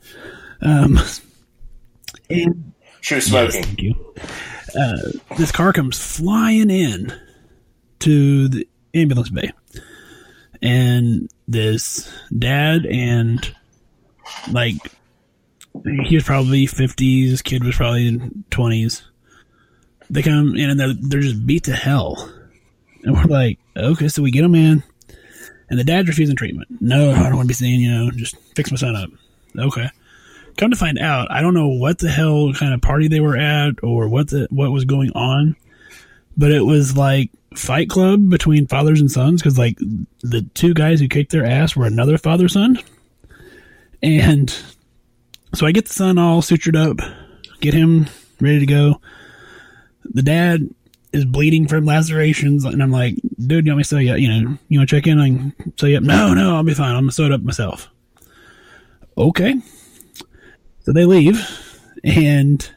Um, 0.62 0.99
and 2.30 2.74
she 3.01 3.16
was 3.16 3.26
smoking. 3.26 3.55
Yes, 3.55 3.66
thank 3.66 3.82
you. 3.82 4.14
Uh, 4.80 5.36
this 5.38 5.51
car 5.51 5.74
comes 5.74 5.99
flying 5.99 6.70
in 6.70 7.14
to 7.99 8.47
the 8.47 8.68
ambulance 8.93 9.30
bay, 9.30 9.51
and 10.62 11.30
this 11.47 12.12
dad 12.38 12.86
and 12.86 13.55
like 14.51 14.76
he 16.05 16.16
was 16.16 16.24
probably 16.24 16.66
fifties, 16.66 17.41
kid 17.41 17.64
was 17.64 17.76
probably 17.76 18.20
twenties 18.49 19.03
they 20.10 20.22
come 20.22 20.55
in 20.55 20.70
and 20.70 20.80
they're, 20.80 20.93
they're 20.93 21.22
just 21.22 21.45
beat 21.45 21.66
to 21.66 21.74
hell. 21.74 22.32
And 23.03 23.16
we're 23.16 23.24
like, 23.26 23.60
okay, 23.76 24.08
so 24.08 24.22
we 24.22 24.32
get 24.32 24.41
them 24.41 24.55
in. 24.55 24.84
And 25.70 25.78
the 25.78 25.84
dad's 25.84 26.08
refusing 26.08 26.36
treatment. 26.36 26.70
No, 26.80 27.12
I 27.12 27.24
don't 27.24 27.36
want 27.36 27.45
to 27.45 27.47
be 27.47 27.53
seen, 27.53 27.82
you 27.82 27.91
know, 27.91 28.12
just 28.12 28.38
fix 28.55 28.72
my 28.72 28.78
son 28.78 28.95
up. 28.95 29.10
Okay. 29.58 29.89
Come 30.58 30.72
to 30.72 30.78
find 30.78 30.99
out, 30.99 31.32
I 31.32 31.41
don't 31.41 31.53
know 31.53 31.68
what 31.68 31.99
the 31.99 32.10
hell 32.10 32.51
kind 32.53 32.74
of 32.74 32.82
party 32.82 33.08
they 33.08 33.20
were 33.20 33.38
at 33.38 33.84
or 33.84 34.10
what 34.10 34.30
the 34.30 34.47
what 34.49 34.72
was 34.72 34.86
going 34.86 35.12
on, 35.12 35.55
but 36.36 36.51
it 36.51 36.62
was 36.62 36.97
like 36.97 37.30
Fight 37.55 37.89
Club 37.89 38.30
between 38.30 38.68
fathers 38.68 38.99
and 38.99 39.12
sons 39.12 39.41
because 39.41 39.58
like 39.58 39.78
the 40.22 40.41
two 40.53 40.74
guys 40.74 40.99
who 40.99 41.08
kicked 41.08 41.32
their 41.32 41.45
ass 41.45 41.76
were 41.76 41.86
another 41.86 42.18
father 42.18 42.47
son, 42.47 42.80
and 44.01 44.55
so 45.53 45.66
I 45.66 45.72
get 45.72 45.86
the 45.86 45.93
son 45.93 46.18
all 46.18 46.41
sutured 46.41 46.76
up, 46.76 46.97
get 47.62 47.74
him 47.74 48.08
ready 48.41 48.60
to 48.60 48.66
go 48.66 49.01
the 50.14 50.22
dad 50.22 50.70
is 51.14 51.26
bleeding 51.26 51.68
from 51.68 51.86
lacerations, 51.86 52.66
and 52.66 52.82
I'm 52.82 52.91
like, 52.91 53.16
dude, 53.38 53.66
you 53.66 53.72
want 53.72 53.78
me 53.78 53.84
to 53.84 53.89
sew 53.89 53.97
you? 53.97 54.16
You 54.16 54.28
know, 54.28 54.58
you 54.68 54.80
want 54.80 54.89
to 54.89 54.95
check 54.95 55.08
in? 55.08 55.20
I 55.20 55.28
can 55.28 55.74
sew 55.78 55.88
you 55.88 55.97
up. 55.97 56.03
No, 56.03 56.34
no, 56.34 56.55
I'll 56.55 56.64
be 56.64 56.74
fine. 56.74 56.95
I'm 56.95 57.03
gonna 57.03 57.12
sew 57.12 57.26
it 57.26 57.32
up 57.32 57.41
myself. 57.41 57.89
Okay. 59.18 59.55
So 60.88 60.94
they 60.94 61.04
leave, 61.04 61.38
and 62.06 62.72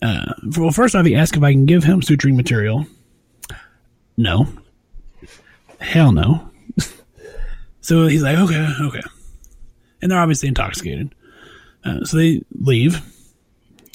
uh, 0.00 0.34
well, 0.56 0.70
first 0.70 0.94
off, 0.94 1.04
he 1.04 1.16
asked 1.16 1.34
if 1.36 1.42
I 1.42 1.50
can 1.50 1.66
give 1.66 1.82
him 1.82 2.02
suturing 2.02 2.36
material. 2.36 2.86
No. 4.16 4.46
Hell 5.80 6.12
no. 6.12 6.52
so 7.80 8.06
he's 8.06 8.22
like, 8.22 8.38
okay, 8.38 8.68
okay, 8.80 9.02
and 10.00 10.12
they're 10.12 10.20
obviously 10.20 10.48
intoxicated. 10.48 11.12
Uh, 11.84 12.04
so 12.04 12.16
they 12.16 12.42
leave. 12.60 13.02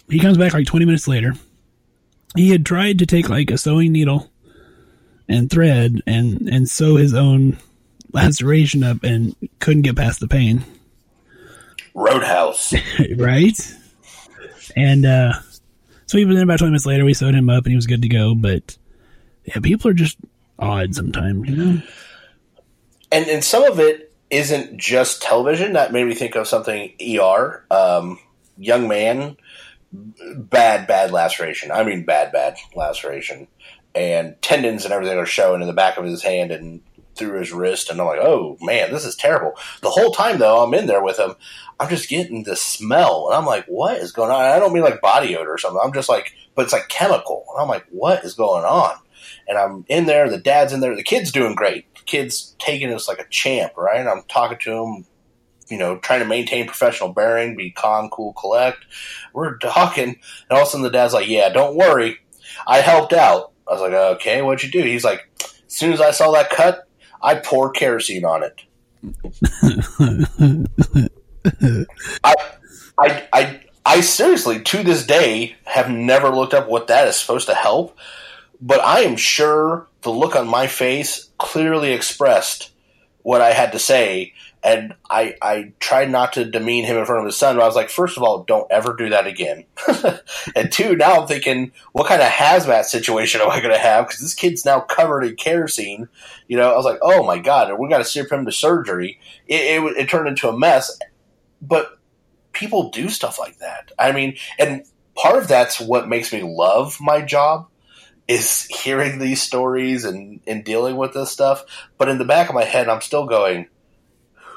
He 0.10 0.20
comes 0.20 0.38
back 0.38 0.52
like 0.52 0.68
20 0.68 0.84
minutes 0.84 1.08
later 1.08 1.36
he 2.36 2.50
had 2.50 2.66
tried 2.66 3.00
to 3.00 3.06
take 3.06 3.30
like 3.30 3.50
a 3.50 3.58
sewing 3.58 3.94
needle 3.94 4.30
and 5.30 5.50
thread 5.50 6.02
and 6.06 6.50
and 6.50 6.70
sew 6.70 6.98
his 6.98 7.14
own 7.14 7.58
laceration 8.12 8.84
up 8.84 9.04
and 9.04 9.36
couldn't 9.60 9.84
get 9.84 9.96
past 9.96 10.20
the 10.20 10.28
pain. 10.28 10.66
Roadhouse, 12.00 12.74
right? 13.18 13.76
And 14.76 15.06
uh, 15.06 15.34
so 16.06 16.18
he 16.18 16.26
was 16.26 16.38
in 16.38 16.44
about 16.44 16.60
twenty 16.60 16.72
minutes 16.72 16.86
later. 16.86 17.06
We 17.06 17.14
sewed 17.14 17.36
him 17.36 17.50
up 17.50 17.66
and 17.66 17.72
he 17.72 17.76
was 17.76 17.88
good 17.88 18.02
to 18.02 18.10
go. 18.10 18.36
But 18.36 18.78
yeah, 19.46 19.60
people 19.62 19.90
are 19.92 19.96
just 19.96 20.18
odd 20.58 20.96
sometimes, 20.96 21.50
you 21.50 21.56
know. 21.56 21.82
And 23.12 23.28
and 23.28 23.44
some 23.44 23.64
of 23.64 23.80
it 23.80 24.14
isn't 24.30 24.78
just 24.78 25.22
television. 25.22 25.74
That 25.74 25.92
made 25.92 26.06
me 26.06 26.14
think 26.14 26.36
of 26.36 26.48
something. 26.48 26.94
Er, 27.02 27.66
um, 27.72 28.20
young 28.58 28.88
man 28.88 29.38
bad, 29.92 30.88
bad 30.88 31.12
laceration. 31.12 31.72
I 31.72 31.84
mean, 31.84 32.04
bad, 32.04 32.32
bad 32.32 32.58
laceration. 32.76 33.48
And 33.96 34.40
tendons 34.42 34.86
and 34.86 34.94
everything 34.94 35.18
are 35.18 35.26
showing 35.26 35.62
in 35.62 35.68
the 35.68 35.74
back 35.74 35.98
of 35.98 36.06
his 36.06 36.22
hand 36.22 36.52
and 36.52 36.82
through 37.20 37.40
his 37.40 37.52
wrist. 37.52 37.90
And 37.90 38.02
I'm 38.02 38.08
like, 38.08 38.22
oh 38.22 38.58
man, 38.62 38.92
this 38.92 39.06
is 39.06 39.16
terrible. 39.16 39.54
The 39.82 39.90
whole 39.90 40.12
time 40.12 40.40
though, 40.40 40.64
I'm 40.64 40.74
in 40.74 40.88
there 40.88 41.04
with 41.04 41.20
him. 41.20 41.36
I'm 41.80 41.90
just 41.90 42.10
getting 42.10 42.44
the 42.44 42.58
smell, 42.58 43.28
and 43.28 43.38
I'm 43.38 43.46
like, 43.46 43.66
what 43.68 43.98
is 43.98 44.12
going 44.12 44.32
on? 44.32 44.42
I 44.42 44.60
don't 44.60 44.74
mean 44.74 44.84
like 44.84 45.00
body 45.02 45.38
odor 45.38 45.54
or 45.54 45.58
something. 45.58 45.80
I'm 45.82 45.94
just 45.94 46.10
like, 46.10 46.34
but 46.56 46.64
it's 46.64 46.74
like 46.74 46.90
chemical, 46.90 47.46
and 47.54 47.62
I'm 47.62 47.70
like, 47.70 47.86
what 47.90 48.26
is 48.26 48.34
going 48.34 48.66
on? 48.66 48.96
And 49.48 49.58
I'm 49.58 49.86
in 49.88 50.06
there. 50.06 50.30
The 50.30 50.38
dad's 50.38 50.74
in 50.74 50.82
there. 50.82 50.96
The 50.96 51.04
kid's 51.04 51.32
doing 51.32 51.56
great. 51.56 51.94
The 51.96 52.02
kid's 52.02 52.56
taking 52.60 52.90
this 52.90 53.08
like 53.08 53.20
a 53.20 53.28
champ, 53.30 53.78
right? 53.78 54.06
I'm 54.06 54.24
talking 54.28 54.58
to 54.60 54.72
him, 54.72 55.06
you 55.70 55.78
know, 55.78 55.98
trying 56.00 56.20
to 56.20 56.26
maintain 56.26 56.68
professional 56.68 57.14
bearing, 57.14 57.56
be 57.56 57.72
calm, 57.72 58.10
cool, 58.10 58.34
collect. 58.34 58.86
We're 59.34 59.58
talking, 59.58 60.10
and 60.10 60.18
all 60.52 60.62
of 60.62 60.68
a 60.68 60.70
sudden 60.70 60.84
the 60.84 60.90
dad's 60.90 61.14
like, 61.14 61.30
"Yeah, 61.30 61.48
don't 61.48 61.78
worry, 61.78 62.18
I 62.68 62.82
helped 62.82 63.14
out." 63.14 63.54
I 63.68 63.74
was 63.74 63.82
like, 63.82 63.94
"Okay, 63.94 64.42
what'd 64.42 64.64
you 64.64 64.72
do?" 64.72 64.86
He's 64.86 65.06
like, 65.06 65.22
"As 65.42 65.74
soon 65.74 65.94
as 65.94 66.02
I 66.02 66.12
saw 66.12 66.32
that 66.32 66.50
cut, 66.50 66.89
I 67.22 67.36
pour 67.36 67.72
kerosene 67.72 68.26
on 68.26 68.44
it." 68.44 68.62
I, 72.24 72.36
I, 72.98 73.28
I, 73.32 73.60
I 73.86 74.02
seriously, 74.02 74.62
to 74.62 74.84
this 74.84 75.06
day, 75.06 75.56
have 75.66 75.90
never 75.90 76.30
looked 76.30 76.54
up 76.54 76.68
what 76.68 76.88
that 76.88 77.08
is 77.08 77.16
supposed 77.16 77.48
to 77.48 77.56
help, 77.56 77.98
but 78.62 78.82
I 78.82 79.02
am 79.02 79.16
sure 79.16 79.88
the 80.02 80.12
look 80.12 80.36
on 80.36 80.48
my 80.48 80.68
face 80.68 81.30
clearly 81.38 81.92
expressed 81.92 82.72
what 83.22 83.42
I 83.42 83.52
had 83.52 83.72
to 83.74 83.80
say 83.80 84.34
and 84.64 84.94
I 85.10 85.36
I 85.42 85.74
tried 85.80 86.10
not 86.10 86.34
to 86.34 86.46
demean 86.46 86.86
him 86.86 86.98
in 86.98 87.06
front 87.06 87.22
of 87.22 87.26
his 87.26 87.38
son, 87.38 87.56
but 87.56 87.64
I 87.64 87.68
was 87.68 87.76
like, 87.76 87.90
first 87.90 88.18
of 88.18 88.24
all, 88.24 88.44
don't 88.44 88.70
ever 88.72 88.94
do 88.94 89.10
that 89.10 89.26
again. 89.26 89.66
and 90.56 90.72
two, 90.72 90.96
now 90.96 91.22
I'm 91.22 91.28
thinking, 91.28 91.72
what 91.94 92.08
kind 92.08 92.22
of 92.22 92.28
hazmat 92.28 92.86
situation 92.86 93.42
am 93.42 93.50
I 93.50 93.62
going 93.62 93.74
to 93.74 93.80
have? 93.80 94.08
Because 94.08 94.20
this 94.22 94.34
kid's 94.34 94.66
now 94.66 94.82
covered 94.82 95.24
in 95.24 95.36
kerosene. 95.36 96.10
You 96.48 96.58
know, 96.58 96.72
I 96.72 96.76
was 96.76 96.86
like, 96.86 97.00
oh 97.02 97.24
my 97.24 97.40
god, 97.40 97.72
we 97.80 97.90
got 97.90 98.00
to 98.00 98.04
ship 98.04 98.32
him 98.32 98.46
to 98.46 98.52
surgery. 98.52 99.20
It, 99.48 99.82
it, 99.82 99.98
it 99.98 100.10
turned 100.10 100.28
into 100.28 100.50
a 100.50 100.58
mess. 100.58 100.98
But 101.62 101.98
people 102.52 102.90
do 102.90 103.10
stuff 103.10 103.40
like 103.40 103.60
that. 103.60 103.92
I 103.98 104.12
mean, 104.12 104.38
and 104.58 104.84
part 105.16 105.38
of 105.38 105.48
that's 105.48 105.80
what 105.80 106.10
makes 106.10 106.34
me 106.34 106.44
love 106.44 106.98
my 107.00 107.22
job 107.22 107.68
is 108.28 108.68
hearing 108.68 109.18
these 109.18 109.42
stories 109.42 110.06
and, 110.06 110.40
and 110.46 110.64
dealing 110.64 110.98
with 110.98 111.14
this 111.14 111.32
stuff. 111.32 111.64
But 111.98 112.10
in 112.10 112.20
the 112.20 112.26
back 112.26 112.50
of 112.50 112.56
my 112.56 112.64
head, 112.64 112.88
I'm 112.88 113.02
still 113.02 113.26
going 113.26 113.68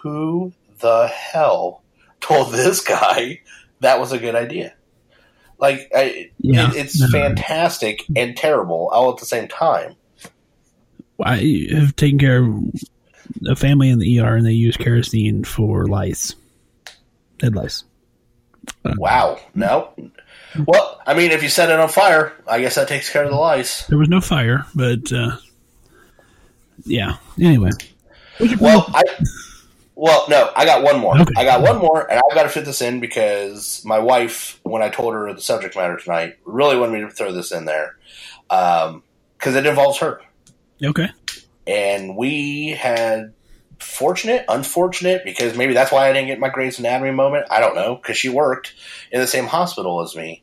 who 0.03 0.53
the 0.81 1.07
hell 1.09 1.83
told 2.21 2.53
this 2.53 2.81
guy 2.81 3.41
that 3.81 4.01
was 4.01 4.13
a 4.13 4.19
good 4.19 4.35
idea? 4.35 4.75
Like 5.59 5.91
I, 5.95 6.31
Yeah. 6.39 6.71
it, 6.71 6.77
it's 6.77 7.11
fantastic 7.13 8.05
and 8.17 8.37
terrible 8.37 8.89
all 8.93 9.13
at 9.13 9.19
the 9.19 9.27
same 9.27 9.49
time. 9.49 9.95
I 11.25 11.69
have 11.73 11.95
taken 11.95 12.19
care 12.19 12.43
of 12.43 12.65
a 13.49 13.55
family 13.55 13.91
in 13.91 14.01
the 14.01 14.19
ER, 14.21 14.35
and 14.37 14.45
they 14.45 14.53
use 14.53 14.77
kerosene 14.77 15.45
for 15.45 15.87
lice, 15.87 16.35
dead 17.39 17.55
lice. 17.55 17.85
Wow. 18.97 19.39
No. 19.55 19.93
Well, 20.67 21.01
I 21.07 21.15
mean, 21.15 21.31
if 21.31 21.43
you 21.45 21.49
set 21.49 21.71
it 21.71 21.79
on 21.79 21.89
fire, 21.89 22.33
I 22.49 22.61
guess 22.61 22.75
that 22.75 22.89
takes 22.89 23.09
care 23.11 23.23
of 23.25 23.31
the 23.31 23.37
lice. 23.37 23.87
There 23.87 23.99
was 23.99 24.09
no 24.09 24.21
fire, 24.21 24.67
but 24.75 25.13
uh, 25.13 25.37
yeah. 26.85 27.17
Anyway, 27.41 27.71
Well, 28.61 28.87
I. 28.93 29.03
Well, 30.03 30.25
no, 30.29 30.51
I 30.57 30.65
got 30.65 30.83
one 30.83 30.99
more. 30.99 31.17
Okay. 31.17 31.33
I 31.37 31.45
got 31.45 31.63
one 31.63 31.79
more, 31.79 32.11
and 32.11 32.19
I've 32.19 32.35
got 32.35 32.43
to 32.43 32.49
fit 32.49 32.65
this 32.65 32.83
in 32.83 32.99
because 32.99 33.85
my 33.85 34.01
wife, 34.01 34.59
when 34.65 34.83
I 34.83 34.89
told 34.89 35.15
her 35.15 35.33
the 35.33 35.41
subject 35.41 35.77
matter 35.77 35.97
tonight, 35.97 36.39
really 36.45 36.77
wanted 36.77 36.95
me 36.95 37.01
to 37.03 37.11
throw 37.11 37.31
this 37.31 37.53
in 37.53 37.67
there 37.67 37.97
because 38.49 39.55
it 39.55 39.65
involves 39.65 39.99
her. 39.99 40.21
okay. 40.91 41.11
and 41.69 42.17
we 42.17 42.71
had 42.71 43.33
fortunate, 43.79 44.45
unfortunate, 44.49 45.23
because 45.25 45.57
maybe 45.57 45.73
that's 45.73 45.93
why 45.93 46.11
I 46.11 46.13
didn't 46.13 46.27
get 46.27 46.41
my 46.41 46.49
Grey's 46.49 46.81
Anatomy 46.81 47.13
moment. 47.13 47.47
I 47.49 47.61
don't 47.61 47.77
know, 47.77 47.95
because 47.95 48.17
she 48.17 48.29
worked 48.29 48.75
in 49.13 49.21
the 49.21 49.29
same 49.29 49.47
hospital 49.47 50.03
as 50.03 50.17
me. 50.17 50.43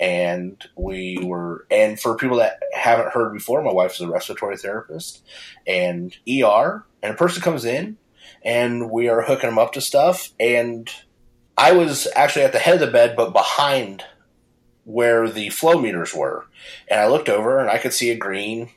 And 0.00 0.60
we 0.74 1.20
were, 1.22 1.64
and 1.70 1.98
for 2.00 2.16
people 2.16 2.38
that 2.38 2.60
haven't 2.74 3.12
heard 3.12 3.32
before, 3.32 3.62
my 3.62 3.72
wife 3.72 3.94
is 3.94 4.00
a 4.00 4.08
respiratory 4.08 4.56
therapist 4.56 5.22
and 5.64 6.12
ER, 6.28 6.84
and 7.04 7.14
a 7.14 7.16
person 7.16 7.40
comes 7.40 7.64
in 7.64 7.98
and 8.44 8.90
we 8.90 9.08
are 9.08 9.22
hooking 9.22 9.50
them 9.50 9.58
up 9.58 9.72
to 9.72 9.80
stuff. 9.80 10.30
And 10.38 10.90
I 11.56 11.72
was 11.72 12.08
actually 12.14 12.44
at 12.44 12.52
the 12.52 12.58
head 12.58 12.74
of 12.74 12.80
the 12.80 12.86
bed, 12.86 13.16
but 13.16 13.32
behind 13.32 14.04
where 14.84 15.28
the 15.28 15.48
flow 15.50 15.80
meters 15.80 16.14
were. 16.14 16.46
And 16.88 17.00
I 17.00 17.08
looked 17.08 17.28
over 17.28 17.58
and 17.58 17.70
I 17.70 17.78
could 17.78 17.92
see 17.92 18.10
a 18.10 18.16
green 18.16 18.70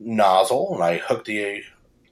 nozzle 0.00 0.74
and 0.74 0.82
I 0.82 0.98
hooked 0.98 1.26
the 1.26 1.62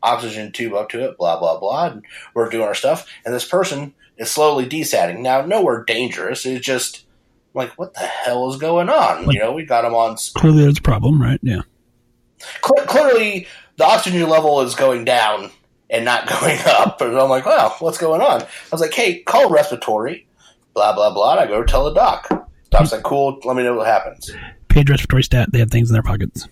oxygen 0.03 0.53
tube 0.53 0.75
up 0.75 0.91
to 0.91 1.05
it, 1.05 1.17
blah, 1.17 1.39
blah, 1.39 1.59
blah. 1.59 1.87
And 1.89 2.05
we're 2.35 2.51
doing 2.51 2.67
our 2.67 2.75
stuff. 2.75 3.07
And 3.25 3.35
this 3.35 3.47
person 3.47 3.95
is 4.19 4.31
slowly 4.31 4.67
desatting. 4.67 5.23
Now, 5.23 5.43
nowhere 5.43 5.85
dangerous. 5.85 6.45
It's 6.45 6.65
just 6.65 7.07
like, 7.55 7.71
what 7.79 7.95
the 7.95 8.01
hell 8.01 8.51
is 8.51 8.61
going 8.61 8.89
on? 8.89 9.31
You 9.31 9.41
know, 9.41 9.53
we 9.53 9.65
got 9.65 9.85
him 9.85 9.95
on. 9.95 10.17
Clearly, 10.35 10.63
there's 10.63 10.79
a 10.79 10.83
problem, 10.83 11.21
right? 11.21 11.41
Yeah. 11.43 11.63
Cl- 12.65 12.87
clearly, 12.87 13.47
the 13.77 13.85
oxygen 13.85 14.29
level 14.29 14.61
is 14.61 14.75
going 14.75 15.05
down 15.05 15.51
and 15.91 16.05
not 16.05 16.29
going 16.41 16.59
up. 16.67 17.01
And 17.01 17.19
I'm 17.19 17.29
like, 17.29 17.45
wow, 17.45 17.75
what's 17.81 17.99
going 17.99 18.21
on? 18.21 18.43
I 18.43 18.47
was 18.73 18.81
like, 18.81 18.95
hey, 18.95 19.21
call 19.23 19.51
respiratory, 19.51 20.27
blah, 20.75 20.95
blah, 20.95 21.13
blah. 21.13 21.33
And 21.33 21.41
I 21.41 21.47
go 21.47 21.65
tell 21.65 21.85
the 21.85 21.95
doc. 21.95 22.29
Doc's 22.71 22.93
like, 22.93 23.03
cool, 23.03 23.41
let 23.45 23.57
me 23.57 23.65
know 23.65 23.75
what 23.75 23.87
happens. 23.87 24.31
Paid 24.69 24.89
respiratory 24.89 25.25
stat. 25.25 25.51
They 25.53 25.59
have 25.59 25.71
things 25.71 25.91
in 25.91 25.95
their 25.95 26.03
pockets. 26.03 26.49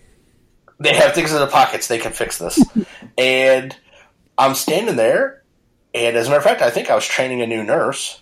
they 0.81 0.95
have 0.95 1.15
things 1.15 1.33
in 1.33 1.39
their 1.39 1.47
pockets. 1.47 1.87
They 1.87 1.99
can 1.99 2.13
fix 2.13 2.39
this. 2.39 2.61
and 3.19 3.77
I'm 4.37 4.55
standing 4.55 4.97
there, 4.97 5.45
and 5.95 6.17
as 6.17 6.27
a 6.27 6.31
matter 6.31 6.39
of 6.39 6.45
fact, 6.45 6.63
I 6.63 6.71
think 6.71 6.91
I 6.91 6.97
was 6.97 7.07
training 7.07 7.41
a 7.41 7.47
new 7.47 7.63
nurse. 7.63 8.21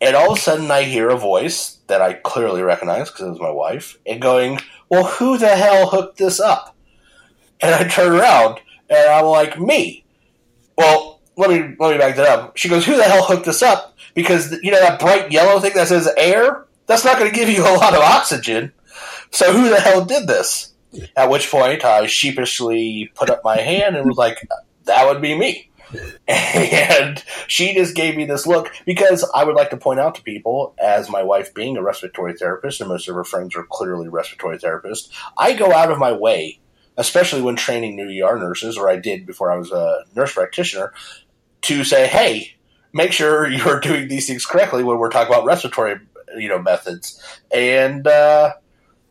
And 0.00 0.16
all 0.16 0.32
of 0.32 0.38
a 0.38 0.40
sudden, 0.40 0.70
I 0.70 0.82
hear 0.82 1.08
a 1.08 1.16
voice 1.16 1.78
that 1.86 2.02
I 2.02 2.14
clearly 2.14 2.62
recognize 2.62 3.10
because 3.10 3.26
it 3.26 3.30
was 3.30 3.40
my 3.40 3.50
wife, 3.50 3.96
and 4.04 4.20
going, 4.20 4.58
"Well, 4.88 5.04
who 5.04 5.38
the 5.38 5.48
hell 5.48 5.88
hooked 5.88 6.18
this 6.18 6.40
up?" 6.40 6.76
And 7.60 7.74
I 7.74 7.88
turn 7.88 8.12
around, 8.12 8.60
and 8.90 9.08
I'm 9.08 9.26
like, 9.26 9.58
"Me." 9.58 10.03
Well, 10.76 11.20
let 11.36 11.50
me 11.50 11.76
let 11.78 11.92
me 11.92 11.98
back 11.98 12.16
that 12.16 12.28
up. 12.28 12.56
She 12.56 12.68
goes, 12.68 12.84
"Who 12.86 12.96
the 12.96 13.04
hell 13.04 13.24
hooked 13.24 13.46
this 13.46 13.62
up?" 13.62 13.96
Because 14.14 14.52
you 14.62 14.70
know 14.70 14.80
that 14.80 15.00
bright 15.00 15.32
yellow 15.32 15.60
thing 15.60 15.72
that 15.74 15.88
says 15.88 16.08
air. 16.16 16.66
That's 16.86 17.04
not 17.04 17.18
going 17.18 17.30
to 17.30 17.36
give 17.36 17.48
you 17.48 17.62
a 17.62 17.74
lot 17.74 17.94
of 17.94 18.00
oxygen. 18.00 18.72
So 19.30 19.52
who 19.52 19.68
the 19.68 19.80
hell 19.80 20.04
did 20.04 20.26
this? 20.26 20.72
At 21.16 21.30
which 21.30 21.50
point, 21.50 21.84
I 21.84 22.06
sheepishly 22.06 23.10
put 23.14 23.30
up 23.30 23.42
my 23.42 23.56
hand 23.56 23.96
and 23.96 24.06
was 24.06 24.16
like, 24.16 24.48
that 24.84 25.06
would 25.06 25.20
be 25.20 25.36
me. 25.36 25.70
And 26.26 27.22
she 27.46 27.74
just 27.74 27.94
gave 27.94 28.16
me 28.16 28.24
this 28.24 28.46
look 28.46 28.72
because 28.84 29.28
I 29.34 29.44
would 29.44 29.54
like 29.54 29.70
to 29.70 29.76
point 29.76 30.00
out 30.00 30.14
to 30.16 30.22
people, 30.22 30.74
as 30.82 31.10
my 31.10 31.22
wife 31.22 31.54
being 31.54 31.76
a 31.76 31.82
respiratory 31.82 32.34
therapist, 32.34 32.80
and 32.80 32.88
most 32.88 33.08
of 33.08 33.14
her 33.14 33.24
friends 33.24 33.54
are 33.54 33.66
clearly 33.70 34.08
respiratory 34.08 34.58
therapists, 34.58 35.08
I 35.38 35.52
go 35.52 35.72
out 35.72 35.92
of 35.92 35.98
my 35.98 36.12
way, 36.12 36.58
especially 36.96 37.42
when 37.42 37.56
training 37.56 37.96
new 37.96 38.24
ER 38.24 38.38
nurses, 38.38 38.76
or 38.76 38.88
I 38.88 38.96
did 38.96 39.26
before 39.26 39.50
I 39.50 39.56
was 39.56 39.70
a 39.70 40.04
nurse 40.14 40.34
practitioner, 40.34 40.92
to 41.62 41.84
say, 41.84 42.06
hey, 42.06 42.54
make 42.92 43.12
sure 43.12 43.48
you're 43.48 43.80
doing 43.80 44.08
these 44.08 44.26
things 44.26 44.46
correctly 44.46 44.84
when 44.84 44.98
we're 44.98 45.10
talking 45.10 45.32
about 45.32 45.44
respiratory 45.46 46.00
you 46.36 46.48
know 46.48 46.60
methods. 46.60 47.22
And 47.52 48.06
uh, 48.06 48.54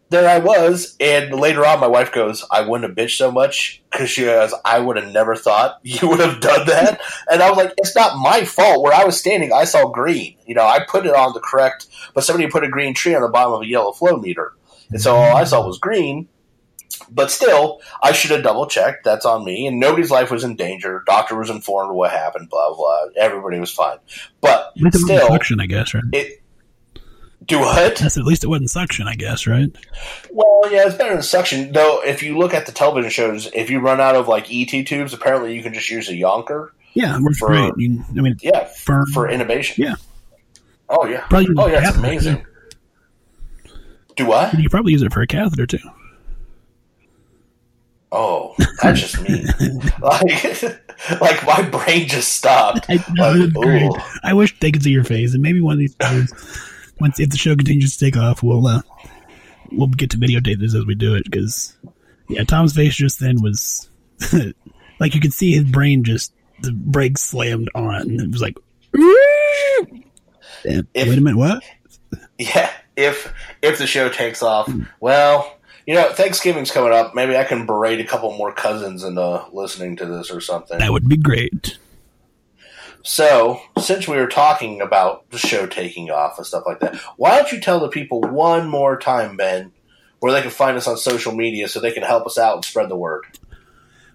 there 0.10 0.30
I 0.30 0.40
was, 0.40 0.96
and 1.00 1.34
later 1.34 1.66
on, 1.66 1.80
my 1.80 1.88
wife 1.88 2.12
goes, 2.12 2.46
"I 2.52 2.62
wouldn't 2.62 2.90
have 2.90 2.98
bitched 2.98 3.18
so 3.18 3.32
much 3.32 3.82
because 3.92 4.10
she 4.10 4.24
goes, 4.24 4.54
I 4.66 4.80
would 4.80 4.98
have 4.98 5.12
never 5.12 5.36
thought 5.36 5.80
you 5.84 6.08
would 6.08 6.20
have 6.20 6.40
done 6.40 6.68
that." 6.68 7.02
and 7.30 7.42
I 7.42 7.50
was 7.50 7.58
like, 7.58 7.74
"It's 7.78 7.96
not 7.96 8.18
my 8.18 8.46
fault. 8.46 8.84
Where 8.84 8.94
I 8.94 9.06
was 9.06 9.18
standing, 9.18 9.52
I 9.54 9.66
saw 9.66 9.88
green. 9.90 10.36
You 10.46 10.56
know, 10.56 10.66
I 10.66 10.86
put 10.88 11.06
it 11.06 11.16
on 11.16 11.34
the 11.34 11.40
correct, 11.40 11.88
but 12.14 12.24
somebody 12.24 12.50
put 12.50 12.64
a 12.64 12.70
green 12.70 12.94
tree 12.94 13.16
on 13.16 13.22
the 13.22 13.28
bottom 13.28 13.54
of 13.54 13.62
a 13.62 13.68
yellow 13.68 13.92
flow 13.92 14.18
meter, 14.18 14.54
and 14.90 15.02
so 15.02 15.16
all 15.16 15.36
I 15.36 15.44
saw 15.44 15.66
was 15.66 15.80
green." 15.80 16.28
But 17.14 17.30
still, 17.32 17.82
I 18.02 18.12
should 18.12 18.32
have 18.32 18.44
double 18.44 18.66
checked. 18.66 19.04
That's 19.04 19.26
on 19.26 19.46
me. 19.46 19.68
And 19.68 19.80
nobody's 19.80 20.10
life 20.12 20.32
was 20.32 20.44
in 20.44 20.56
danger. 20.56 21.04
Doctor 21.06 21.36
was 21.38 21.50
informed 21.50 21.92
of 21.92 21.96
what 21.96 22.12
happened. 22.12 22.50
Blah 22.50 22.74
blah. 22.76 23.00
Everybody 23.18 23.60
was 23.60 23.72
fine. 23.72 23.98
But 24.42 24.72
At 24.76 24.82
least 24.82 24.86
wasn't 24.96 25.06
still, 25.20 25.28
suction, 25.28 25.60
I 25.62 25.66
guess, 25.68 25.94
right? 25.94 26.04
it. 26.12 26.40
Do 27.46 27.60
what? 27.60 27.98
That's 27.98 28.18
at 28.18 28.24
least 28.24 28.46
it 28.46 28.48
wasn't 28.48 28.70
suction, 28.70 29.06
I 29.08 29.16
guess, 29.16 29.46
right? 29.46 29.70
Well, 30.32 30.62
yeah, 30.72 30.86
it's 30.88 30.96
better 30.96 31.14
than 31.14 31.22
suction. 31.24 31.74
Though, 31.74 32.02
if 32.02 32.24
you 32.24 32.38
look 32.38 32.54
at 32.54 32.66
the 32.66 32.72
television 32.72 33.10
shows, 33.12 33.50
if 33.54 33.70
you 33.70 33.80
run 33.82 34.00
out 34.00 34.16
of 34.16 34.30
like 34.30 34.48
ET 34.50 34.70
tubes, 34.88 35.14
apparently 35.14 35.54
you 35.54 35.62
can 35.62 35.74
just 35.74 35.90
use 35.90 36.08
a 36.08 36.14
Yankauer. 36.14 36.70
Yeah, 36.94 37.18
it 37.18 37.22
works 37.22 37.40
For- 37.40 37.48
great. 37.50 37.74
You, 37.76 38.02
I 38.18 38.22
mean, 38.22 38.38
Yeah, 38.42 38.64
for, 38.66 39.06
for 39.14 39.28
innovation. 39.30 39.84
Yeah. 39.84 39.96
Oh 40.88 41.06
yeah. 41.06 41.26
Probably 41.28 41.50
Oh 41.58 41.68
yeah, 41.68 41.88
it's 41.90 41.98
amazing. 41.98 42.46
Do 44.16 44.26
what? 44.26 44.54
you 44.58 44.70
probably 44.70 44.92
use 44.94 45.02
it 45.02 45.12
for 45.12 45.22
a 45.22 45.28
catheter 45.28 45.66
too. 45.66 45.80
That's 48.84 49.00
just 49.00 49.22
me. 49.22 49.46
like, 50.02 50.64
like 51.22 51.46
my 51.46 51.62
brain 51.70 52.08
just 52.08 52.34
stopped. 52.34 52.86
I, 52.90 52.94
Like, 52.96 53.06
it's 53.18 53.54
great. 53.54 53.84
ooh. 53.84 53.96
I 54.24 54.34
wish 54.34 54.58
they 54.60 54.72
could 54.72 54.84
see 54.84 54.92
your 54.92 55.04
face, 55.04 55.34
and 55.34 55.42
maybe 55.42 55.62
one 55.62 55.74
of 55.74 55.80
these 55.80 55.96
days, 55.96 56.34
once 57.00 57.20
if 57.20 57.30
the 57.30 57.38
show 57.38 57.56
continues 57.56 57.96
to 57.98 58.06
take 58.06 58.18
off, 58.18 58.44
we'll 58.44 58.66
uh, 58.68 58.82
we'll 59.72 59.88
get 59.88 60.10
to 60.12 60.18
videotape 60.18 60.60
this 60.60 60.76
as 60.76 60.86
we 60.86 60.96
do 60.96 61.16
it. 61.16 61.24
Because 61.26 61.76
yeah, 62.30 62.44
Tom's 62.44 62.74
face 62.76 62.96
just 62.96 63.20
then 63.20 63.42
was 63.42 63.90
like 65.00 65.16
you 65.16 65.22
could 65.22 65.34
see 65.34 65.54
his 65.54 65.64
brain 65.66 66.04
just 66.04 66.34
the 66.62 66.72
brakes 66.72 67.22
slammed 67.22 67.70
on. 67.76 67.96
and 68.02 68.22
It 68.22 68.32
was 68.32 68.42
like, 68.42 68.58
If- 70.66 70.86
wait 70.96 71.18
a 71.18 71.22
minute, 71.22 71.38
what? 71.38 71.64
Yeah, 72.38 72.72
if 72.96 73.34
if 73.62 73.78
the 73.78 73.88
show 73.88 74.10
takes 74.10 74.42
off, 74.44 74.72
well, 75.00 75.58
you 75.86 75.96
know, 75.96 76.12
Thanksgiving's 76.12 76.72
coming 76.72 76.94
up. 76.94 77.14
Maybe 77.16 77.38
I 77.38 77.44
can 77.44 77.66
berate 77.66 78.00
a 78.00 78.06
couple 78.06 78.36
more 78.38 78.54
cousins 78.54 79.04
into 79.04 79.46
listening 79.52 79.98
to 79.98 80.06
this 80.06 80.32
or 80.32 80.42
something. 80.42 80.80
That 80.80 80.92
would 80.92 81.08
be 81.08 81.18
great. 81.18 81.78
So, 83.06 83.60
since 83.80 84.08
we 84.08 84.16
were 84.16 84.28
talking 84.28 84.80
about 84.80 85.30
the 85.30 85.38
show 85.38 85.68
taking 85.68 86.10
off 86.10 86.38
and 86.38 86.48
stuff 86.48 86.64
like 86.66 86.80
that, 86.80 86.96
why 87.18 87.36
don't 87.36 87.52
you 87.52 87.60
tell 87.60 87.82
the 87.82 87.90
people 87.90 88.22
one 88.22 88.70
more 88.70 88.98
time, 88.98 89.36
Ben, 89.36 89.74
where 90.20 90.32
they 90.32 90.42
can 90.42 90.52
find 90.52 90.78
us 90.78 90.88
on 90.88 90.96
social 90.96 91.36
media 91.36 91.68
so 91.68 91.82
they 91.82 91.92
can 91.92 92.04
help 92.04 92.26
us 92.26 92.38
out 92.38 92.56
and 92.56 92.66
spread 92.66 92.88
the 92.88 92.96
word? 92.96 93.26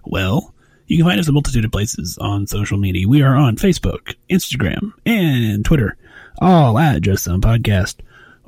Well, 0.07 0.55
you 0.87 0.97
can 0.97 1.05
find 1.05 1.21
us 1.21 1.29
a 1.29 1.33
multitude 1.33 1.67
of 1.67 1.71
places 1.71 2.17
on 2.17 2.47
social 2.47 2.79
media. 2.79 3.07
We 3.07 3.21
are 3.21 3.37
on 3.37 3.57
Facebook, 3.57 4.15
Instagram, 4.31 4.93
and 5.05 5.67
Twitter, 5.67 5.99
all 6.39 6.79
at 6.79 7.03
Just 7.03 7.25
Some 7.25 7.43
Podcast. 7.43 7.97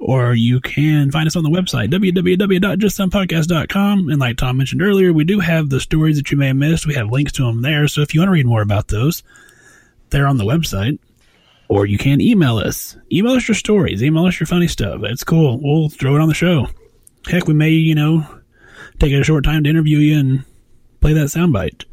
Or 0.01 0.34
you 0.34 0.61
can 0.61 1.11
find 1.11 1.26
us 1.26 1.36
on 1.36 1.42
the 1.42 1.51
website, 1.51 1.90
www.justsomepodcast.com. 1.90 4.09
And 4.09 4.18
like 4.18 4.38
Tom 4.38 4.57
mentioned 4.57 4.80
earlier, 4.80 5.12
we 5.12 5.24
do 5.24 5.40
have 5.40 5.68
the 5.68 5.78
stories 5.78 6.16
that 6.16 6.30
you 6.30 6.38
may 6.38 6.46
have 6.48 6.57
missed. 6.57 6.86
We 6.86 6.94
have 6.94 7.11
links 7.11 7.32
to 7.32 7.44
them 7.44 7.61
there. 7.61 7.86
So 7.86 8.01
if 8.01 8.14
you 8.14 8.20
want 8.20 8.28
to 8.28 8.32
read 8.32 8.46
more 8.46 8.62
about 8.62 8.88
those, 8.88 9.22
they're 10.09 10.26
on 10.26 10.38
the 10.38 10.44
website. 10.44 10.98
Or 11.68 11.86
you 11.86 11.98
can 11.98 12.20
email 12.20 12.57
us. 12.57 12.96
Email 13.12 13.34
us 13.34 13.46
your 13.46 13.55
stories. 13.55 14.03
Email 14.03 14.24
us 14.24 14.40
your 14.40 14.46
funny 14.46 14.68
stuff. 14.68 15.03
It's 15.05 15.22
cool. 15.22 15.61
We'll 15.62 15.90
throw 15.90 16.16
it 16.16 16.20
on 16.20 16.28
the 16.28 16.34
show. 16.34 16.66
Heck, 17.26 17.46
we 17.46 17.55
may, 17.55 17.70
you 17.70 17.94
know, 17.94 18.26
take 18.98 19.12
a 19.12 19.22
short 19.22 19.44
time 19.44 19.64
to 19.64 19.70
interview 19.70 19.98
you 19.98 20.18
and 20.18 20.44
play 21.01 21.12
that 21.12 21.26
soundbite. 21.26 21.84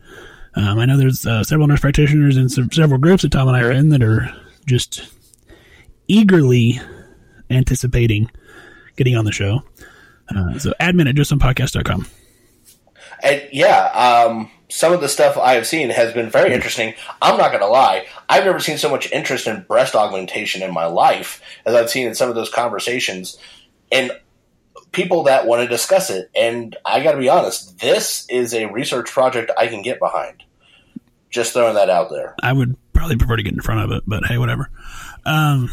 Um, 0.56 0.80
I 0.80 0.86
know 0.86 0.98
there's 0.98 1.26
uh, 1.26 1.44
several 1.44 1.68
nurse 1.68 1.82
practitioners 1.82 2.38
and 2.38 2.50
several 2.74 3.00
groups 3.00 3.22
that 3.22 3.34
Tom 3.34 3.48
and 3.48 3.58
I 3.58 3.62
are 3.62 3.72
in 3.72 3.90
that 3.90 4.02
are 4.02 4.34
just 4.66 5.08
eagerly 6.08 6.80
anticipating 7.50 8.30
getting 8.96 9.16
on 9.16 9.26
the 9.26 9.32
show. 9.32 9.64
Uh, 10.34 10.58
so 10.60 10.74
admin 10.80 11.10
at 11.10 11.16
justsomepodcast.com. 11.16 12.08
And 13.24 13.48
yeah, 13.52 14.26
um, 14.28 14.52
some 14.70 14.94
of 14.94 15.02
the 15.02 15.10
stuff 15.10 15.38
I 15.38 15.54
have 15.54 15.66
seen 15.66 15.90
has 15.90 16.14
been 16.14 16.30
very 16.30 16.54
interesting. 16.54 16.94
I'm 17.22 17.38
not 17.38 17.50
going 17.50 17.62
to 17.62 17.68
lie, 17.68 18.06
I've 18.30 18.46
never 18.46 18.60
seen 18.60 18.78
so 18.78 18.90
much 18.90 19.12
interest 19.12 19.48
in 19.48 19.64
breast 19.64 19.96
augmentation 19.96 20.62
in 20.62 20.74
my 20.74 20.86
life 20.86 21.42
as 21.66 21.74
I've 21.74 21.90
seen 21.90 22.08
in 22.08 22.16
some 22.16 22.30
of 22.30 22.36
those 22.36 22.50
conversations. 22.50 23.38
and 23.92 24.12
people 24.92 25.24
that 25.24 25.46
want 25.46 25.62
to 25.62 25.68
discuss 25.68 26.10
it. 26.10 26.30
And 26.36 26.76
I 26.86 27.04
got 27.04 27.12
to 27.12 27.18
be 27.18 27.30
honest, 27.30 27.80
this 27.80 28.26
is 28.30 28.54
a 28.54 28.66
research 28.66 29.12
project 29.12 29.52
I 29.58 29.68
can 29.68 29.82
get 29.82 30.00
behind. 30.00 30.44
Just 31.30 31.54
throwing 31.54 31.76
that 31.76 31.90
out 31.90 32.10
there. 32.10 32.36
I 32.42 32.54
would 32.54 32.76
probably 32.94 33.18
prefer 33.18 33.36
to 33.36 33.44
get 33.44 33.54
in 33.54 33.62
front 33.62 33.82
of 33.82 33.92
it, 33.92 34.04
but 34.08 34.26
hey, 34.26 34.38
whatever. 34.38 34.70
Um, 35.26 35.70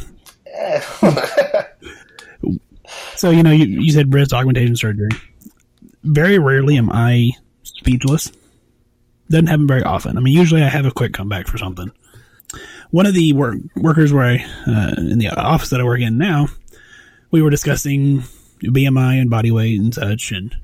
so 3.17 3.31
you 3.31 3.43
know, 3.43 3.51
you, 3.51 3.65
you 3.65 3.93
said 3.93 4.11
breast 4.11 4.33
augmentation 4.33 4.77
surgery. 4.77 5.11
Very 6.03 6.39
rarely 6.39 6.77
am 6.77 6.91
I 6.93 7.33
speechless. 7.63 8.31
Doesn't 9.31 9.47
happen 9.47 9.67
very 9.67 9.83
often. 9.83 10.17
I 10.17 10.21
mean, 10.21 10.37
usually 10.37 10.63
I 10.63 10.69
have 10.69 10.87
a 10.87 10.91
quick 10.91 11.15
comeback 11.15 11.47
for 11.47 11.59
something. 11.59 11.91
One 12.91 13.07
of 13.07 13.15
the 13.15 13.33
work, 13.33 13.57
workers 13.77 14.13
where 14.13 14.25
I 14.25 14.45
uh, 14.67 14.95
in 14.99 15.19
the 15.19 15.31
office 15.31 15.71
that 15.71 15.81
I 15.81 15.85
work 15.85 16.01
in 16.01 16.19
now, 16.19 16.49
we 17.31 17.43
were 17.43 17.51
discussing 17.51 18.23
BMI 18.63 19.21
and 19.21 19.31
body 19.31 19.51
weight 19.51 19.81
and 19.81 19.93
such, 19.93 20.31
and 20.31 20.55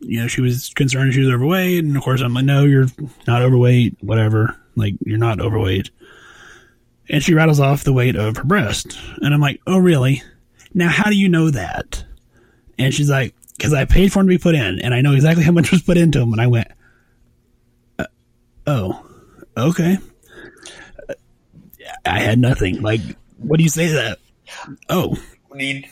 you 0.00 0.20
know, 0.20 0.28
she 0.28 0.40
was 0.40 0.70
concerned 0.70 1.12
she 1.12 1.20
was 1.20 1.28
overweight, 1.28 1.84
and 1.84 1.96
of 1.96 2.02
course 2.02 2.20
I'm 2.22 2.34
like, 2.34 2.44
no, 2.44 2.64
you're 2.64 2.86
not 3.26 3.42
overweight, 3.42 3.98
whatever. 4.00 4.56
Like 4.76 4.94
you're 5.04 5.18
not 5.18 5.40
overweight. 5.40 5.90
And 7.08 7.22
she 7.22 7.34
rattles 7.34 7.60
off 7.60 7.84
the 7.84 7.92
weight 7.92 8.16
of 8.16 8.36
her 8.36 8.44
breast, 8.44 8.98
and 9.22 9.32
I'm 9.32 9.40
like, 9.40 9.60
oh 9.66 9.78
really? 9.78 10.22
Now 10.74 10.88
how 10.88 11.08
do 11.08 11.16
you 11.16 11.28
know 11.28 11.50
that? 11.50 12.04
And 12.78 12.92
she's 12.92 13.10
like, 13.10 13.34
because 13.56 13.72
I 13.72 13.84
paid 13.84 14.12
for 14.12 14.20
them 14.20 14.26
to 14.26 14.34
be 14.34 14.38
put 14.38 14.54
in, 14.54 14.80
and 14.80 14.92
I 14.92 15.00
know 15.00 15.12
exactly 15.12 15.44
how 15.44 15.52
much 15.52 15.70
was 15.70 15.82
put 15.82 15.96
into 15.96 16.18
them. 16.18 16.32
And 16.32 16.40
I 16.40 16.46
went, 16.46 16.68
uh, 17.98 18.06
oh, 18.66 19.06
okay. 19.56 19.98
Uh, 21.08 21.14
I 22.04 22.18
had 22.18 22.38
nothing. 22.38 22.82
Like, 22.82 23.00
what 23.38 23.56
do 23.58 23.62
you 23.62 23.70
say 23.70 23.88
to 23.88 23.94
that? 23.94 24.18
Oh, 24.88 25.16
you, 25.54 25.84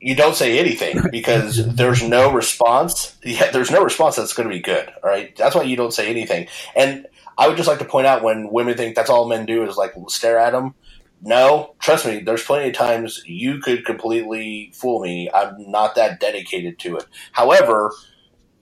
you 0.00 0.14
don't 0.14 0.36
say 0.36 0.58
anything 0.58 1.00
because 1.10 1.66
there's 1.74 2.02
no 2.02 2.32
response. 2.32 3.16
Yeah, 3.24 3.50
there's 3.50 3.70
no 3.70 3.82
response 3.82 4.16
that's 4.16 4.34
going 4.34 4.48
to 4.48 4.54
be 4.54 4.60
good. 4.60 4.88
All 5.02 5.10
right, 5.10 5.34
that's 5.36 5.54
why 5.54 5.62
you 5.62 5.76
don't 5.76 5.94
say 5.94 6.08
anything. 6.08 6.48
And 6.74 7.06
I 7.38 7.48
would 7.48 7.56
just 7.56 7.68
like 7.68 7.78
to 7.80 7.84
point 7.84 8.06
out 8.06 8.22
when 8.22 8.50
women 8.50 8.76
think 8.76 8.94
that's 8.94 9.10
all 9.10 9.28
men 9.28 9.46
do 9.46 9.64
is 9.68 9.76
like 9.76 9.94
stare 10.08 10.38
at 10.38 10.52
them. 10.52 10.74
No, 11.22 11.74
trust 11.80 12.06
me, 12.06 12.20
there's 12.20 12.44
plenty 12.44 12.68
of 12.68 12.74
times 12.74 13.22
you 13.26 13.58
could 13.60 13.84
completely 13.84 14.70
fool 14.74 15.00
me. 15.00 15.30
I'm 15.32 15.70
not 15.70 15.94
that 15.94 16.20
dedicated 16.20 16.78
to 16.80 16.96
it. 16.96 17.06
However, 17.32 17.92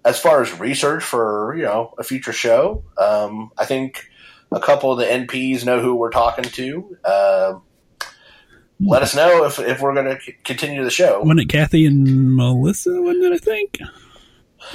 as 0.04 0.20
far 0.20 0.42
as 0.42 0.58
research 0.60 1.02
for, 1.02 1.54
you 1.56 1.64
know, 1.64 1.94
a 1.98 2.04
future 2.04 2.32
show, 2.32 2.84
um, 2.98 3.50
I 3.58 3.64
think 3.64 4.08
a 4.52 4.60
couple 4.60 4.92
of 4.92 4.98
the 4.98 5.04
NPs 5.04 5.64
know 5.64 5.80
who 5.80 5.94
we're 5.94 6.10
talking 6.10 6.44
to. 6.44 6.96
Uh, 7.04 7.54
let 8.80 9.02
us 9.02 9.14
know 9.14 9.44
if, 9.44 9.58
if 9.58 9.80
we're 9.80 9.94
going 9.94 10.06
to 10.06 10.20
c- 10.20 10.36
continue 10.44 10.84
the 10.84 10.90
show. 10.90 11.20
Wasn't 11.20 11.40
it 11.40 11.48
Kathy 11.48 11.86
and 11.86 12.36
Melissa? 12.36 13.00
Wasn't 13.00 13.24
it? 13.24 13.32
I 13.32 13.38
think 13.38 13.78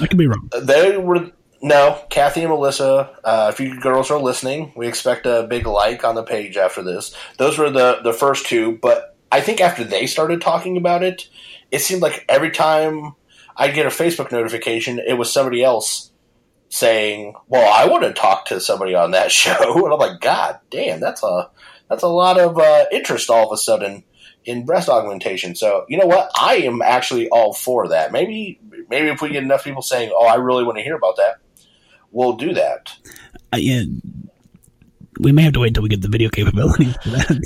I 0.00 0.06
could 0.06 0.18
be 0.18 0.26
wrong. 0.26 0.50
They 0.62 0.96
were 0.96 1.30
no 1.62 2.02
Kathy 2.10 2.40
and 2.40 2.50
Melissa. 2.50 3.16
Uh, 3.22 3.50
if 3.52 3.60
you 3.60 3.78
girls 3.80 4.10
are 4.10 4.20
listening, 4.20 4.72
we 4.76 4.88
expect 4.88 5.26
a 5.26 5.46
big 5.48 5.66
like 5.66 6.04
on 6.04 6.14
the 6.14 6.22
page 6.22 6.56
after 6.56 6.82
this. 6.82 7.14
Those 7.38 7.58
were 7.58 7.70
the 7.70 8.00
the 8.02 8.12
first 8.12 8.46
two, 8.46 8.78
but 8.80 9.16
I 9.30 9.40
think 9.40 9.60
after 9.60 9.84
they 9.84 10.06
started 10.06 10.40
talking 10.40 10.76
about 10.76 11.02
it, 11.02 11.28
it 11.70 11.80
seemed 11.80 12.02
like 12.02 12.24
every 12.28 12.50
time 12.50 13.14
I 13.56 13.68
get 13.68 13.86
a 13.86 13.90
Facebook 13.90 14.32
notification, 14.32 14.98
it 14.98 15.14
was 15.14 15.32
somebody 15.32 15.62
else 15.62 16.10
saying, 16.70 17.34
"Well, 17.46 17.72
I 17.72 17.86
want 17.86 18.04
to 18.04 18.12
talk 18.12 18.46
to 18.46 18.60
somebody 18.60 18.94
on 18.94 19.10
that 19.10 19.30
show," 19.32 19.84
and 19.84 19.92
I'm 19.92 19.98
like, 19.98 20.20
"God 20.20 20.58
damn, 20.70 21.00
that's 21.00 21.22
a 21.22 21.50
that's 21.88 22.02
a 22.02 22.08
lot 22.08 22.38
of 22.38 22.58
uh, 22.58 22.86
interest 22.90 23.30
all 23.30 23.46
of 23.46 23.52
a 23.52 23.58
sudden 23.58 24.04
in 24.44 24.64
breast 24.64 24.88
augmentation." 24.88 25.54
So 25.54 25.84
you 25.88 25.98
know 25.98 26.06
what? 26.06 26.30
I 26.40 26.56
am 26.56 26.80
actually 26.80 27.28
all 27.28 27.52
for 27.52 27.88
that. 27.88 28.12
Maybe 28.12 28.58
maybe 28.88 29.08
if 29.08 29.20
we 29.20 29.28
get 29.28 29.42
enough 29.42 29.64
people 29.64 29.82
saying, 29.82 30.10
"Oh, 30.12 30.26
I 30.26 30.36
really 30.36 30.64
want 30.64 30.78
to 30.78 30.84
hear 30.84 30.96
about 30.96 31.16
that," 31.16 31.36
we'll 32.10 32.34
do 32.34 32.54
that. 32.54 32.92
Uh, 33.52 33.58
yeah, 33.58 33.82
we 35.18 35.32
may 35.32 35.42
have 35.42 35.52
to 35.54 35.60
wait 35.60 35.68
until 35.68 35.82
we 35.82 35.88
get 35.88 36.02
the 36.02 36.08
video 36.08 36.28
capability 36.30 36.92
for 37.02 37.10
that. 37.10 37.40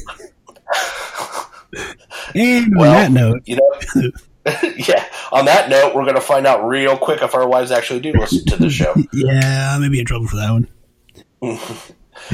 and 2.35 2.73
Well, 2.77 2.91
on 2.91 2.97
that 2.97 3.13
note, 3.13 3.43
You 3.47 3.57
know. 3.57 4.11
yeah. 4.77 5.07
On 5.33 5.47
that 5.47 5.71
note, 5.71 5.95
we're 5.95 6.05
going 6.05 6.15
to 6.15 6.21
find 6.21 6.47
out 6.47 6.67
real 6.67 6.97
quick 6.97 7.23
if 7.23 7.35
our 7.35 7.49
wives 7.49 7.71
actually 7.71 8.01
do 8.01 8.13
listen 8.13 8.45
to 8.47 8.57
the 8.57 8.71
show. 8.71 8.95
yeah, 9.13 9.73
I 9.75 9.79
may 9.79 9.89
be 9.89 10.01
in 10.01 10.07
trouble 10.07 10.29
for 10.29 10.37
that 10.37 10.51
one. 10.51 10.69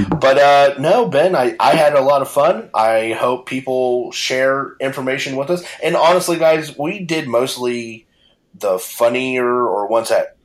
But 0.08 0.38
uh, 0.38 0.74
no, 0.78 1.08
Ben, 1.08 1.34
I, 1.34 1.56
I 1.58 1.74
had 1.74 1.94
a 1.94 2.02
lot 2.02 2.22
of 2.22 2.30
fun. 2.30 2.70
I 2.74 3.12
hope 3.12 3.46
people 3.46 4.12
share 4.12 4.74
information 4.80 5.36
with 5.36 5.50
us. 5.50 5.64
And 5.82 5.96
honestly, 5.96 6.38
guys, 6.38 6.76
we 6.76 7.00
did 7.04 7.26
mostly 7.28 8.06
the 8.54 8.78
funnier 8.78 9.46
or 9.46 9.86
ones 9.86 10.10
that 10.10 10.36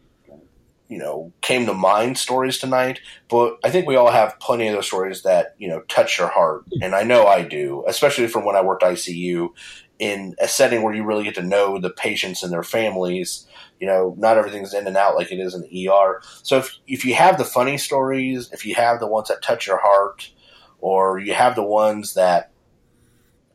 you 0.88 0.98
know 0.98 1.32
came 1.42 1.66
to 1.66 1.74
mind 1.74 2.18
stories 2.18 2.58
tonight. 2.58 3.00
But 3.30 3.58
I 3.64 3.70
think 3.70 3.88
we 3.88 3.96
all 3.96 4.12
have 4.12 4.40
plenty 4.40 4.68
of 4.68 4.76
those 4.76 4.88
stories 4.88 5.24
that 5.24 5.56
you 5.58 5.68
know 5.68 5.82
touch 5.82 6.18
your 6.18 6.28
heart, 6.28 6.66
and 6.82 6.96
I 6.96 7.04
know 7.04 7.28
I 7.28 7.44
do, 7.44 7.84
especially 7.88 8.28
from 8.28 8.46
when 8.46 8.56
I 8.56 8.62
worked 8.62 8.84
ICU 8.84 9.50
in 9.98 10.36
a 10.40 10.48
setting 10.48 10.84
where 10.84 10.94
you 10.94 11.04
really 11.04 11.24
get 11.24 11.36
to 11.36 11.42
know 11.42 11.80
the 11.80 11.90
patients 11.90 12.44
and 12.44 12.52
their 12.52 12.64
families. 12.64 13.48
You 13.80 13.88
know, 13.88 14.16
not 14.18 14.38
everything's 14.38 14.74
in 14.74 14.88
and 14.88 14.98
out 14.98 15.16
like 15.16 15.32
it 15.32 15.40
is 15.40 15.54
in 15.54 15.62
the 15.62 15.90
ER. 15.90 16.22
So 16.44 16.58
if 16.58 16.78
if 16.88 17.06
you 17.06 17.16
have 17.16 17.38
the 17.38 17.46
funny 17.46 17.78
stories, 17.78 18.50
if 18.52 18.66
you 18.66 18.76
have 18.76 19.00
the 19.00 19.08
ones 19.08 19.28
that 19.28 19.42
touch 19.42 19.68
your 19.68 19.80
heart, 19.80 20.32
or 20.80 21.20
you 21.20 21.34
have 21.34 21.56
the 21.56 21.64
ones 21.64 22.14
that 22.14 22.52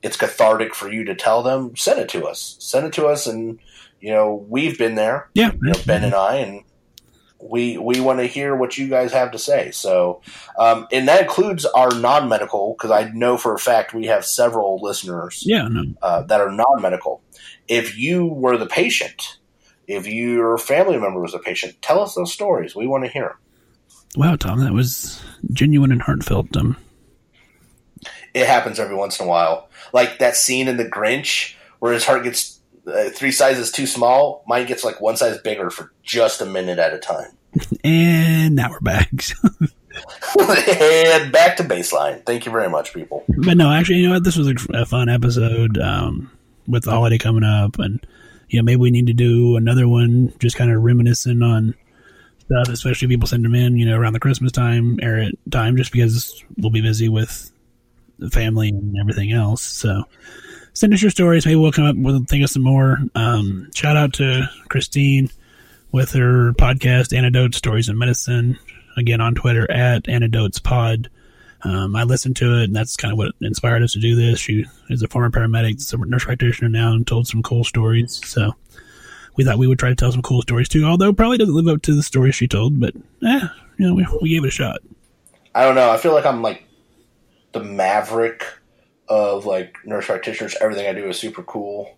it's 0.03 0.16
cathartic 0.16 0.74
for 0.74 0.91
you 0.91 1.05
to 1.05 1.14
tell 1.14 1.43
them, 1.43 1.76
send 1.76 2.01
it 2.01 2.09
to 2.11 2.26
us. 2.26 2.57
Send 2.59 2.87
it 2.87 2.93
to 2.95 3.07
us, 3.07 3.26
and 3.26 3.59
you 4.01 4.11
know 4.11 4.47
we've 4.49 4.78
been 4.78 4.95
there. 4.95 5.31
Yeah, 5.35 5.53
You 5.53 5.72
know, 5.72 5.81
Ben 5.87 6.05
and 6.05 6.14
I, 6.14 6.37
and 6.37 6.64
we 7.43 7.78
we 7.78 8.01
want 8.01 8.18
to 8.20 8.26
hear 8.26 8.55
what 8.55 8.76
you 8.76 8.88
guys 8.88 9.12
have 9.12 9.32
to 9.32 9.38
say. 9.38 9.70
So, 9.70 10.22
um, 10.59 10.86
and 10.93 11.09
that 11.09 11.22
includes 11.22 11.64
our 11.64 11.91
non 11.91 12.28
medical 12.28 12.74
because 12.74 12.91
I 12.91 13.11
know 13.11 13.36
for 13.36 13.55
a 13.55 13.59
fact 13.59 13.95
we 13.95 14.07
have 14.07 14.24
several 14.24 14.80
listeners 14.82 15.43
yeah, 15.47 15.68
no, 15.68 15.84
uh, 16.03 16.22
that 16.22 16.41
are 16.41 16.51
non 16.51 16.80
medical. 16.80 17.22
If 17.68 17.97
you 17.99 18.26
were 18.26 18.57
the 18.57 18.66
patient, 18.66 19.38
if 19.86 20.07
your 20.07 20.59
family 20.59 20.99
member 20.99 21.20
was 21.20 21.34
a 21.34 21.38
patient, 21.38 21.80
tell 21.82 22.01
us 22.01 22.14
those 22.14 22.32
stories. 22.32 22.74
We 22.74 22.86
want 22.86 23.05
to 23.05 23.11
hear 23.11 23.28
them. 23.28 23.36
wow, 24.16 24.36
Tom, 24.36 24.61
that 24.61 24.72
was 24.72 25.22
genuine 25.53 25.93
and 25.93 26.03
heartfelt. 26.03 26.57
Um, 26.57 26.76
It 28.34 28.47
happens 28.47 28.78
every 28.78 28.97
once 28.97 29.18
in 29.18 29.26
a 29.26 29.28
while. 29.28 29.68
Like 29.93 30.19
that 30.19 30.36
scene 30.36 30.69
in 30.69 30.77
The 30.77 30.85
Grinch 30.85 31.55
where 31.81 31.93
his 31.93 32.05
heart 32.05 32.23
gets 32.24 32.60
uh, 32.86 33.10
three 33.10 33.32
sizes 33.32 33.70
too 33.73 33.86
small. 33.86 34.44
Mine 34.47 34.66
gets 34.66 34.85
like 34.85 35.01
one 35.01 35.16
size 35.16 35.39
bigger 35.39 35.70
for 35.70 35.93
just 36.02 36.40
a 36.40 36.47
minute 36.47 36.78
at 36.78 36.94
a 36.94 36.98
time. 36.98 37.32
And 37.85 38.55
now 38.55 38.70
we're 38.70 38.81
back. 38.81 39.10
and 40.39 41.32
back 41.32 41.56
to 41.56 41.64
baseline. 41.64 42.24
Thank 42.24 42.47
you 42.47 42.52
very 42.52 42.68
much, 42.68 42.94
people. 42.94 43.24
but 43.28 43.56
no, 43.56 43.70
actually, 43.70 43.97
you 43.97 44.09
know 44.09 44.14
what? 44.14 44.24
This 44.24 44.36
was 44.36 44.48
a, 44.48 44.55
a 44.74 44.86
fun 44.86 45.09
episode 45.09 45.78
um, 45.78 46.31
with 46.66 46.85
the 46.85 46.90
holiday 46.90 47.18
coming 47.18 47.44
up, 47.44 47.78
and 47.78 48.05
you 48.48 48.59
know 48.59 48.64
maybe 48.64 48.81
we 48.81 48.90
need 48.90 49.09
to 49.09 49.12
do 49.12 49.56
another 49.56 49.89
one, 49.89 50.32
just 50.39 50.56
kind 50.56 50.70
of 50.70 50.82
reminiscing 50.82 51.43
on 51.43 51.74
stuff, 52.51 52.68
especially 52.68 53.09
people 53.09 53.28
send 53.28 53.44
them 53.44 53.55
in, 53.55 53.77
you 53.77 53.86
know, 53.86 53.97
around 53.97 54.12
the 54.12 54.20
Christmas 54.20 54.52
time, 54.52 54.98
era 55.02 55.31
time, 55.51 55.77
just 55.77 55.93
because 55.93 56.43
we'll 56.59 56.70
be 56.70 56.81
busy 56.81 57.09
with 57.09 57.51
the 58.18 58.31
family 58.31 58.68
and 58.68 58.97
everything 58.98 59.32
else. 59.32 59.62
So 59.62 60.05
send 60.72 60.93
us 60.93 61.02
your 61.02 61.10
stories. 61.10 61.47
Maybe 61.47 61.56
we'll 61.56 61.72
come 61.72 61.86
up 61.86 61.97
with 61.97 62.28
think 62.28 62.44
of 62.44 62.51
some 62.51 62.62
more. 62.62 62.98
Um, 63.14 63.70
shout 63.74 63.97
out 63.97 64.14
to 64.14 64.48
Christine 64.68 65.31
with 65.92 66.12
her 66.12 66.52
podcast 66.52 67.16
Antidote 67.16 67.54
Stories 67.54 67.88
in 67.88 67.98
Medicine. 67.98 68.58
Again 68.96 69.20
on 69.20 69.34
Twitter 69.34 69.70
at 69.70 70.08
Antidotes 70.08 70.58
Pod. 70.58 71.10
Um, 71.62 71.94
I 71.94 72.04
listened 72.04 72.36
to 72.36 72.60
it, 72.60 72.64
and 72.64 72.76
that's 72.76 72.96
kind 72.96 73.12
of 73.12 73.18
what 73.18 73.32
inspired 73.40 73.82
us 73.82 73.92
to 73.92 74.00
do 74.00 74.16
this. 74.16 74.40
She 74.40 74.64
is 74.88 75.02
a 75.02 75.08
former 75.08 75.30
paramedic, 75.30 75.92
a 75.92 76.06
nurse 76.06 76.24
practitioner 76.24 76.68
now, 76.68 76.92
and 76.92 77.06
told 77.06 77.26
some 77.26 77.42
cool 77.42 77.64
stories. 77.64 78.20
So 78.24 78.54
we 79.36 79.44
thought 79.44 79.58
we 79.58 79.66
would 79.66 79.78
try 79.78 79.90
to 79.90 79.94
tell 79.94 80.12
some 80.12 80.22
cool 80.22 80.42
stories 80.42 80.68
too. 80.68 80.84
Although 80.84 81.12
probably 81.12 81.38
doesn't 81.38 81.54
live 81.54 81.68
up 81.68 81.82
to 81.82 81.94
the 81.94 82.02
stories 82.02 82.34
she 82.34 82.48
told, 82.48 82.80
but 82.80 82.94
eh, 83.24 83.48
you 83.78 83.86
know, 83.86 83.94
we, 83.94 84.06
we 84.22 84.30
gave 84.30 84.44
it 84.44 84.48
a 84.48 84.50
shot. 84.50 84.80
I 85.54 85.64
don't 85.64 85.74
know. 85.74 85.90
I 85.90 85.96
feel 85.98 86.12
like 86.12 86.26
I'm 86.26 86.42
like 86.42 86.64
the 87.52 87.62
maverick 87.62 88.46
of 89.08 89.44
like 89.44 89.76
nurse 89.84 90.06
practitioners. 90.06 90.56
Everything 90.60 90.86
I 90.86 90.92
do 90.92 91.08
is 91.08 91.18
super 91.18 91.42
cool. 91.42 91.96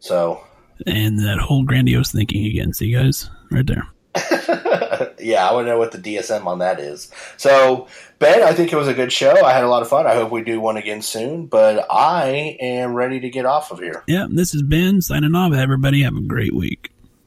So 0.00 0.44
And 0.86 1.18
that 1.20 1.38
whole 1.38 1.64
grandiose 1.64 2.12
thinking 2.12 2.46
again. 2.46 2.72
See, 2.72 2.92
guys, 2.92 3.30
right 3.50 3.66
there. 3.66 3.86
yeah, 5.18 5.48
I 5.48 5.52
want 5.52 5.66
to 5.66 5.70
know 5.70 5.78
what 5.78 5.92
the 5.92 5.98
DSM 5.98 6.46
on 6.46 6.58
that 6.58 6.80
is. 6.80 7.12
So 7.36 7.86
Ben, 8.18 8.42
I 8.42 8.52
think 8.52 8.72
it 8.72 8.76
was 8.76 8.88
a 8.88 8.94
good 8.94 9.12
show. 9.12 9.44
I 9.44 9.52
had 9.52 9.64
a 9.64 9.68
lot 9.68 9.82
of 9.82 9.88
fun. 9.88 10.06
I 10.06 10.14
hope 10.14 10.30
we 10.30 10.42
do 10.42 10.60
one 10.60 10.76
again 10.76 11.02
soon. 11.02 11.46
But 11.46 11.86
I 11.90 12.56
am 12.60 12.94
ready 12.94 13.20
to 13.20 13.30
get 13.30 13.46
off 13.46 13.70
of 13.70 13.78
here. 13.78 14.02
Yeah, 14.06 14.26
this 14.30 14.54
is 14.54 14.62
Ben 14.62 15.00
signing 15.02 15.34
off. 15.34 15.52
Everybody 15.52 16.02
have 16.02 16.16
a 16.16 16.20
great 16.20 16.54
week. 16.54 16.90